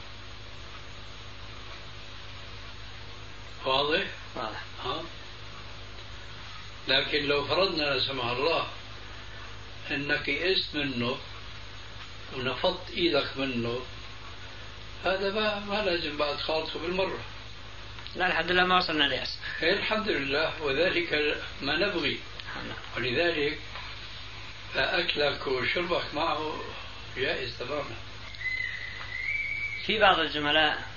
واضح؟ 3.65 4.07
واضح 4.35 4.61
ها؟ 4.85 5.03
لكن 6.87 7.25
لو 7.25 7.45
فرضنا 7.45 7.83
لا 7.83 7.99
سمح 7.99 8.25
الله 8.25 8.67
إنك 9.91 10.27
يئست 10.27 10.75
منه 10.75 11.17
ونفضت 12.35 12.89
إيدك 12.89 13.37
منه 13.37 13.79
هذا 15.05 15.31
ما, 15.31 15.59
ما 15.59 15.81
لازم 15.81 16.17
بعد 16.17 16.35
خالطه 16.35 16.79
بالمرة. 16.79 17.19
لا 18.15 18.27
الحمد 18.27 18.51
لله 18.51 18.63
ما 18.63 18.77
وصلنا 18.77 19.03
ليأس 19.03 19.37
الحمد 19.63 20.09
لله. 20.09 20.61
وذلك 20.61 21.37
ما 21.61 21.75
نبغي. 21.75 22.19
ولذلك 22.97 23.59
فأكلك 24.73 25.47
وشربك 25.47 26.13
معه 26.13 26.63
جائز 27.17 27.57
تماما. 27.59 27.95
في 29.85 29.99
بعض 29.99 30.19
الزملاء 30.19 30.87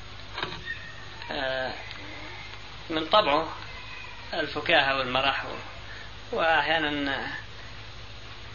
آه، 1.31 1.73
من 2.91 3.07
طبعه 3.07 3.57
الفكاهة 4.35 4.99
والمرح 4.99 5.45
وأحيانا 6.33 7.27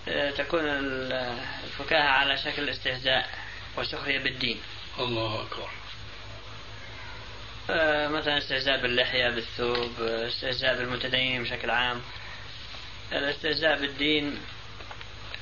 آه، 0.08 0.32
تكون 0.32 0.62
الفكاهة 0.66 2.10
على 2.10 2.38
شكل 2.38 2.70
استهزاء 2.70 3.30
وسخرية 3.78 4.20
بالدين. 4.20 4.62
الله 5.00 5.42
أكبر. 5.42 5.70
آه، 7.70 8.08
مثلا 8.08 8.38
استهزاء 8.38 8.82
باللحية 8.82 9.30
بالثوب 9.30 10.02
آه، 10.02 10.28
استهزاء 10.28 10.76
بالمتدينين 10.78 11.44
بشكل 11.44 11.70
عام. 11.70 12.02
الاستهزاء 13.12 13.80
بالدين 13.80 14.40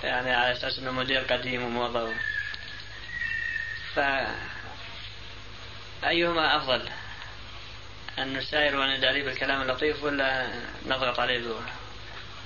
يعني 0.03 0.31
على 0.31 0.51
أساس 0.51 0.79
أنه 0.79 0.91
مدير 0.91 1.19
قديم 1.19 1.63
وموظف. 1.63 2.13
ف 3.95 3.99
أيهما 6.05 6.57
أفضل 6.57 6.89
أن 8.19 8.37
نساير 8.37 8.79
ونداري 8.79 9.23
بالكلام 9.23 9.61
اللطيف 9.61 10.03
ولا 10.03 10.47
نضغط 10.85 11.19
عليه 11.19 11.37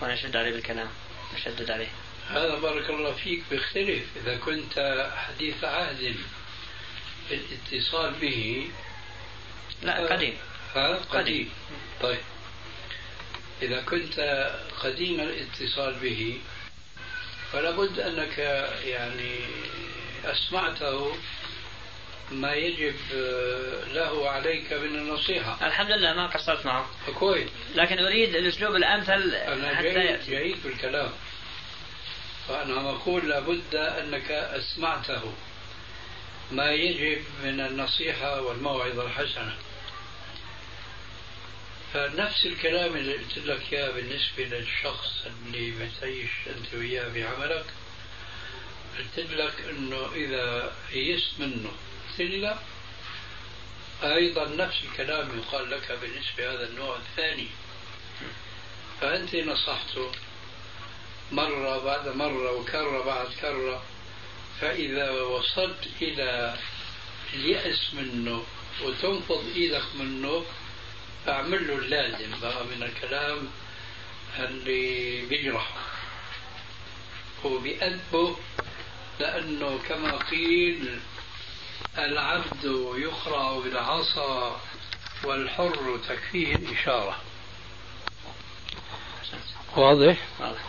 ونشد 0.02 0.36
عليه 0.36 0.52
بالكلام. 0.52 0.88
نشدد 1.36 1.72
عليه. 1.72 1.88
هذا 2.30 2.56
بارك 2.56 2.90
الله 2.90 3.14
فيك 3.14 3.44
بيختلف. 3.52 4.04
إذا 4.16 4.38
كنت 4.38 5.08
حديث 5.16 5.64
عهد 5.64 6.16
الاتصال 7.32 8.14
به. 8.22 8.70
لا 9.82 10.14
قديم. 10.14 10.38
ها؟ 10.76 10.96
قديم. 10.96 11.50
طيب. 12.02 12.20
إذا 13.62 13.82
كنت 13.82 14.20
قديم 14.80 15.20
الاتصال 15.20 15.94
به 15.94 16.40
فلا 17.52 17.72
بد 17.72 18.00
أنك 18.00 18.38
يعني 18.86 19.40
أسمعته 20.26 21.18
ما 22.32 22.54
يجب 22.54 22.96
له 23.94 24.30
عليك 24.30 24.74
من 24.74 24.96
النصيحة. 24.96 25.68
الحمد 25.68 25.92
لله 25.92 26.14
ما 26.14 26.28
قصرت 26.28 26.66
معه. 26.66 26.90
كويس. 27.20 27.50
لكن 27.76 28.00
أريد 28.00 28.36
الأسلوب 28.36 28.76
الأمثل 28.76 29.36
أنا 29.36 29.76
حتى 29.76 29.94
جيد. 29.94 30.20
جيد 30.30 30.58
في 30.58 30.68
الكلام. 30.68 31.12
فأنا 32.48 32.90
أقول 32.90 33.30
لابد 33.30 33.76
أنك 33.76 34.32
أسمعته. 34.32 35.34
ما 36.52 36.72
يجب 36.72 37.24
من 37.44 37.60
النصيحة 37.60 38.42
والموعظة 38.42 39.06
الحسنة. 39.06 39.56
فنفس 41.94 42.46
الكلام 42.46 42.98
اللي 42.98 43.14
قلت 43.14 43.38
لك 43.38 43.74
اياه 43.74 43.92
بالنسبة 43.92 44.44
للشخص 44.44 45.26
اللي 45.26 45.72
بتعيش 45.72 46.30
أنت 46.48 46.74
وياه 46.74 47.10
في 47.10 47.24
عملك 47.24 47.66
قلت 48.98 49.32
لك 49.32 49.54
أنه 49.70 50.10
إذا 50.16 50.74
يئست 50.94 51.40
منه 51.40 51.72
لا 52.22 52.58
أيضا 54.04 54.48
نفس 54.48 54.78
الكلام 54.92 55.38
يقال 55.40 55.70
لك 55.72 55.92
بالنسبة 56.02 56.54
هذا 56.54 56.68
النوع 56.70 56.96
الثاني. 56.98 57.48
فأنت 59.02 59.36
نصحته 59.36 60.12
مرة 61.32 61.78
بعد 61.84 62.08
مرة 62.08 62.52
وكرة 62.52 63.04
بعد 63.06 63.28
كرة 63.42 63.84
فإذا 64.62 65.12
وصلت 65.12 65.88
إلى 66.02 66.58
اليأس 67.34 67.94
منه 67.94 68.44
وتنفض 68.84 69.46
إيدك 69.56 69.84
منه 70.00 70.46
فأعمل 71.26 71.68
له 71.68 71.74
اللازم 71.76 72.40
بقى 72.42 72.66
من 72.66 72.84
الكلام 72.84 73.48
اللي 74.40 75.22
بيجرحه 75.26 75.76
وبيأدبه 77.44 78.36
لأنه 79.20 79.80
كما 79.90 80.18
قيل 80.18 81.00
العبد 81.98 82.92
يخرع 82.96 83.60
بالعصا 83.60 84.62
والحر 85.24 86.00
تكفيه 86.10 86.56
الإشارة 86.56 87.16
واضح؟ 89.76 90.18
واضح. 90.40 90.60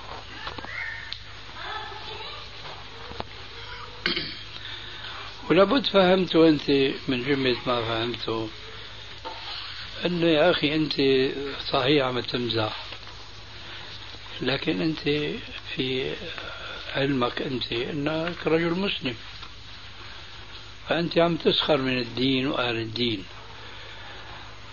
ولابد 5.50 5.86
فهمته 5.86 6.48
أنت 6.48 6.70
من 7.08 7.24
جملة 7.24 7.56
ما 7.66 7.82
فهمته 7.82 8.48
أنه 10.06 10.26
يا 10.26 10.50
أخي 10.50 10.74
أنت 10.74 10.94
صحيح 11.72 12.04
عم 12.04 12.20
تمزح 12.20 12.76
لكن 14.40 14.80
أنت 14.80 15.00
في 15.76 16.14
علمك 16.94 17.42
أنت 17.42 17.72
أنك 17.72 18.46
رجل 18.46 18.70
مسلم 18.70 19.14
فأنت 20.88 21.18
عم 21.18 21.36
تسخر 21.36 21.76
من 21.76 21.98
الدين 21.98 22.46
وأهل 22.46 22.76
الدين. 22.76 23.24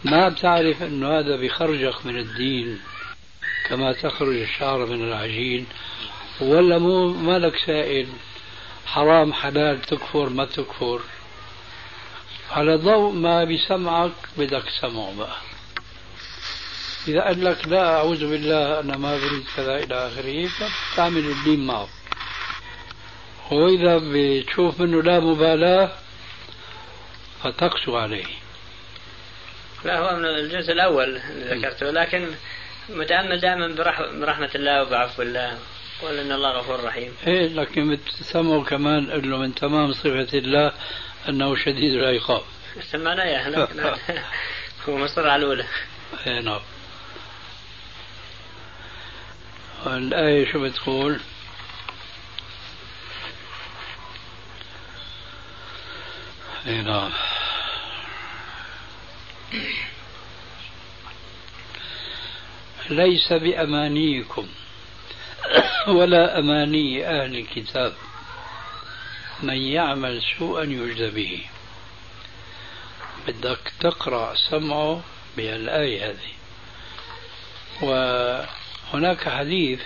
ما 0.03 0.30
بتعرف 0.30 0.84
أنه 0.84 1.20
هذا 1.20 1.36
بخرجك 1.36 2.05
من 2.05 2.18
الدين 2.18 2.80
كما 3.70 3.93
تخرج 3.93 4.36
الشعر 4.36 4.86
من 4.86 5.03
العجين 5.07 5.66
ولا 6.41 6.78
مو 6.78 7.13
مالك 7.13 7.55
سائل 7.66 8.07
حرام 8.86 9.34
حلال 9.34 9.82
تكفر 9.82 10.30
ما 10.30 10.45
تكفر. 10.45 11.01
على 12.51 12.76
ضوء 12.76 13.11
ما 13.13 13.43
بسمعك 13.43 14.11
بدك 14.38 14.63
سمعه 14.82 15.13
بقى. 15.18 15.38
إذا 17.07 17.22
قال 17.22 17.43
لك 17.45 17.68
لا 17.68 17.97
أعوذ 17.97 18.30
بالله 18.30 18.80
أنا 18.80 18.97
ما 18.97 19.18
بريد 19.18 19.43
كذا 19.55 19.78
إلى 19.84 20.07
آخره 20.07 20.47
فتعمل 20.47 21.26
الدين 21.26 21.66
معه. 21.66 21.88
وإذا 23.51 24.01
بتشوف 24.03 24.80
منه 24.80 25.03
لا 25.03 25.20
مبالاة 25.20 25.91
فتقسو 27.45 27.97
عليه. 27.97 28.25
لا 29.83 29.99
هو 29.99 30.15
من 30.15 30.25
الجزء 30.25 30.71
الأول 30.71 31.17
اللي 31.17 31.55
ذكرته 31.55 31.91
لكن 31.91 32.27
متأمل 32.89 33.39
دائما 33.39 33.67
برحمة 34.19 34.49
الله 34.55 34.81
وبعفو 34.81 35.21
الله 35.21 35.57
قول 36.01 36.19
إن 36.19 36.31
الله 36.31 36.51
غفور 36.51 36.83
رحيم. 36.83 37.13
إيه 37.27 37.47
لكن 37.47 37.95
بتسموا 37.95 38.63
كمان 38.63 39.11
إنه 39.11 39.37
من 39.37 39.55
تمام 39.55 39.93
صفة 39.93 40.37
الله 40.37 40.71
أنه 41.29 41.55
شديد 41.55 41.93
العقاب. 41.93 42.41
سمعنا 42.81 43.23
إياها 43.23 43.97
هو 44.89 44.97
مصر 44.97 45.29
على 45.29 45.45
الأولى. 45.45 45.65
إيه 46.27 46.39
نعم. 46.39 46.61
الآية 49.87 50.51
شو 50.51 50.63
بتقول؟ 50.63 51.19
اي 56.67 56.81
نعم. 56.81 57.11
ليس 62.89 63.33
بأمانيكم 63.33 64.47
ولا 65.87 66.39
أماني 66.39 67.07
أهل 67.07 67.35
الكتاب. 67.35 67.93
من 69.43 69.57
يعمل 69.57 70.21
سوءا 70.39 70.63
يجزى 70.63 71.09
به. 71.09 71.41
بدك 73.27 73.71
تقرأ 73.79 74.35
سمعه 74.49 75.01
بهالآية 75.37 76.09
هذه. 76.09 76.31
وهناك 77.81 79.29
حديث 79.29 79.81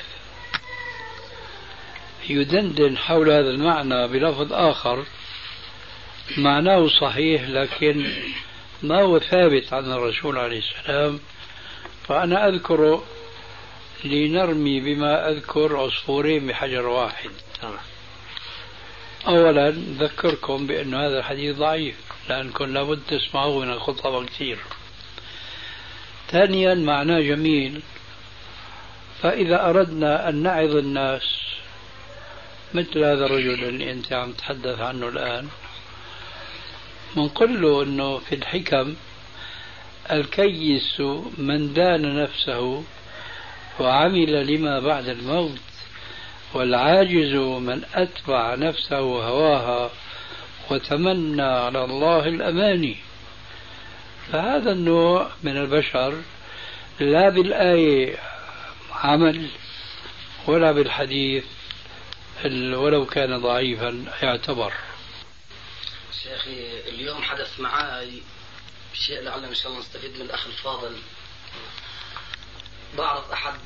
يدندن 2.30 2.98
حول 2.98 3.30
هذا 3.30 3.50
المعنى 3.50 4.08
بلفظ 4.08 4.54
آخر. 4.54 5.06
معناه 6.38 6.88
صحيح 7.02 7.42
لكن 7.42 8.12
ما 8.84 9.02
هو 9.02 9.20
ثابت 9.20 9.74
عن 9.74 9.92
الرسول 9.92 10.38
عليه 10.38 10.60
السلام 10.60 11.20
فأنا 12.08 12.48
أذكر 12.48 13.02
لنرمي 14.04 14.80
بما 14.80 15.30
أذكر 15.30 15.78
عصفورين 15.78 16.48
بحجر 16.48 16.88
واحد. 16.88 17.30
أولا 19.28 19.70
ذكركم 20.00 20.68
بأن 20.68 20.94
هذا 20.94 21.20
الحديث 21.20 21.58
ضعيف 21.58 21.96
لأنكم 22.30 22.66
لابد 22.66 23.00
تسمعوه 23.08 23.60
من 23.60 23.72
الخطبة 23.72 24.26
كثير. 24.26 24.58
ثانيا 26.32 26.74
معناه 26.74 27.20
جميل 27.20 27.82
فإذا 29.22 29.70
أردنا 29.70 30.30
أن 30.30 30.44
نعظ 30.44 30.76
الناس 30.76 31.40
مثل 32.74 33.04
هذا 33.04 33.26
الرجل 33.26 33.64
اللي 33.64 33.92
أنت 33.92 34.14
عم 34.14 34.32
تتحدث 34.32 34.80
عنه 34.80 35.08
الآن 35.08 35.48
بنقول 37.16 37.62
له 37.62 37.84
أنه 37.84 38.18
في 38.18 38.36
الحكم 38.36 38.96
الكيس 40.12 41.00
من 41.38 41.74
دان 41.74 42.24
نفسه 42.24 42.84
وعمل 43.80 44.48
لما 44.48 44.80
بعد 44.80 45.08
الموت 45.08 45.60
والعاجز 46.54 47.34
من 47.36 47.84
أتبع 47.94 48.56
نفسه 48.56 48.98
هواها 49.00 49.92
وتمنى 50.72 51.42
على 51.42 51.84
الله 51.84 52.28
الأماني 52.28 52.98
فهذا 54.32 54.72
النوع 54.72 55.28
من 55.44 55.58
البشر 55.58 56.14
لا 57.00 57.30
بالآية 57.30 58.16
عمل 58.92 59.48
ولا 60.48 60.72
بالحديث 60.72 61.46
ولو 62.46 63.06
كان 63.06 63.38
ضعيفا 63.38 64.06
يعتبر. 64.22 64.74
شيخي 66.12 66.80
اليوم 66.90 67.24
حدث 67.24 67.60
معي 67.60 68.24
شيء 68.94 69.22
لعل 69.22 69.46
إن 69.46 69.56
شاء 69.56 69.68
الله 69.72 69.80
نستفيد 69.80 70.16
من 70.16 70.22
الأخ 70.22 70.46
الفاضل. 70.46 71.02
بعرض 72.98 73.32
أحد 73.32 73.60